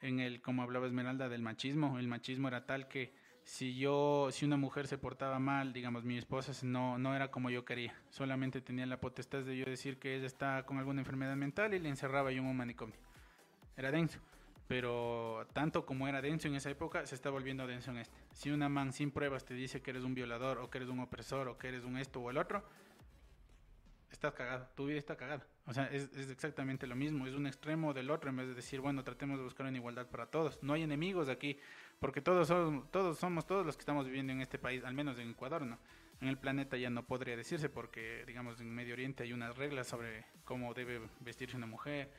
en 0.00 0.20
el, 0.20 0.40
como 0.40 0.62
hablaba 0.62 0.86
Esmeralda, 0.86 1.28
del 1.28 1.42
machismo, 1.42 1.98
el 1.98 2.08
machismo 2.08 2.48
era 2.48 2.66
tal 2.66 2.88
que 2.88 3.14
si 3.44 3.76
yo, 3.76 4.28
si 4.32 4.44
una 4.44 4.56
mujer 4.56 4.88
se 4.88 4.98
portaba 4.98 5.38
mal, 5.38 5.72
digamos, 5.72 6.02
mi 6.04 6.18
esposa 6.18 6.52
no, 6.66 6.98
no 6.98 7.14
era 7.14 7.30
como 7.30 7.48
yo 7.50 7.64
quería. 7.64 7.94
Solamente 8.10 8.60
tenía 8.60 8.86
la 8.86 8.98
potestad 8.98 9.42
de 9.42 9.56
yo 9.56 9.66
decir 9.66 9.98
que 9.98 10.16
ella 10.16 10.26
está 10.26 10.64
con 10.66 10.78
alguna 10.78 11.02
enfermedad 11.02 11.36
mental 11.36 11.72
y 11.72 11.78
le 11.78 11.88
encerraba 11.88 12.32
yo 12.32 12.40
en 12.40 12.46
un 12.46 12.56
manicomio. 12.56 12.96
Era 13.76 13.92
denso. 13.92 14.18
Pero 14.68 15.46
tanto 15.52 15.86
como 15.86 16.08
era 16.08 16.20
denso 16.20 16.48
en 16.48 16.56
esa 16.56 16.70
época, 16.70 17.06
se 17.06 17.14
está 17.14 17.30
volviendo 17.30 17.66
denso 17.66 17.92
en 17.92 17.98
este. 17.98 18.16
Si 18.32 18.50
una 18.50 18.68
man 18.68 18.92
sin 18.92 19.12
pruebas 19.12 19.44
te 19.44 19.54
dice 19.54 19.80
que 19.80 19.90
eres 19.90 20.02
un 20.02 20.14
violador, 20.14 20.58
o 20.58 20.70
que 20.70 20.78
eres 20.78 20.88
un 20.88 21.00
opresor, 21.00 21.48
o 21.48 21.56
que 21.56 21.68
eres 21.68 21.84
un 21.84 21.96
esto 21.96 22.20
o 22.20 22.30
el 22.30 22.38
otro, 22.38 22.64
estás 24.10 24.32
cagado, 24.32 24.68
tu 24.74 24.86
vida 24.86 24.98
está 24.98 25.16
cagada. 25.16 25.46
O 25.66 25.72
sea, 25.72 25.86
es, 25.86 26.10
exactamente 26.30 26.86
lo 26.86 26.96
mismo, 26.96 27.26
es 27.26 27.34
un 27.34 27.46
extremo 27.46 27.92
del 27.92 28.10
otro 28.10 28.30
en 28.30 28.36
vez 28.36 28.48
de 28.48 28.54
decir, 28.54 28.80
bueno, 28.80 29.04
tratemos 29.04 29.38
de 29.38 29.44
buscar 29.44 29.66
una 29.66 29.76
igualdad 29.76 30.06
para 30.06 30.26
todos. 30.26 30.62
No 30.62 30.72
hay 30.72 30.82
enemigos 30.82 31.28
aquí, 31.28 31.58
porque 31.98 32.20
todos 32.20 32.48
somos, 32.48 32.90
todos 32.90 33.18
somos 33.18 33.46
todos 33.46 33.66
los 33.66 33.76
que 33.76 33.80
estamos 33.80 34.06
viviendo 34.06 34.32
en 34.32 34.40
este 34.40 34.58
país, 34.58 34.84
al 34.84 34.94
menos 34.94 35.18
en 35.18 35.30
Ecuador, 35.30 35.62
¿no? 35.62 35.78
En 36.20 36.28
el 36.28 36.38
planeta 36.38 36.76
ya 36.76 36.88
no 36.88 37.04
podría 37.04 37.36
decirse 37.36 37.68
porque, 37.68 38.24
digamos, 38.26 38.60
en 38.60 38.74
Medio 38.74 38.94
Oriente 38.94 39.22
hay 39.22 39.32
unas 39.32 39.56
reglas 39.56 39.86
sobre 39.86 40.24
cómo 40.44 40.72
debe 40.72 41.00
vestirse 41.20 41.56
una 41.56 41.66
mujer, 41.66 42.10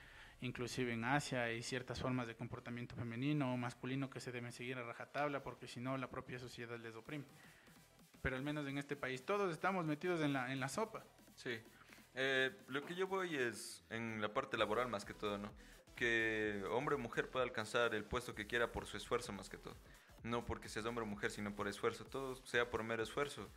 inclusive 0.41 0.93
en 0.93 1.03
Asia 1.03 1.43
hay 1.43 1.63
ciertas 1.63 1.99
formas 1.99 2.27
de 2.27 2.35
comportamiento 2.35 2.95
femenino 2.95 3.53
o 3.53 3.57
masculino 3.57 4.09
que 4.09 4.19
se 4.19 4.31
deben 4.31 4.51
seguir 4.51 4.77
a 4.77 4.83
rajatabla 4.83 5.43
porque 5.43 5.67
si 5.67 5.79
no 5.79 5.97
la 5.97 6.09
propia 6.09 6.39
sociedad 6.39 6.77
les 6.79 6.95
oprime. 6.95 7.25
Pero 8.21 8.35
al 8.35 8.43
menos 8.43 8.67
en 8.67 8.77
este 8.77 8.95
país 8.95 9.25
todos 9.25 9.51
estamos 9.51 9.85
metidos 9.85 10.21
en 10.21 10.33
la, 10.33 10.51
en 10.51 10.59
la 10.59 10.69
sopa. 10.69 11.03
Sí. 11.35 11.59
Eh, 12.15 12.51
lo 12.67 12.83
que 12.85 12.95
yo 12.95 13.07
voy 13.07 13.35
es 13.35 13.83
en 13.89 14.21
la 14.21 14.33
parte 14.33 14.57
laboral 14.57 14.87
más 14.87 15.05
que 15.05 15.13
todo, 15.13 15.37
¿no? 15.37 15.51
que 15.97 16.63
hombre 16.71 16.95
o 16.95 16.99
mujer 16.99 17.29
pueda 17.29 17.43
alcanzar 17.43 17.93
el 17.93 18.05
puesto 18.05 18.33
que 18.33 18.47
quiera 18.47 18.71
por 18.71 18.85
su 18.85 18.95
esfuerzo 18.95 19.33
más 19.33 19.49
que 19.49 19.57
todo. 19.57 19.75
No 20.23 20.45
porque 20.45 20.69
seas 20.69 20.85
hombre 20.85 21.03
o 21.03 21.07
mujer, 21.07 21.31
sino 21.31 21.53
por 21.53 21.67
esfuerzo. 21.67 22.05
Todo 22.05 22.35
sea 22.45 22.69
por 22.69 22.83
mero 22.83 23.03
esfuerzo. 23.03 23.49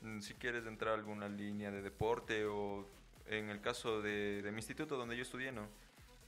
mm, 0.00 0.20
si 0.20 0.34
quieres 0.34 0.66
entrar 0.66 0.94
a 0.94 0.96
alguna 0.96 1.28
línea 1.28 1.70
de 1.70 1.82
deporte 1.82 2.44
o 2.46 2.88
en 3.26 3.50
el 3.50 3.60
caso 3.60 4.02
de, 4.02 4.42
de 4.42 4.50
mi 4.50 4.58
instituto 4.58 4.96
donde 4.96 5.16
yo 5.16 5.22
estudié, 5.22 5.52
¿no? 5.52 5.68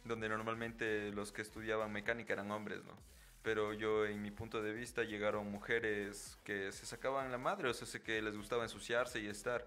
Donde 0.05 0.29
normalmente 0.29 1.11
los 1.13 1.33
que 1.33 1.43
estudiaban 1.43 1.91
mecánica 1.93 2.33
eran 2.35 2.51
hombres, 2.51 2.85
¿no? 2.85 2.93
Pero 3.43 3.73
yo, 3.75 4.07
en 4.07 4.23
mi 4.23 4.31
punto 4.31 4.63
de 4.63 4.73
vista, 4.73 5.03
llegaron 5.03 5.51
mujeres 5.51 6.39
que 6.45 6.73
se 6.73 6.87
sacaban 6.87 7.31
la 7.31 7.39
madre, 7.39 7.69
o 7.69 7.75
sea, 7.75 8.01
que 8.03 8.21
les 8.23 8.37
gustaba 8.37 8.63
ensuciarse 8.63 9.21
y 9.21 9.27
estar. 9.27 9.67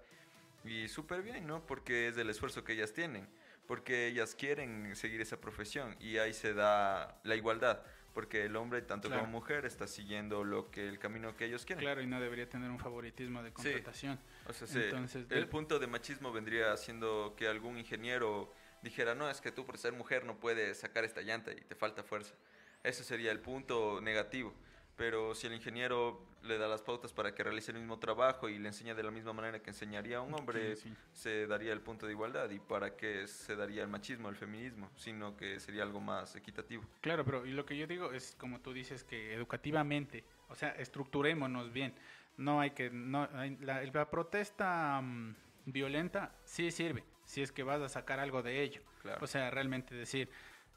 Y 0.64 0.88
súper 0.88 1.22
bien, 1.22 1.46
¿no? 1.46 1.64
Porque 1.66 2.08
es 2.08 2.16
el 2.18 2.28
esfuerzo 2.30 2.64
que 2.64 2.72
ellas 2.72 2.92
tienen, 2.92 3.28
porque 3.66 4.08
ellas 4.08 4.34
quieren 4.34 4.94
seguir 4.96 5.20
esa 5.20 5.40
profesión 5.40 5.94
y 6.00 6.18
ahí 6.18 6.32
se 6.32 6.54
da 6.54 7.20
la 7.22 7.36
igualdad, 7.36 7.80
porque 8.14 8.44
el 8.44 8.56
hombre, 8.56 8.82
tanto 8.82 9.06
Claro. 9.08 9.22
como 9.22 9.32
mujer, 9.38 9.64
está 9.64 9.86
siguiendo 9.86 10.42
lo 10.42 10.70
que 10.72 10.88
el 10.88 10.98
camino 10.98 11.36
que 11.36 11.44
ellos 11.44 11.64
quieren. 11.64 11.82
Claro, 11.84 12.02
y 12.02 12.06
no 12.06 12.20
debería 12.20 12.48
tener 12.48 12.70
un 12.70 12.80
favoritismo 12.80 13.42
de 13.44 13.52
contratación. 13.52 14.18
O 14.48 14.52
sea, 14.52 14.66
se- 14.66 14.86
Entonces, 14.86 15.22
el 15.30 15.40
de- 15.42 15.46
punto 15.46 15.78
de 15.78 15.86
machismo 15.86 16.32
vendría 16.32 16.76
siendo 16.76 17.34
que 17.36 17.46
algún 17.46 17.78
ingeniero 17.78 18.52
dijera, 18.82 19.14
no, 19.14 19.28
es 19.30 19.40
que 19.40 19.52
tú 19.52 19.64
por 19.64 19.78
ser 19.78 19.92
mujer 19.92 20.24
no 20.24 20.38
puedes 20.38 20.78
sacar 20.80 21.04
esta 21.04 21.20
llanta 21.22 21.52
y 21.52 21.60
te 21.60 21.74
falta 21.74 22.02
fuerza. 22.02 22.34
Ese 22.82 23.02
sería 23.04 23.32
el 23.32 23.40
punto 23.40 24.00
negativo. 24.00 24.54
Pero 24.96 25.32
si 25.36 25.46
el 25.46 25.52
ingeniero 25.52 26.26
le 26.42 26.58
da 26.58 26.66
las 26.66 26.82
pautas 26.82 27.12
para 27.12 27.32
que 27.32 27.44
realice 27.44 27.70
el 27.70 27.78
mismo 27.78 28.00
trabajo 28.00 28.48
y 28.48 28.58
le 28.58 28.66
enseña 28.66 28.96
de 28.96 29.04
la 29.04 29.12
misma 29.12 29.32
manera 29.32 29.60
que 29.62 29.70
enseñaría 29.70 30.16
a 30.18 30.22
un 30.22 30.34
hombre, 30.34 30.74
Sí, 30.74 30.88
sí. 30.88 30.94
se 31.12 31.46
daría 31.46 31.72
el 31.72 31.80
punto 31.80 32.06
de 32.06 32.12
igualdad. 32.12 32.50
¿Y 32.50 32.58
para 32.58 32.96
qué 32.96 33.28
se 33.28 33.54
daría 33.54 33.82
el 33.82 33.88
machismo, 33.88 34.28
el 34.28 34.34
feminismo? 34.34 34.90
Sino 34.96 35.36
que 35.36 35.60
sería 35.60 35.84
algo 35.84 36.00
más 36.00 36.34
equitativo. 36.34 36.82
Claro, 37.00 37.24
pero 37.24 37.46
y 37.46 37.52
lo 37.52 37.64
que 37.64 37.76
yo 37.76 37.86
digo 37.86 38.12
es, 38.12 38.34
como 38.40 38.60
tú 38.60 38.72
dices, 38.72 39.04
que 39.04 39.34
educativamente, 39.34 40.24
o 40.48 40.56
sea, 40.56 40.70
estructurémonos 40.70 41.72
bien. 41.72 41.94
No 42.36 42.60
hay 42.60 42.70
que, 42.72 42.90
no, 42.90 43.28
hay- 43.34 43.56
la, 43.60 43.82
la 43.84 44.10
protesta 44.10 45.00
mm, 45.00 45.34
violenta 45.66 46.32
sí 46.44 46.72
sirve, 46.72 47.04
si 47.28 47.42
es 47.42 47.52
que 47.52 47.62
vas 47.62 47.82
a 47.82 47.90
sacar 47.90 48.20
algo 48.20 48.42
de 48.42 48.62
ello. 48.62 48.80
Claro. 49.02 49.18
O 49.22 49.26
sea, 49.26 49.50
realmente 49.50 49.94
decir, 49.94 50.30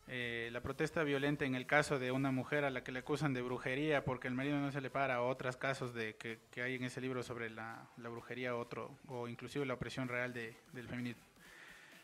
eh, 0.07 0.49
la 0.51 0.59
protesta 0.59 1.03
violenta 1.03 1.45
en 1.45 1.55
el 1.55 1.65
caso 1.65 1.97
de 1.97 2.11
una 2.11 2.31
mujer 2.31 2.65
a 2.65 2.69
la 2.69 2.83
que 2.83 2.91
le 2.91 2.99
acusan 2.99 3.33
de 3.33 3.41
brujería 3.41 4.03
porque 4.03 4.27
el 4.27 4.33
marido 4.33 4.59
no 4.59 4.69
se 4.69 4.81
le 4.81 4.89
para, 4.89 5.21
o 5.21 5.29
otros 5.29 5.55
casos 5.55 5.93
de 5.93 6.17
que, 6.17 6.39
que 6.51 6.61
hay 6.61 6.75
en 6.75 6.83
ese 6.83 6.99
libro 6.99 7.23
sobre 7.23 7.49
la, 7.49 7.87
la 7.95 8.09
brujería, 8.09 8.55
otro, 8.57 8.97
o 9.07 9.29
inclusive 9.29 9.65
la 9.65 9.75
opresión 9.75 10.09
real 10.09 10.33
de, 10.33 10.53
del 10.73 10.89
feminismo. 10.89 11.23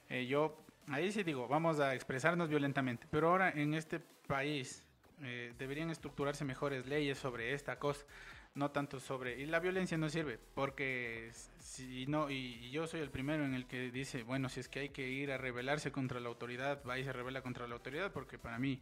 Eh, 0.09 0.25
yo 0.27 0.63
ahí 0.87 1.11
sí 1.11 1.23
digo, 1.23 1.49
vamos 1.49 1.81
a 1.81 1.93
expresarnos 1.93 2.47
violentamente, 2.47 3.05
pero 3.11 3.29
ahora 3.29 3.49
en 3.49 3.73
este 3.73 3.99
país 3.99 4.85
eh, 5.23 5.53
deberían 5.57 5.89
estructurarse 5.89 6.45
mejores 6.45 6.85
leyes 6.85 7.17
sobre 7.17 7.53
esta 7.53 7.77
cosa, 7.77 8.05
no 8.57 8.71
tanto 8.71 8.99
sobre... 8.99 9.39
Y 9.39 9.45
la 9.45 9.59
violencia 9.59 9.97
no 9.97 10.09
sirve, 10.09 10.39
porque 10.55 11.31
si 11.59 12.07
no, 12.07 12.29
y, 12.29 12.71
yo 12.71 12.87
soy 12.87 13.01
el 13.01 13.11
primero 13.11 13.45
en 13.45 13.53
el 13.53 13.67
que 13.67 13.91
dice, 13.91 14.23
bueno, 14.23 14.49
si 14.49 14.59
es 14.59 14.67
que 14.67 14.79
hay 14.79 14.89
que 14.89 15.07
ir 15.07 15.31
a 15.31 15.37
rebelarse 15.37 15.91
contra 15.91 16.19
la 16.19 16.27
autoridad, 16.27 16.81
va 16.83 16.97
y 16.97 17.03
se 17.03 17.13
revela 17.13 17.41
contra 17.41 17.67
la 17.67 17.75
autoridad, 17.75 18.11
porque 18.11 18.39
para 18.39 18.57
mí 18.57 18.81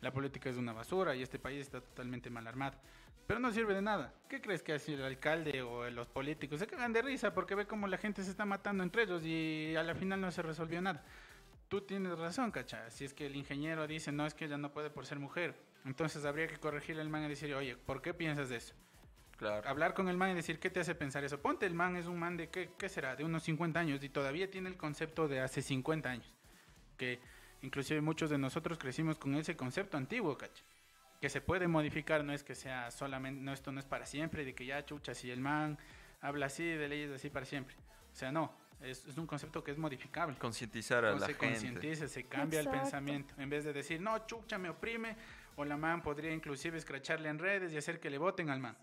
la 0.00 0.12
política 0.12 0.48
es 0.48 0.56
una 0.56 0.72
basura 0.72 1.16
y 1.16 1.22
este 1.22 1.38
país 1.38 1.60
está 1.60 1.80
totalmente 1.80 2.30
mal 2.30 2.46
armado. 2.46 2.78
Pero 3.26 3.40
no 3.40 3.50
sirve 3.50 3.74
de 3.74 3.82
nada. 3.82 4.14
¿Qué 4.28 4.40
crees 4.40 4.62
que 4.62 4.72
hace 4.72 4.94
el 4.94 5.02
alcalde 5.02 5.60
o 5.60 5.90
los 5.90 6.06
políticos? 6.06 6.60
Se 6.60 6.68
cagan 6.68 6.92
de 6.92 7.02
risa 7.02 7.34
porque 7.34 7.56
ve 7.56 7.66
cómo 7.66 7.88
la 7.88 7.98
gente 7.98 8.22
se 8.22 8.30
está 8.30 8.44
matando 8.44 8.84
entre 8.84 9.02
ellos 9.02 9.24
y 9.24 9.74
a 9.74 9.82
la 9.82 9.96
final 9.96 10.20
no 10.20 10.30
se 10.30 10.42
resolvió 10.42 10.80
nada. 10.80 11.04
Tú 11.68 11.80
tienes 11.80 12.16
razón, 12.16 12.52
cacha. 12.52 12.88
Si 12.90 13.04
es 13.04 13.12
que 13.12 13.26
el 13.26 13.34
ingeniero 13.34 13.88
dice, 13.88 14.12
no, 14.12 14.24
es 14.24 14.34
que 14.34 14.44
ella 14.44 14.56
no 14.56 14.72
puede 14.72 14.90
por 14.90 15.04
ser 15.04 15.18
mujer. 15.18 15.56
Entonces 15.84 16.24
habría 16.24 16.46
que 16.46 16.58
corregirle 16.58 17.02
al 17.02 17.08
man 17.08 17.24
y 17.24 17.28
decir, 17.28 17.52
oye, 17.54 17.76
¿por 17.76 18.00
qué 18.00 18.14
piensas 18.14 18.48
de 18.48 18.56
eso? 18.58 18.74
Claro. 19.36 19.68
Hablar 19.68 19.92
con 19.94 20.08
el 20.08 20.16
man 20.16 20.30
y 20.30 20.34
decir, 20.34 20.58
¿qué 20.58 20.70
te 20.70 20.80
hace 20.80 20.94
pensar 20.94 21.22
eso? 21.24 21.40
Ponte, 21.40 21.66
el 21.66 21.74
man 21.74 21.96
es 21.96 22.06
un 22.06 22.18
man 22.18 22.36
de, 22.36 22.48
¿qué, 22.48 22.70
qué 22.78 22.88
será? 22.88 23.16
De 23.16 23.24
unos 23.24 23.42
50 23.42 23.78
años 23.78 24.02
y 24.02 24.08
todavía 24.08 24.50
tiene 24.50 24.68
el 24.70 24.76
concepto 24.76 25.28
de 25.28 25.40
hace 25.40 25.60
50 25.60 26.08
años. 26.08 26.32
Que 26.96 27.20
inclusive 27.62 28.00
muchos 28.00 28.30
de 28.30 28.38
nosotros 28.38 28.78
crecimos 28.78 29.18
con 29.18 29.34
ese 29.34 29.56
concepto 29.56 29.96
antiguo, 29.98 30.38
cacha. 30.38 30.64
Que 31.20 31.28
se 31.28 31.40
puede 31.40 31.68
modificar, 31.68 32.24
no 32.24 32.32
es 32.32 32.42
que 32.42 32.54
sea 32.54 32.90
solamente, 32.90 33.42
no, 33.42 33.52
esto 33.52 33.72
no 33.72 33.80
es 33.80 33.86
para 33.86 34.06
siempre, 34.06 34.44
de 34.44 34.54
que 34.54 34.64
ya 34.64 34.84
chucha, 34.84 35.14
si 35.14 35.30
el 35.30 35.40
man 35.40 35.78
habla 36.20 36.46
así, 36.46 36.64
de 36.64 36.88
leyes 36.88 37.10
así 37.10 37.28
para 37.30 37.44
siempre. 37.44 37.74
O 38.12 38.16
sea, 38.16 38.32
no, 38.32 38.52
es, 38.80 39.04
es 39.06 39.18
un 39.18 39.26
concepto 39.26 39.62
que 39.62 39.70
es 39.70 39.78
modificable. 39.78 40.36
Concientizar 40.38 41.04
a 41.04 41.12
O 41.14 41.18
la 41.18 41.26
se 41.26 41.34
gente. 41.34 41.46
concientiza, 41.48 42.08
se 42.08 42.24
cambia 42.24 42.60
el 42.60 42.66
Exacto. 42.66 42.82
pensamiento. 42.84 43.34
En 43.38 43.50
vez 43.50 43.64
de 43.64 43.72
decir, 43.74 44.00
no, 44.00 44.26
chucha, 44.26 44.56
me 44.58 44.70
oprime, 44.70 45.14
o 45.56 45.64
la 45.64 45.76
man 45.76 46.02
podría 46.02 46.32
inclusive 46.32 46.78
escracharle 46.78 47.28
en 47.28 47.38
redes 47.38 47.72
y 47.72 47.76
hacer 47.76 48.00
que 48.00 48.08
le 48.10 48.16
voten 48.18 48.48
al 48.50 48.60
man. 48.60 48.76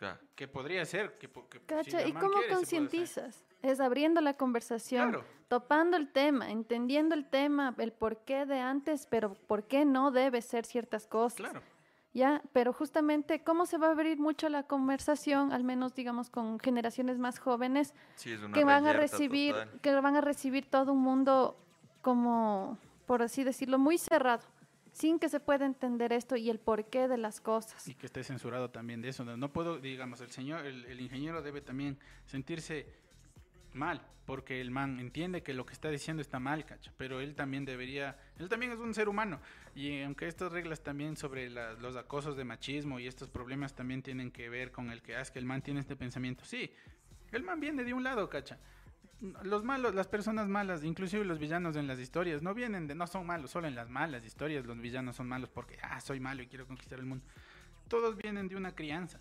Claro. 0.00 0.18
Que 0.34 0.48
podría 0.48 0.82
ser. 0.86 1.18
Que, 1.18 1.28
Cacha, 1.66 2.06
¿y 2.06 2.12
cómo 2.14 2.38
quiere, 2.38 2.54
concientizas? 2.54 3.44
Es 3.60 3.80
abriendo 3.80 4.22
la 4.22 4.32
conversación, 4.32 5.10
Claro. 5.10 5.26
topando 5.48 5.98
el 5.98 6.08
tema, 6.10 6.50
entendiendo 6.50 7.14
el 7.14 7.26
tema, 7.28 7.74
el 7.76 7.92
porqué 7.92 8.46
de 8.46 8.60
antes, 8.60 9.06
pero 9.10 9.34
por 9.46 9.64
qué 9.64 9.84
no 9.84 10.10
debe 10.10 10.40
ser 10.40 10.64
ciertas 10.64 11.06
cosas. 11.06 11.36
Claro. 11.36 11.60
Ya, 12.14 12.40
pero 12.54 12.72
justamente, 12.72 13.44
¿cómo 13.44 13.66
se 13.66 13.76
va 13.76 13.88
a 13.88 13.90
abrir 13.90 14.18
mucho 14.18 14.48
la 14.48 14.62
conversación, 14.62 15.52
al 15.52 15.64
menos 15.64 15.94
digamos 15.94 16.30
con 16.30 16.58
generaciones 16.58 17.18
más 17.18 17.38
jóvenes, 17.38 17.92
Sí, 18.14 18.32
es 18.32 18.40
una 18.40 18.54
que 18.54 18.64
van 18.64 18.86
a 18.86 18.94
recibir, 18.94 19.52
total. 19.52 19.80
que 19.82 19.94
van 20.00 20.16
a 20.16 20.22
recibir 20.22 20.64
todo 20.64 20.94
un 20.94 21.00
mundo 21.02 21.56
como, 22.00 22.78
por 23.04 23.20
así 23.22 23.44
decirlo, 23.44 23.78
muy 23.78 23.98
cerrado, 23.98 24.42
sin 24.92 25.18
que 25.18 25.28
se 25.28 25.40
pueda 25.40 25.66
entender 25.66 26.12
esto 26.12 26.36
y 26.36 26.50
el 26.50 26.58
porqué 26.58 27.08
de 27.08 27.16
las 27.18 27.40
cosas. 27.40 27.86
Y 27.88 27.94
que 27.94 28.06
esté 28.06 28.22
censurado 28.24 28.70
también 28.70 29.00
de 29.02 29.08
eso. 29.08 29.24
No, 29.24 29.52
puedo, 29.52 29.78
digamos, 29.78 30.20
el 30.20 30.30
señor, 30.30 30.66
el, 30.66 30.84
el 30.86 31.00
ingeniero 31.00 31.42
debe 31.42 31.60
también 31.60 31.98
sentirse 32.26 32.86
mal, 33.72 34.02
porque 34.26 34.60
el 34.60 34.70
man 34.72 34.98
entiende 34.98 35.42
que 35.42 35.54
lo 35.54 35.64
que 35.64 35.72
está 35.72 35.90
diciendo 35.90 36.20
está 36.20 36.40
mal, 36.40 36.64
cacha, 36.64 36.92
pero 36.96 37.20
él 37.20 37.34
también 37.36 37.64
debería, 37.64 38.18
él 38.38 38.48
también 38.48 38.72
es 38.72 38.78
un 38.78 38.94
ser 38.94 39.08
humano, 39.08 39.40
y 39.76 40.02
aunque 40.02 40.26
estas 40.26 40.50
reglas 40.50 40.82
también 40.82 41.16
sobre 41.16 41.48
la- 41.50 41.74
los 41.74 41.94
acosos 41.96 42.36
de 42.36 42.44
machismo 42.44 42.98
y 42.98 43.06
estos 43.06 43.28
problemas 43.28 43.74
también 43.74 44.02
tienen 44.02 44.32
que 44.32 44.48
ver 44.48 44.72
con 44.72 44.90
el 44.90 45.02
que 45.02 45.14
hace 45.16 45.32
que 45.32 45.38
el 45.38 45.44
man 45.46 45.62
tiene 45.62 45.78
este 45.80 45.94
pensamiento, 45.94 46.44
sí, 46.44 46.72
el 47.30 47.44
man 47.44 47.60
viene 47.60 47.84
de 47.84 47.94
un 47.94 48.02
lado, 48.02 48.28
cacha. 48.28 48.58
Los 49.42 49.64
malos, 49.64 49.94
las 49.94 50.08
personas 50.08 50.48
malas, 50.48 50.82
inclusive 50.82 51.24
los 51.24 51.38
villanos 51.38 51.76
en 51.76 51.86
las 51.86 51.98
historias, 51.98 52.42
no 52.42 52.54
vienen 52.54 52.86
de, 52.86 52.94
no 52.94 53.06
son 53.06 53.26
malos, 53.26 53.50
solo 53.50 53.68
en 53.68 53.74
las 53.74 53.90
malas 53.90 54.24
historias 54.24 54.64
los 54.64 54.78
villanos 54.80 55.16
son 55.16 55.28
malos 55.28 55.50
porque, 55.50 55.78
ah, 55.82 56.00
soy 56.00 56.20
malo 56.20 56.42
y 56.42 56.46
quiero 56.46 56.66
conquistar 56.66 56.98
el 56.98 57.04
mundo. 57.04 57.24
Todos 57.88 58.16
vienen 58.16 58.48
de 58.48 58.56
una 58.56 58.74
crianza. 58.74 59.20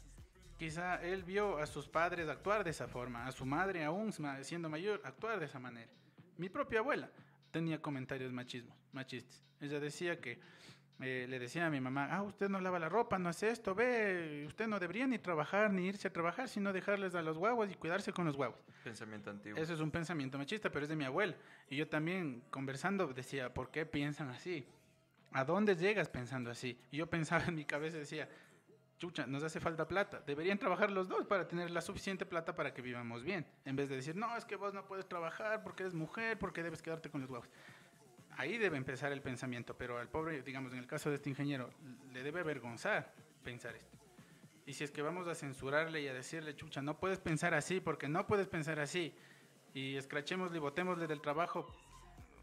Quizá 0.57 0.95
él 1.03 1.23
vio 1.23 1.57
a 1.57 1.65
sus 1.65 1.87
padres 1.87 2.29
actuar 2.29 2.63
de 2.63 2.69
esa 2.69 2.87
forma, 2.87 3.25
a 3.27 3.31
su 3.31 3.45
madre 3.45 3.83
aún 3.83 4.13
siendo 4.41 4.69
mayor 4.69 5.01
actuar 5.03 5.39
de 5.39 5.45
esa 5.45 5.59
manera. 5.59 5.91
Mi 6.37 6.47
propia 6.49 6.79
abuela 6.79 7.09
tenía 7.51 7.81
comentarios 7.81 8.31
machismos, 8.31 8.77
machistas. 8.93 9.41
Ella 9.59 9.79
decía 9.79 10.21
que 10.21 10.39
eh, 11.01 11.27
le 11.29 11.39
decía 11.39 11.65
a 11.65 11.69
mi 11.69 11.79
mamá, 11.79 12.09
ah, 12.11 12.23
usted 12.23 12.49
no 12.49 12.59
lava 12.59 12.77
la 12.77 12.89
ropa, 12.89 13.17
no 13.17 13.29
hace 13.29 13.49
esto, 13.49 13.73
ve, 13.73 14.43
usted 14.47 14.67
no 14.67 14.79
debería 14.79 15.07
ni 15.07 15.17
trabajar 15.17 15.71
ni 15.71 15.87
irse 15.87 16.09
a 16.09 16.13
trabajar, 16.13 16.49
sino 16.49 16.73
dejarles 16.73 17.15
a 17.15 17.21
los 17.21 17.37
guaguas 17.37 17.71
y 17.71 17.75
cuidarse 17.75 18.11
con 18.11 18.25
los 18.25 18.35
guaguas. 18.35 18.59
Pensamiento 18.83 19.29
antiguo. 19.29 19.61
Eso 19.61 19.73
es 19.73 19.79
un 19.79 19.91
pensamiento 19.91 20.37
machista, 20.37 20.69
pero 20.69 20.83
es 20.83 20.89
de 20.89 20.97
mi 20.97 21.05
abuela. 21.05 21.35
Y 21.69 21.77
yo 21.77 21.87
también, 21.87 22.43
conversando, 22.49 23.07
decía, 23.07 23.53
¿por 23.53 23.71
qué 23.71 23.85
piensan 23.85 24.29
así? 24.29 24.67
¿A 25.31 25.45
dónde 25.45 25.75
llegas 25.75 26.09
pensando 26.09 26.51
así? 26.51 26.77
Y 26.91 26.97
yo 26.97 27.09
pensaba 27.09 27.45
en 27.45 27.55
mi 27.55 27.63
cabeza, 27.63 27.97
decía, 27.97 28.27
chucha, 28.99 29.25
nos 29.25 29.41
hace 29.43 29.59
falta 29.59 29.87
plata. 29.87 30.21
Deberían 30.27 30.59
trabajar 30.59 30.91
los 30.91 31.07
dos 31.07 31.25
para 31.25 31.47
tener 31.47 31.71
la 31.71 31.81
suficiente 31.81 32.25
plata 32.25 32.53
para 32.55 32.73
que 32.73 32.81
vivamos 32.81 33.23
bien. 33.23 33.45
En 33.63 33.75
vez 33.75 33.89
de 33.89 33.95
decir, 33.95 34.15
no, 34.15 34.35
es 34.35 34.45
que 34.45 34.57
vos 34.57 34.73
no 34.73 34.85
puedes 34.85 35.07
trabajar 35.07 35.63
porque 35.63 35.83
eres 35.83 35.93
mujer, 35.93 36.37
porque 36.37 36.61
debes 36.61 36.81
quedarte 36.81 37.09
con 37.09 37.21
los 37.21 37.29
huevos. 37.29 37.49
Ahí 38.39 38.57
debe 38.57 38.77
empezar 38.77 39.11
el 39.11 39.21
pensamiento, 39.21 39.75
pero 39.77 39.99
al 39.99 40.07
pobre, 40.07 40.41
digamos, 40.43 40.71
en 40.71 40.79
el 40.79 40.87
caso 40.87 41.09
de 41.09 41.15
este 41.17 41.29
ingeniero, 41.29 41.69
le 42.13 42.23
debe 42.23 42.39
avergonzar 42.39 43.13
pensar 43.43 43.75
esto. 43.75 43.97
Y 44.65 44.73
si 44.73 44.85
es 44.85 44.91
que 44.91 45.01
vamos 45.01 45.27
a 45.27 45.35
censurarle 45.35 46.01
y 46.01 46.07
a 46.07 46.13
decirle, 46.13 46.55
chucha, 46.55 46.81
no 46.81 46.97
puedes 46.99 47.19
pensar 47.19 47.53
así 47.53 47.81
porque 47.81 48.07
no 48.07 48.27
puedes 48.27 48.47
pensar 48.47 48.79
así, 48.79 49.13
y 49.73 49.97
escrachémosle 49.97 50.55
y 50.55 50.59
botémosle 50.61 51.05
del 51.05 51.19
trabajo, 51.19 51.67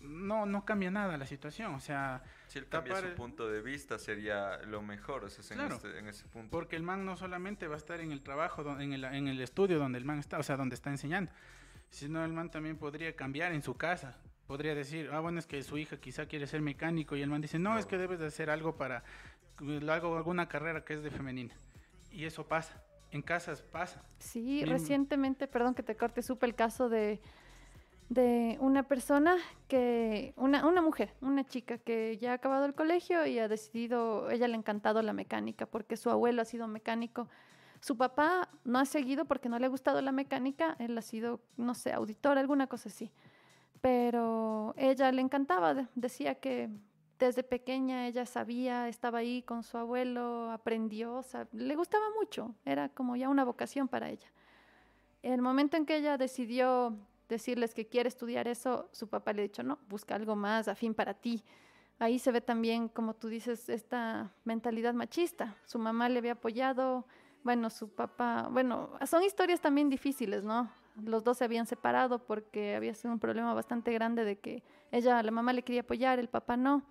no, 0.01 0.45
no 0.45 0.67
cambia 0.67 0.91
nada 0.91 1.17
la 1.17 1.25
situación. 1.25 1.75
O 1.75 1.81
sea, 1.81 2.23
Si 2.49 2.59
él 2.59 2.69
cambia 2.69 2.97
su 2.97 3.07
el- 3.07 3.15
punto 3.15 3.49
de 3.49 3.63
vista 3.63 3.99
sería 3.99 4.59
lo 4.67 4.83
mejor, 4.83 5.25
o 5.25 5.31
sea, 5.31 5.41
es 5.41 5.51
en, 5.51 5.57
Claro. 5.57 5.77
este- 5.77 5.99
en 5.99 6.09
ese 6.09 6.29
punto. 6.29 6.51
porque 6.51 6.77
el 6.77 6.83
man 6.83 7.07
no 7.07 7.17
solamente 7.17 7.69
va 7.69 7.77
a 7.77 7.79
estar 7.79 8.01
en 8.01 8.13
el 8.13 8.21
trabajo, 8.23 8.79
en 8.79 8.93
el, 8.93 9.03
en 9.05 9.29
el 9.29 9.41
estudio 9.41 9.79
donde 9.79 9.97
el 9.99 10.05
man 10.05 10.19
está, 10.19 10.39
o 10.39 10.43
sea, 10.43 10.59
donde 10.59 10.75
está 10.75 10.91
enseñando, 10.91 11.33
sino 11.89 12.23
el 12.23 12.35
man 12.35 12.51
también 12.51 12.77
podría 12.77 13.17
cambiar 13.17 13.53
en 13.53 13.63
su 13.63 13.75
casa. 13.79 14.19
Podría 14.47 14.75
decir, 14.75 15.11
ah, 15.13 15.21
bueno, 15.21 15.39
es 15.39 15.47
que 15.47 15.63
su 15.63 15.77
hija 15.77 15.97
quizá 15.97 16.27
quiere 16.27 16.47
ser 16.47 16.61
mecánico 16.63 17.17
y 17.17 17.23
el 17.23 17.29
man 17.29 17.41
dice, 17.41 17.59
no, 17.59 17.79
es 17.79 17.87
que 17.87 17.99
debes 17.99 18.21
de 18.21 18.27
hacer 18.27 18.49
algo 18.49 18.77
para, 18.77 19.03
algo, 19.59 20.17
alguna 20.17 20.49
carrera 20.49 20.85
que 20.85 20.95
es 20.95 21.03
de 21.03 21.11
femenina. 21.11 21.55
Y 22.11 22.25
eso 22.25 22.47
pasa, 22.47 22.83
en 23.11 23.23
casas 23.23 23.63
pasa. 23.63 24.05
Sí, 24.19 24.63
Bien. 24.63 24.69
recientemente, 24.69 25.49
perdón 25.49 25.75
que 25.75 25.83
te 25.83 25.97
corte, 25.97 26.23
supe 26.23 26.47
el 26.47 26.55
caso 26.55 26.89
de, 26.89 27.21
de 28.09 28.57
una 28.61 28.85
persona 28.85 29.37
que, 29.67 30.33
una, 30.37 30.65
una 30.67 30.81
mujer, 30.81 31.13
una 31.21 31.45
chica 31.45 31.79
que 31.79 32.17
ya 32.19 32.31
ha 32.31 32.35
acabado 32.35 32.67
el 32.67 32.75
colegio 32.75 33.27
y 33.27 33.41
ha 33.41 33.49
decidido, 33.49 34.31
ella 34.31 34.47
le 34.47 34.55
ha 34.55 34.59
encantado 34.59 35.03
la 35.03 35.13
mecánica 35.13 35.67
porque 35.67 35.97
su 35.97 36.09
abuelo 36.11 36.43
ha 36.43 36.45
sido 36.45 36.69
mecánico 36.69 37.29
Su 37.81 37.97
papá 37.97 38.49
no 38.65 38.79
ha 38.79 38.85
seguido 38.85 39.25
porque 39.25 39.49
no 39.49 39.59
le 39.59 39.67
ha 39.67 39.69
gustado 39.69 40.01
la 40.03 40.13
mecánica, 40.13 40.77
él 40.79 40.97
ha 40.97 41.03
sido, 41.03 41.41
no 41.57 41.75
sé, 41.75 41.93
auditor, 41.93 42.39
alguna 42.39 42.69
cosa 42.69 42.89
así. 42.89 43.11
Pero 43.87 44.75
ella 44.77 45.13
le 45.13 45.23
encantaba, 45.23 45.89
decía 45.95 46.35
que 46.35 46.69
desde 47.21 47.45
pequeña 47.45 48.09
ella 48.09 48.27
sabía, 48.27 48.89
estaba 48.89 49.19
ahí 49.19 49.43
con 49.43 49.63
su 49.63 49.79
abuelo, 49.79 50.51
aprendió, 50.51 51.25
le 51.53 51.77
gustaba 51.77 52.07
mucho, 52.19 52.53
era 52.65 52.89
como 52.89 53.15
ya 53.15 53.29
una 53.29 53.45
vocación 53.45 53.87
para 53.87 54.11
ella. 54.11 54.27
El 55.23 55.41
momento 55.41 55.77
en 55.77 55.87
que 55.87 55.99
ella 55.99 56.19
decidió 56.19 56.97
decirles 57.29 57.75
que 57.75 57.87
quiere 57.87 58.09
estudiar 58.09 58.49
eso, 58.49 58.89
su 58.91 59.07
papá 59.07 59.33
le 59.33 59.43
ha 59.43 59.45
dicho, 59.45 59.63
no, 59.63 59.79
busca 59.89 60.17
algo 60.17 60.35
más 60.35 60.67
afín 60.67 60.93
para 60.93 61.15
ti. 61.15 61.45
Ahí 62.01 62.19
se 62.19 62.33
ve 62.33 62.41
también, 62.41 62.89
como 62.89 63.15
tú 63.15 63.29
dices, 63.29 63.69
esta 63.69 64.33
mentalidad 64.43 64.95
machista. 64.95 65.55
Su 65.65 65.79
mamá 65.79 66.09
le 66.09 66.19
había 66.19 66.33
apoyado, 66.33 67.07
bueno, 67.45 67.71
su 67.71 67.89
papá, 67.89 68.49
bueno, 68.51 68.91
son 69.07 69.23
historias 69.23 69.61
también 69.61 69.89
difíciles, 69.89 70.43
¿no? 70.43 70.69
Los 71.03 71.25
dos 71.25 71.39
se 71.39 71.45
habían 71.45 71.67
separado 71.67 72.19
porque 72.19 72.75
había 72.75 72.95
sido 72.95 73.13
un 73.13 73.21
problema 73.21 73.53
bastante 73.55 73.93
grande 73.93 74.25
de 74.25 74.39
que 74.39 74.63
ella, 74.91 75.23
la 75.23 75.31
mamá 75.31 75.53
le 75.53 75.63
quería 75.63 75.83
apoyar, 75.83 76.19
el 76.19 76.29
papá 76.29 76.57
no. 76.57 76.83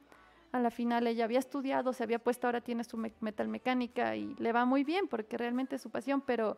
A 0.51 0.59
la 0.59 0.71
final 0.71 1.07
ella 1.07 1.25
había 1.25 1.39
estudiado, 1.39 1.91
se 1.91 2.03
había 2.03 2.19
puesto, 2.19 2.47
ahora 2.47 2.61
tiene 2.61 2.83
su 2.83 2.97
metalmecánica 3.19 4.15
y 4.15 4.35
le 4.35 4.53
va 4.53 4.65
muy 4.65 4.83
bien 4.83 5.07
porque 5.07 5.37
realmente 5.37 5.75
es 5.75 5.81
su 5.81 5.89
pasión, 5.89 6.21
pero 6.21 6.55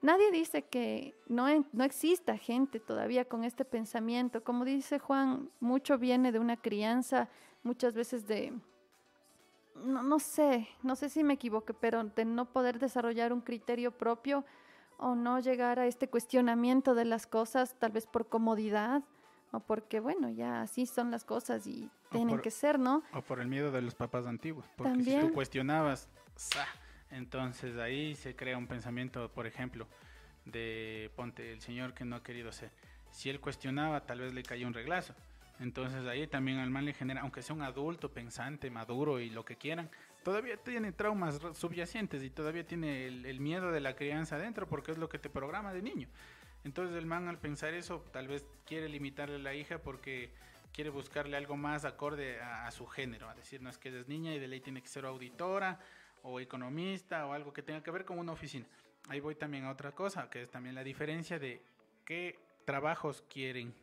Nadie 0.00 0.30
dice 0.30 0.62
que 0.62 1.18
no, 1.26 1.46
no 1.72 1.84
exista 1.84 2.36
gente 2.36 2.78
todavía 2.78 3.24
con 3.24 3.42
este 3.42 3.64
pensamiento. 3.64 4.44
Como 4.44 4.64
dice 4.64 5.00
Juan, 5.00 5.50
mucho 5.58 5.98
viene 5.98 6.30
de 6.30 6.38
una 6.38 6.56
crianza, 6.56 7.28
muchas 7.64 7.94
veces 7.94 8.26
de, 8.28 8.52
no, 9.74 10.04
no 10.04 10.20
sé, 10.20 10.68
no 10.82 10.94
sé 10.94 11.08
si 11.08 11.24
me 11.24 11.34
equivoque, 11.34 11.74
pero 11.74 12.04
de 12.04 12.24
no 12.24 12.52
poder 12.52 12.78
desarrollar 12.78 13.32
un 13.32 13.40
criterio 13.40 13.90
propio 13.90 14.44
o 14.98 15.14
no 15.14 15.40
llegar 15.40 15.78
a 15.78 15.86
este 15.86 16.08
cuestionamiento 16.08 16.94
de 16.94 17.04
las 17.04 17.26
cosas, 17.26 17.76
tal 17.78 17.92
vez 17.92 18.06
por 18.06 18.28
comodidad 18.28 19.02
o 19.52 19.60
porque, 19.60 20.00
bueno, 20.00 20.28
ya 20.28 20.60
así 20.60 20.84
son 20.84 21.10
las 21.10 21.24
cosas 21.24 21.66
y 21.66 21.88
tienen 22.10 22.40
que 22.40 22.50
ser, 22.50 22.78
¿no? 22.78 23.02
O 23.14 23.22
por 23.22 23.40
el 23.40 23.48
miedo 23.48 23.70
de 23.70 23.80
los 23.80 23.94
papás 23.94 24.26
antiguos, 24.26 24.66
porque 24.76 25.02
si 25.02 25.18
tú 25.20 25.32
cuestionabas, 25.32 26.08
entonces 27.10 27.78
ahí 27.78 28.14
se 28.14 28.36
crea 28.36 28.58
un 28.58 28.66
pensamiento, 28.66 29.30
por 29.32 29.46
ejemplo, 29.46 29.86
de 30.44 31.10
ponte 31.16 31.52
el 31.52 31.60
señor 31.60 31.94
que 31.94 32.04
no 32.04 32.16
ha 32.16 32.22
querido 32.22 32.52
ser. 32.52 32.70
Si 33.10 33.30
él 33.30 33.40
cuestionaba, 33.40 34.04
tal 34.04 34.20
vez 34.20 34.34
le 34.34 34.42
caía 34.42 34.66
un 34.66 34.74
reglazo. 34.74 35.14
Entonces 35.60 36.06
ahí 36.06 36.26
también 36.26 36.58
al 36.58 36.70
mal 36.70 36.84
le 36.84 36.92
genera, 36.92 37.22
aunque 37.22 37.42
sea 37.42 37.56
un 37.56 37.62
adulto 37.62 38.12
pensante, 38.12 38.70
maduro 38.70 39.18
y 39.18 39.30
lo 39.30 39.44
que 39.44 39.56
quieran, 39.56 39.90
todavía 40.22 40.56
tiene 40.56 40.92
traumas 40.92 41.40
subyacentes 41.54 42.22
y 42.22 42.30
todavía 42.30 42.66
tiene 42.66 43.06
el, 43.06 43.40
miedo 43.40 43.70
de 43.70 43.80
la 43.80 43.94
crianza 43.96 44.36
adentro 44.36 44.66
porque 44.66 44.92
es 44.92 44.98
lo 44.98 45.08
que 45.08 45.18
te 45.18 45.30
programa 45.30 45.72
de 45.72 45.82
niño. 45.82 46.08
Entonces 46.64 46.96
el 46.96 47.06
man 47.06 47.28
al 47.28 47.38
pensar 47.38 47.74
eso 47.74 48.04
tal 48.12 48.28
vez 48.28 48.44
quiere 48.66 48.88
limitarle 48.88 49.36
a 49.36 49.38
la 49.38 49.54
hija 49.54 49.78
porque 49.78 50.30
quiere 50.72 50.90
buscarle 50.90 51.36
algo 51.36 51.56
más 51.56 51.84
acorde 51.84 52.40
a, 52.40 52.66
a, 52.66 52.70
su 52.70 52.86
género, 52.86 53.28
a 53.28 53.34
decir, 53.34 53.62
no 53.62 53.70
es 53.70 53.78
que 53.78 53.88
es 53.96 54.08
niña 54.08 54.34
y 54.34 54.38
de 54.38 54.48
ley 54.48 54.60
tiene 54.60 54.82
que 54.82 54.88
ser 54.88 55.06
auditora 55.06 55.78
o 56.22 56.40
economista 56.40 57.26
o 57.26 57.32
algo 57.32 57.52
que 57.52 57.62
tenga 57.62 57.82
que 57.82 57.90
ver 57.90 58.04
con 58.04 58.18
una 58.18 58.32
oficina. 58.32 58.66
Ahí 59.08 59.20
voy 59.20 59.34
también 59.34 59.64
a 59.64 59.70
otra 59.70 59.92
cosa, 59.92 60.28
que 60.28 60.42
es 60.42 60.50
también 60.50 60.74
la 60.74 60.84
diferencia 60.84 61.38
de 61.38 61.62
qué 62.04 62.38
trabajos 62.64 63.24
quieren, 63.30 63.74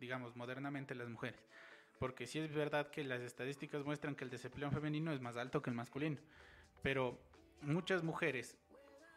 digamos, 0.00 0.36
modernamente 0.36 0.94
las 0.94 1.08
mujeres. 1.08 1.40
Porque 1.98 2.26
sí 2.26 2.38
es 2.38 2.54
verdad 2.54 2.90
que 2.90 3.04
las 3.04 3.20
estadísticas 3.20 3.84
muestran 3.84 4.14
que 4.14 4.24
el 4.24 4.30
desempleo 4.30 4.70
femenino 4.70 5.12
es 5.12 5.20
más 5.20 5.36
alto 5.36 5.62
que 5.62 5.70
el 5.70 5.76
masculino. 5.76 6.18
Pero 6.82 7.18
muchas 7.62 8.02
mujeres 8.02 8.56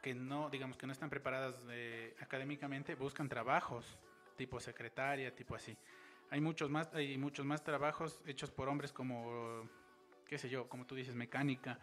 que 0.02 0.16
no, 0.16 0.50
digamos, 0.50 0.78
que 0.78 0.88
no 0.88 0.94
están 0.94 1.10
preparadas 1.10 1.56
eh, 1.70 2.16
académicamente 2.20 2.96
buscan 2.96 3.30
trabajos 3.30 4.00
tipo 4.36 4.60
secretaria, 4.60 5.36
tipo 5.36 5.56
así. 5.56 5.78
Hay 6.32 6.42
muchos 6.42 6.70
más, 6.70 6.92
hay 6.94 7.18
muchos 7.18 7.46
más 7.46 7.64
trabajos 7.64 8.22
hechos 8.26 8.50
por 8.50 8.70
hombres 8.70 8.92
como, 8.92 9.70
qué 10.26 10.38
sé 10.38 10.50
yo, 10.50 10.68
como 10.68 10.86
tú 10.88 10.96
dices, 10.96 11.14
mecánica, 11.14 11.78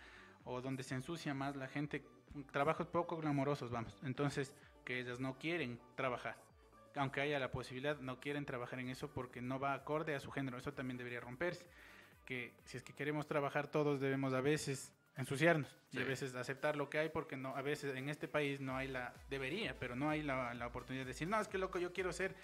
o 0.45 0.61
donde 0.61 0.83
se 0.83 0.95
ensucia 0.95 1.35
más 1.35 1.55
la 1.55 1.69
gente, 1.69 2.05
trabajos 2.51 2.89
poco 2.89 3.17
glamorosos, 3.19 3.71
vamos. 3.71 3.97
Entonces, 4.03 4.55
que 4.85 4.99
ellas 4.99 5.21
no 5.21 5.39
quieren 5.39 5.79
trabajar. 5.95 6.48
Aunque 6.99 7.21
haya 7.21 7.39
la 7.39 7.51
posibilidad, 7.51 7.99
no 7.99 8.21
quieren 8.21 8.45
trabajar 8.45 8.81
en 8.81 8.89
eso 8.89 9.09
porque 9.09 9.41
no 9.41 9.59
va 9.59 9.75
acorde 9.75 10.15
a 10.15 10.21
su 10.21 10.31
género. 10.31 10.59
Eso 10.59 10.73
también 10.73 10.99
debería 10.99 11.21
romperse. 11.21 11.65
Que 12.25 12.55
si 12.65 12.77
es 12.77 12.83
que 12.83 12.93
queremos 12.93 13.27
trabajar 13.27 13.69
todos 13.69 14.01
debemos 14.01 14.35
a 14.35 14.41
veces 14.41 14.93
ensuciarnos 15.17 15.75
y 15.91 16.01
a 16.01 16.05
veces 16.05 16.35
aceptar 16.35 16.77
lo 16.77 16.91
que 16.91 16.99
hay 16.99 17.09
porque 17.09 17.37
no 17.37 17.57
a 17.57 17.63
veces 17.63 17.97
en 17.97 18.09
este 18.09 18.29
país 18.29 18.61
no 18.61 18.77
hay 18.77 18.87
la 18.87 19.13
debería 19.29 19.77
pero 19.77 19.97
no 19.97 20.11
hay 20.11 20.23
la, 20.23 20.55
la 20.55 20.67
oportunidad 20.69 21.05
de 21.05 21.09
decir 21.09 21.27
no 21.27 21.41
es 21.41 21.49
que 21.49 21.59
loco 21.59 21.81
yo 21.81 21.93
quiero 21.93 22.13
ser 22.13 22.37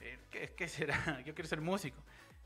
eh, 0.00 0.16
¿qué, 0.30 0.54
¿qué, 0.56 0.66
será 0.66 1.20
yo 1.26 1.34
quiero 1.34 1.46
ser 1.46 1.60
músico 1.60 1.98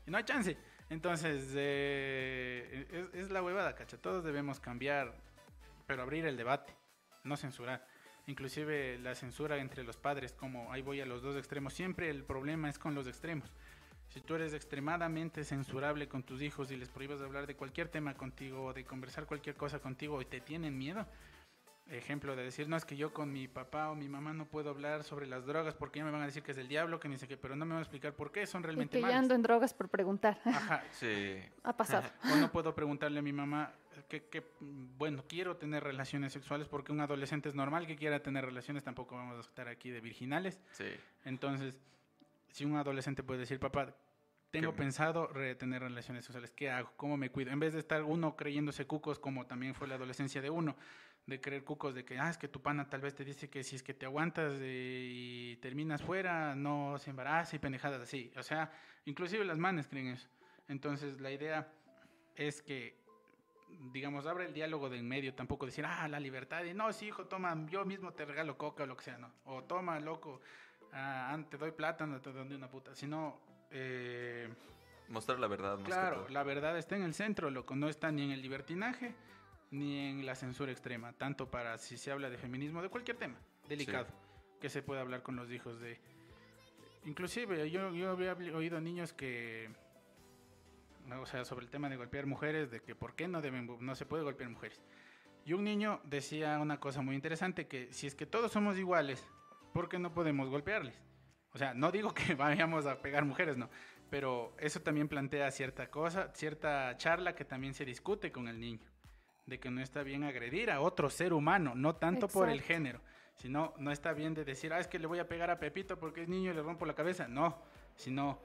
y 0.05 0.11
no 0.11 0.17
hay 0.17 0.25
chance 0.25 0.57
entonces, 0.89 1.53
eh, 1.55 3.09
es, 3.13 3.29
la 3.29 3.43
huevada, 3.43 3.75
cacha. 3.75 3.97
Todos 3.97 4.23
debemos 4.23 4.59
cambiar, 4.59 5.13
pero 5.85 6.01
abrir 6.01 6.25
el 6.25 6.35
debate, 6.35 6.75
no 7.23 7.37
censurar. 7.37 7.85
Inclusive 8.29 8.99
la 8.99 9.15
censura 9.15 9.57
entre 9.57 9.83
los 9.83 9.97
padres, 9.97 10.33
como 10.33 10.71
ahí 10.71 10.83
voy 10.83 11.01
a 11.01 11.05
los 11.07 11.23
dos 11.23 11.35
extremos. 11.35 11.73
Siempre 11.73 12.11
el 12.11 12.23
problema 12.23 12.69
es 12.69 12.77
con 12.77 12.93
los 12.93 13.07
extremos. 13.07 13.51
Si 14.07 14.21
tú 14.21 14.35
eres 14.35 14.53
extremadamente 14.53 15.43
censurable 15.43 16.07
con 16.07 16.21
tus 16.21 16.39
hijos 16.43 16.69
y 16.69 16.77
les 16.77 16.89
prohíbas 16.89 17.21
hablar 17.21 17.47
de 17.47 17.55
cualquier 17.55 17.87
tema 17.87 18.13
contigo 18.13 18.65
o 18.65 18.73
de 18.73 18.85
conversar 18.85 19.25
cualquier 19.25 19.55
cosa 19.55 19.79
contigo 19.79 20.21
y 20.21 20.25
te 20.25 20.41
tienen 20.41 20.77
miedo, 20.77 21.07
ejemplo 21.87 22.35
de 22.35 22.43
decir, 22.43 22.69
no, 22.69 22.77
es 22.77 22.85
que 22.85 22.95
yo 22.95 23.11
con 23.13 23.33
mi 23.33 23.47
papá 23.47 23.89
o 23.89 23.95
mi 23.95 24.07
mamá 24.07 24.31
no 24.31 24.45
puedo 24.45 24.69
hablar 24.69 25.03
sobre 25.03 25.25
las 25.25 25.47
drogas 25.47 25.73
porque 25.73 25.97
ya 25.97 26.05
me 26.05 26.11
van 26.11 26.21
a 26.21 26.25
decir 26.25 26.43
que 26.43 26.51
es 26.51 26.57
el 26.59 26.67
diablo, 26.67 26.99
que 26.99 27.09
ni 27.09 27.17
sé 27.17 27.27
qué, 27.27 27.35
pero 27.35 27.55
no 27.55 27.65
me 27.65 27.71
van 27.71 27.79
a 27.79 27.83
explicar 27.83 28.13
por 28.13 28.31
qué 28.31 28.45
son 28.45 28.61
realmente 28.61 28.99
y 28.99 29.03
que 29.03 29.11
ando 29.11 29.33
en 29.33 29.41
drogas 29.41 29.73
por 29.73 29.89
preguntar. 29.89 30.39
Ajá. 30.45 30.83
Sí. 30.91 31.37
Ha 31.63 31.75
pasado. 31.75 32.07
O 32.31 32.35
no 32.35 32.51
puedo 32.51 32.75
preguntarle 32.75 33.19
a 33.19 33.23
mi 33.23 33.33
mamá 33.33 33.73
que, 34.07 34.23
que, 34.25 34.43
bueno, 34.59 35.23
quiero 35.27 35.57
tener 35.57 35.83
relaciones 35.83 36.33
sexuales 36.33 36.67
porque 36.67 36.91
un 36.91 37.01
adolescente 37.01 37.49
es 37.49 37.55
normal 37.55 37.87
que 37.87 37.95
quiera 37.95 38.21
tener 38.21 38.45
relaciones, 38.45 38.83
tampoco 38.83 39.15
vamos 39.15 39.37
a 39.37 39.41
estar 39.41 39.67
aquí 39.67 39.89
de 39.89 40.01
virginales. 40.01 40.59
Sí. 40.71 40.89
Entonces, 41.25 41.79
si 42.51 42.65
un 42.65 42.75
adolescente 42.75 43.23
puede 43.23 43.41
decir, 43.41 43.59
papá, 43.59 43.95
tengo 44.51 44.73
pensado 44.73 45.29
tener 45.57 45.81
relaciones 45.81 46.25
sexuales, 46.25 46.51
¿qué 46.51 46.71
hago? 46.71 46.91
¿Cómo 46.95 47.17
me 47.17 47.29
cuido? 47.29 47.51
En 47.51 47.59
vez 47.59 47.73
de 47.73 47.79
estar 47.79 48.03
uno 48.03 48.35
creyéndose 48.35 48.87
cucos 48.87 49.19
como 49.19 49.45
también 49.45 49.75
fue 49.75 49.87
la 49.87 49.95
adolescencia 49.95 50.41
de 50.41 50.49
uno, 50.49 50.75
de 51.27 51.39
creer 51.39 51.63
cucos 51.63 51.93
de 51.93 52.03
que, 52.03 52.17
ah, 52.17 52.29
es 52.29 52.37
que 52.37 52.47
tu 52.47 52.61
pana 52.61 52.89
tal 52.89 53.01
vez 53.01 53.13
te 53.13 53.23
dice 53.23 53.49
que 53.49 53.63
si 53.63 53.75
es 53.75 53.83
que 53.83 53.93
te 53.93 54.07
aguantas 54.07 54.59
y 54.61 55.57
terminas 55.57 56.01
fuera, 56.01 56.55
no 56.55 56.97
se 56.97 57.11
embaraza 57.11 57.55
y 57.55 57.59
pendejadas 57.59 58.01
así. 58.01 58.31
O 58.37 58.43
sea, 58.43 58.71
inclusive 59.05 59.45
las 59.45 59.59
manes 59.59 59.87
creen 59.87 60.07
eso. 60.07 60.27
Entonces 60.67 61.21
la 61.21 61.31
idea 61.31 61.71
es 62.35 62.61
que, 62.63 62.98
digamos, 63.91 64.25
abre 64.25 64.45
el 64.45 64.53
diálogo 64.53 64.89
de 64.89 64.97
en 64.97 65.07
medio, 65.07 65.33
tampoco 65.33 65.65
decir, 65.65 65.85
ah, 65.85 66.07
la 66.07 66.19
libertad, 66.19 66.63
y 66.63 66.73
no, 66.73 66.91
sí, 66.93 67.07
hijo, 67.07 67.25
toma, 67.25 67.65
yo 67.69 67.85
mismo 67.85 68.13
te 68.13 68.25
regalo 68.25 68.57
coca 68.57 68.83
o 68.83 68.85
lo 68.85 68.97
que 68.97 69.05
sea, 69.05 69.17
¿no? 69.17 69.31
O 69.45 69.63
toma, 69.63 69.99
loco, 69.99 70.41
ah, 70.93 71.37
te 71.49 71.57
doy 71.57 71.71
plata, 71.71 72.05
no 72.05 72.21
te 72.21 72.31
doy 72.31 72.53
una 72.53 72.69
puta, 72.69 72.95
sino... 72.95 73.39
Eh, 73.71 74.49
Mostrar 75.07 75.39
la 75.39 75.47
verdad. 75.47 75.79
claro, 75.83 76.27
la 76.29 76.43
verdad 76.43 76.77
está 76.77 76.95
en 76.95 77.03
el 77.03 77.13
centro, 77.13 77.49
loco, 77.49 77.75
no 77.75 77.89
está 77.89 78.11
ni 78.11 78.23
en 78.23 78.31
el 78.31 78.41
libertinaje, 78.41 79.15
ni 79.71 80.09
en 80.09 80.25
la 80.25 80.35
censura 80.35 80.71
extrema, 80.71 81.13
tanto 81.13 81.49
para 81.49 81.77
si 81.77 81.97
se 81.97 82.11
habla 82.11 82.29
de 82.29 82.37
feminismo, 82.37 82.81
de 82.81 82.89
cualquier 82.89 83.17
tema 83.17 83.39
delicado, 83.67 84.07
que 84.59 84.69
se 84.69 84.81
pueda 84.81 85.01
hablar 85.01 85.23
con 85.23 85.35
los 85.35 85.51
hijos 85.51 85.79
de... 85.79 85.99
Inclusive 87.05 87.69
yo, 87.71 87.93
yo 87.93 88.11
había 88.11 88.33
oído 88.33 88.81
niños 88.81 89.13
que, 89.13 89.69
o 91.11 91.25
sea, 91.25 91.45
sobre 91.45 91.65
el 91.65 91.71
tema 91.71 91.89
de 91.89 91.97
golpear 91.97 92.25
mujeres, 92.25 92.71
de 92.71 92.81
que 92.81 92.95
por 92.95 93.15
qué 93.15 93.27
no, 93.27 93.41
deben, 93.41 93.69
no 93.79 93.95
se 93.95 94.05
puede 94.05 94.23
golpear 94.23 94.49
mujeres. 94.49 94.81
Y 95.45 95.53
un 95.53 95.63
niño 95.63 96.01
decía 96.03 96.59
una 96.59 96.79
cosa 96.79 97.01
muy 97.01 97.15
interesante, 97.15 97.67
que 97.67 97.91
si 97.93 98.07
es 98.07 98.15
que 98.15 98.25
todos 98.25 98.51
somos 98.51 98.77
iguales, 98.77 99.25
¿por 99.73 99.89
qué 99.89 99.99
no 99.99 100.13
podemos 100.13 100.49
golpearles? 100.49 101.01
O 101.53 101.57
sea, 101.57 101.73
no 101.73 101.91
digo 101.91 102.13
que 102.13 102.33
vayamos 102.35 102.85
a 102.85 103.01
pegar 103.01 103.25
mujeres, 103.25 103.57
no, 103.57 103.69
pero 104.09 104.53
eso 104.59 104.81
también 104.81 105.07
plantea 105.07 105.49
cierta 105.51 105.89
cosa, 105.89 106.31
cierta 106.33 106.95
charla 106.97 107.35
que 107.35 107.45
también 107.45 107.73
se 107.73 107.85
discute 107.85 108.31
con 108.31 108.47
el 108.47 108.59
niño 108.59 108.85
de 109.49 109.59
que 109.59 109.71
no 109.71 109.81
está 109.81 110.03
bien 110.03 110.23
agredir 110.23 110.71
a 110.71 110.79
otro 110.79 111.09
ser 111.09 111.33
humano, 111.33 111.73
no 111.75 111.95
tanto 111.95 112.27
por 112.27 112.49
el 112.49 112.61
género, 112.61 113.01
sino 113.35 113.73
no 113.77 113.91
está 113.91 114.13
bien 114.13 114.33
de 114.33 114.45
decir, 114.45 114.71
ah, 114.71 114.79
es 114.79 114.87
que 114.87 114.99
le 114.99 115.07
voy 115.07 115.19
a 115.19 115.27
pegar 115.27 115.49
a 115.49 115.59
Pepito 115.59 115.97
porque 115.97 116.21
es 116.21 116.29
niño 116.29 116.51
y 116.51 116.53
le 116.53 116.61
rompo 116.61 116.85
la 116.85 116.93
cabeza. 116.93 117.27
No, 117.27 117.57
sino 117.95 118.39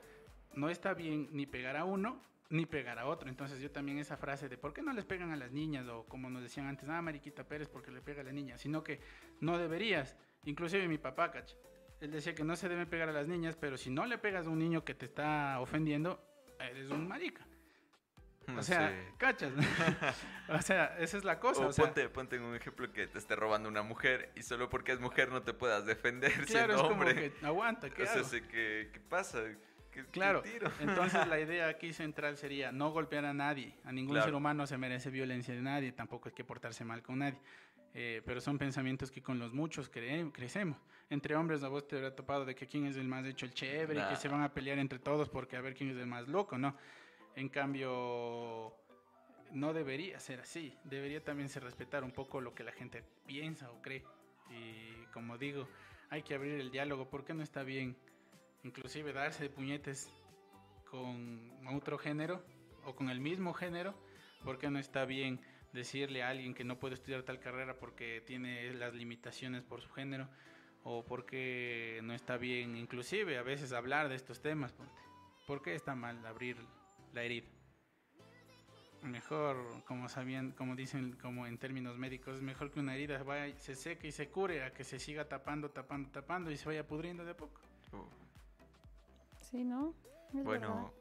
no 0.54 0.70
está 0.70 0.94
bien 0.94 1.28
ni 1.32 1.46
pegar 1.46 1.76
a 1.76 1.84
uno 1.84 2.20
ni 2.54 2.66
pegar 2.66 2.98
a 2.98 3.06
otro. 3.06 3.28
Entonces 3.28 3.60
yo 3.60 3.70
también 3.70 3.98
esa 3.98 4.16
frase 4.16 4.48
de 4.48 4.56
¿por 4.56 4.72
qué 4.72 4.80
no 4.80 4.92
les 4.92 5.04
pegan 5.04 5.32
a 5.32 5.36
las 5.36 5.50
niñas? 5.52 5.86
O 5.88 6.04
como 6.06 6.30
nos 6.30 6.42
decían 6.42 6.66
antes, 6.66 6.88
ah, 6.88 7.02
Mariquita 7.02 7.44
Pérez 7.48 7.68
porque 7.68 7.90
le 7.90 8.00
pega 8.00 8.20
a 8.20 8.24
la 8.24 8.32
niña, 8.32 8.56
sino 8.58 8.82
que 8.84 9.00
no 9.40 9.58
deberías. 9.58 10.16
Inclusive 10.44 10.86
mi 10.86 10.98
papá, 10.98 11.30
cach, 11.32 11.52
él 12.00 12.10
decía 12.12 12.34
que 12.34 12.44
no 12.44 12.54
se 12.54 12.68
debe 12.68 12.86
pegar 12.86 13.08
a 13.08 13.12
las 13.12 13.26
niñas, 13.26 13.56
pero 13.56 13.76
si 13.76 13.90
no 13.90 14.06
le 14.06 14.18
pegas 14.18 14.46
a 14.46 14.50
un 14.50 14.58
niño 14.58 14.84
que 14.84 14.94
te 14.94 15.06
está 15.06 15.58
ofendiendo, 15.60 16.22
eres 16.60 16.90
un 16.90 17.08
marica. 17.08 17.44
No 18.46 18.60
O 18.60 18.62
sea, 18.62 18.88
sé. 18.90 19.14
cachas. 19.16 19.52
o 20.50 20.60
sea, 20.60 20.96
esa 20.98 21.16
es 21.16 21.24
la 21.24 21.40
cosa. 21.40 21.64
O 21.64 21.68
o 21.68 21.72
sea, 21.72 21.86
ponte, 21.86 22.08
ponte 22.10 22.36
en 22.36 22.42
un 22.42 22.54
ejemplo 22.54 22.92
que 22.92 23.06
te 23.06 23.18
esté 23.18 23.34
robando 23.34 23.68
una 23.70 23.82
mujer 23.82 24.30
y 24.36 24.42
solo 24.42 24.68
porque 24.68 24.92
es 24.92 25.00
mujer 25.00 25.30
no 25.30 25.42
te 25.42 25.54
puedas 25.54 25.86
defender 25.86 26.30
claro, 26.44 26.46
siendo 26.46 26.74
es 26.74 26.82
como 26.82 26.92
hombre. 26.92 27.32
que 27.32 27.46
aguanta, 27.46 27.88
¿qué 27.90 28.02
o 28.02 28.06
sea, 28.06 28.16
hago? 28.16 28.24
sé 28.28 28.42
que- 28.46 28.90
¿qué 28.92 29.00
pasa? 29.00 29.42
¿Qué, 29.94 30.02
qué 30.02 30.10
Claro, 30.10 30.42
tiro? 30.42 30.70
entonces 30.80 31.26
la 31.28 31.38
idea 31.40 31.68
aquí 31.68 31.92
central 31.92 32.36
sería 32.36 32.72
no 32.72 32.90
golpear 32.90 33.24
a 33.24 33.32
nadie, 33.32 33.74
a 33.84 33.92
ningún 33.92 34.14
Claro. 34.14 34.26
ser 34.26 34.34
humano 34.34 34.66
se 34.66 34.76
merece 34.76 35.08
violencia 35.10 35.54
de 35.54 35.62
nadie, 35.62 35.92
tampoco 35.92 36.28
hay 36.28 36.34
que 36.34 36.44
portarse 36.44 36.84
mal 36.84 37.02
con 37.02 37.20
nadie, 37.20 37.38
Eh, 37.96 38.22
pero 38.26 38.40
son 38.40 38.58
pensamientos 38.58 39.08
que 39.12 39.22
con 39.22 39.38
los 39.38 39.52
muchos 39.52 39.88
cre- 39.88 40.32
crecemos. 40.32 40.76
Entre 41.10 41.36
hombres 41.36 41.62
a 41.62 41.68
vos 41.68 41.86
te 41.86 41.94
habrá 41.94 42.12
topado 42.12 42.44
de 42.44 42.56
que 42.56 42.66
quién 42.66 42.86
es 42.86 42.96
el 42.96 43.06
más 43.06 43.24
hecho 43.24 43.46
el 43.46 43.54
chévere 43.54 44.00
y 44.00 44.08
que 44.08 44.16
se 44.16 44.26
van 44.26 44.42
a 44.42 44.52
pelear 44.52 44.80
entre 44.80 44.98
todos 44.98 45.28
porque 45.28 45.56
a 45.56 45.60
ver 45.60 45.74
quién 45.74 45.90
es 45.90 45.96
el 45.98 46.08
más 46.08 46.26
loco, 46.26 46.58
¿no? 46.58 46.76
En 47.36 47.48
cambio, 47.48 48.74
no 49.52 49.72
debería 49.72 50.18
ser 50.18 50.40
así, 50.40 50.76
debería 50.82 51.22
también 51.22 51.48
ser 51.48 51.62
respetar 51.62 52.02
un 52.02 52.10
poco 52.10 52.40
lo 52.40 52.52
que 52.52 52.64
la 52.64 52.72
gente 52.72 53.04
piensa 53.26 53.70
o 53.70 53.80
cree. 53.80 54.02
Y 54.50 55.06
como 55.12 55.38
digo, 55.38 55.68
hay 56.10 56.22
que 56.24 56.34
abrir 56.34 56.58
el 56.60 56.72
diálogo, 56.72 57.08
porque 57.08 57.32
no 57.32 57.44
está 57.44 57.62
bien 57.62 57.96
inclusive 58.64 59.12
darse 59.12 59.44
de 59.44 59.50
puñetes 59.50 60.10
con 60.90 61.50
otro 61.74 61.98
género 61.98 62.42
o 62.84 62.94
con 62.94 63.10
el 63.10 63.20
mismo 63.20 63.52
género, 63.54 63.94
porque 64.42 64.70
no 64.70 64.78
está 64.78 65.04
bien 65.04 65.40
decirle 65.72 66.22
a 66.22 66.30
alguien 66.30 66.54
que 66.54 66.64
no 66.64 66.78
puede 66.78 66.94
estudiar 66.94 67.22
tal 67.22 67.40
carrera 67.40 67.78
porque 67.78 68.22
tiene 68.26 68.72
las 68.74 68.94
limitaciones 68.94 69.64
por 69.64 69.80
su 69.80 69.90
género 69.90 70.28
o 70.84 71.04
porque 71.04 72.00
no 72.04 72.14
está 72.14 72.36
bien 72.36 72.76
inclusive 72.76 73.38
a 73.38 73.42
veces 73.42 73.72
hablar 73.72 74.08
de 74.08 74.14
estos 74.14 74.40
temas. 74.40 74.74
¿Por 75.46 75.62
qué 75.62 75.74
está 75.74 75.94
mal 75.94 76.24
abrir 76.24 76.56
la 77.12 77.22
herida? 77.22 77.48
Mejor, 79.02 79.56
como 79.84 80.08
sabían, 80.08 80.52
como 80.52 80.76
dicen, 80.76 81.12
como 81.20 81.46
en 81.46 81.58
términos 81.58 81.98
médicos, 81.98 82.40
mejor 82.40 82.70
que 82.70 82.80
una 82.80 82.94
herida 82.94 83.22
vaya, 83.22 83.54
se 83.58 83.74
seque 83.74 84.08
y 84.08 84.12
se 84.12 84.30
cure 84.30 84.64
a 84.64 84.72
que 84.72 84.84
se 84.84 84.98
siga 84.98 85.28
tapando, 85.28 85.70
tapando, 85.70 86.10
tapando 86.10 86.50
y 86.50 86.56
se 86.56 86.66
vaya 86.66 86.86
pudriendo 86.86 87.24
de 87.24 87.32
a 87.32 87.36
poco. 87.36 87.60
Uh, 87.92 88.23
Sí, 89.54 89.62
¿no? 89.62 89.94
Es 90.36 90.42
Bueno, 90.42 90.92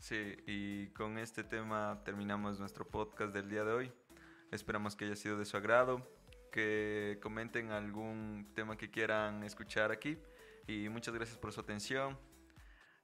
sí, 0.00 0.34
y 0.48 0.88
con 0.88 1.16
este 1.16 1.44
tema 1.44 2.02
terminamos 2.04 2.58
nuestro 2.58 2.84
podcast 2.84 3.32
del 3.32 3.48
día 3.48 3.62
de 3.62 3.72
hoy. 3.72 3.92
Esperamos 4.50 4.96
que 4.96 5.04
haya 5.04 5.14
sido 5.14 5.38
de 5.38 5.44
su 5.44 5.56
agrado, 5.56 6.04
que 6.50 7.20
comenten 7.22 7.70
algún 7.70 8.50
tema 8.56 8.76
que 8.76 8.90
quieran 8.90 9.44
escuchar 9.44 9.92
aquí. 9.92 10.18
Y 10.66 10.88
muchas 10.88 11.14
gracias 11.14 11.38
por 11.38 11.52
su 11.52 11.60
atención. 11.60 12.18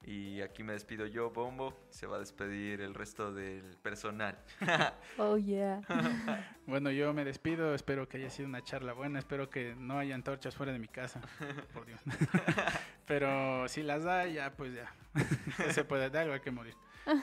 Y 0.03 0.41
aquí 0.41 0.65
me 0.65 0.73
despido 0.73 1.07
yo, 1.07 1.31
Bombo. 1.31 1.79
Se 1.91 2.09
va 2.09 2.17
a 2.17 2.19
despedir 2.19 2.81
el 2.81 2.95
resto 2.95 3.33
del 3.33 3.77
personal. 3.77 4.37
Oh, 5.19 5.37
yeah. 5.37 5.83
Bueno, 6.67 6.91
yo 6.91 7.15
me 7.15 7.25
despido, 7.25 7.77
espero 7.77 8.09
que 8.09 8.17
haya 8.17 8.29
sido 8.29 8.49
una 8.49 8.61
charla 8.61 8.93
buena, 8.93 9.21
espero 9.21 9.51
que 9.51 9.77
no 9.77 10.01
haya 10.01 10.17
antorchas 10.17 10.57
fuera 10.57 10.73
de 10.73 10.81
mi 10.81 10.89
casa, 10.89 11.21
por 11.73 11.87
Dios. 11.87 12.01
Pero 13.07 13.69
si 13.69 13.83
las 13.83 14.05
hay, 14.05 14.35
ya 14.35 14.57
pues 14.57 14.75
ya, 14.75 14.93
¿Qué 15.57 15.73
se 15.73 15.85
puede 15.85 16.11
dar, 16.11 16.31
hay 16.31 16.41
que 16.41 16.51
morir. 16.51 16.75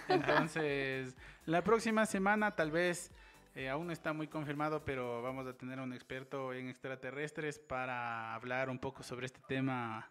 Entonces, 0.07 1.15
la 1.45 1.63
próxima 1.63 2.05
semana 2.05 2.55
tal 2.55 2.71
vez, 2.71 3.11
eh, 3.55 3.69
aún 3.69 3.91
está 3.91 4.13
muy 4.13 4.27
confirmado, 4.27 4.85
pero 4.85 5.21
vamos 5.21 5.45
a 5.45 5.53
tener 5.53 5.79
un 5.79 5.93
experto 5.93 6.53
en 6.53 6.69
extraterrestres 6.69 7.59
para 7.59 8.33
hablar 8.33 8.69
un 8.69 8.79
poco 8.79 9.03
sobre 9.03 9.25
este 9.25 9.41
tema 9.47 10.09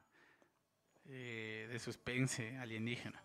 eh, 1.07 1.69
de 1.71 1.79
suspense 1.79 2.57
alienígena. 2.59 3.23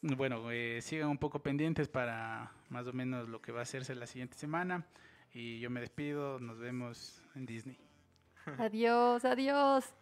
Bueno, 0.00 0.50
eh, 0.50 0.80
sigan 0.82 1.08
un 1.08 1.18
poco 1.18 1.42
pendientes 1.42 1.88
para 1.88 2.50
más 2.70 2.86
o 2.88 2.92
menos 2.92 3.28
lo 3.28 3.40
que 3.40 3.52
va 3.52 3.60
a 3.60 3.62
hacerse 3.62 3.94
la 3.94 4.06
siguiente 4.06 4.36
semana. 4.36 4.86
Y 5.32 5.60
yo 5.60 5.70
me 5.70 5.80
despido, 5.80 6.40
nos 6.40 6.58
vemos 6.58 7.22
en 7.34 7.46
Disney. 7.46 7.78
Adiós, 8.58 9.24
adiós. 9.24 9.94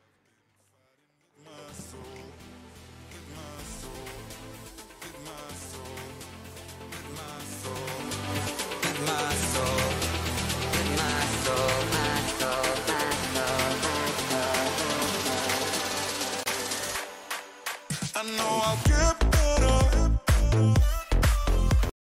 my 1.57 1.75
soul. 1.75 2.20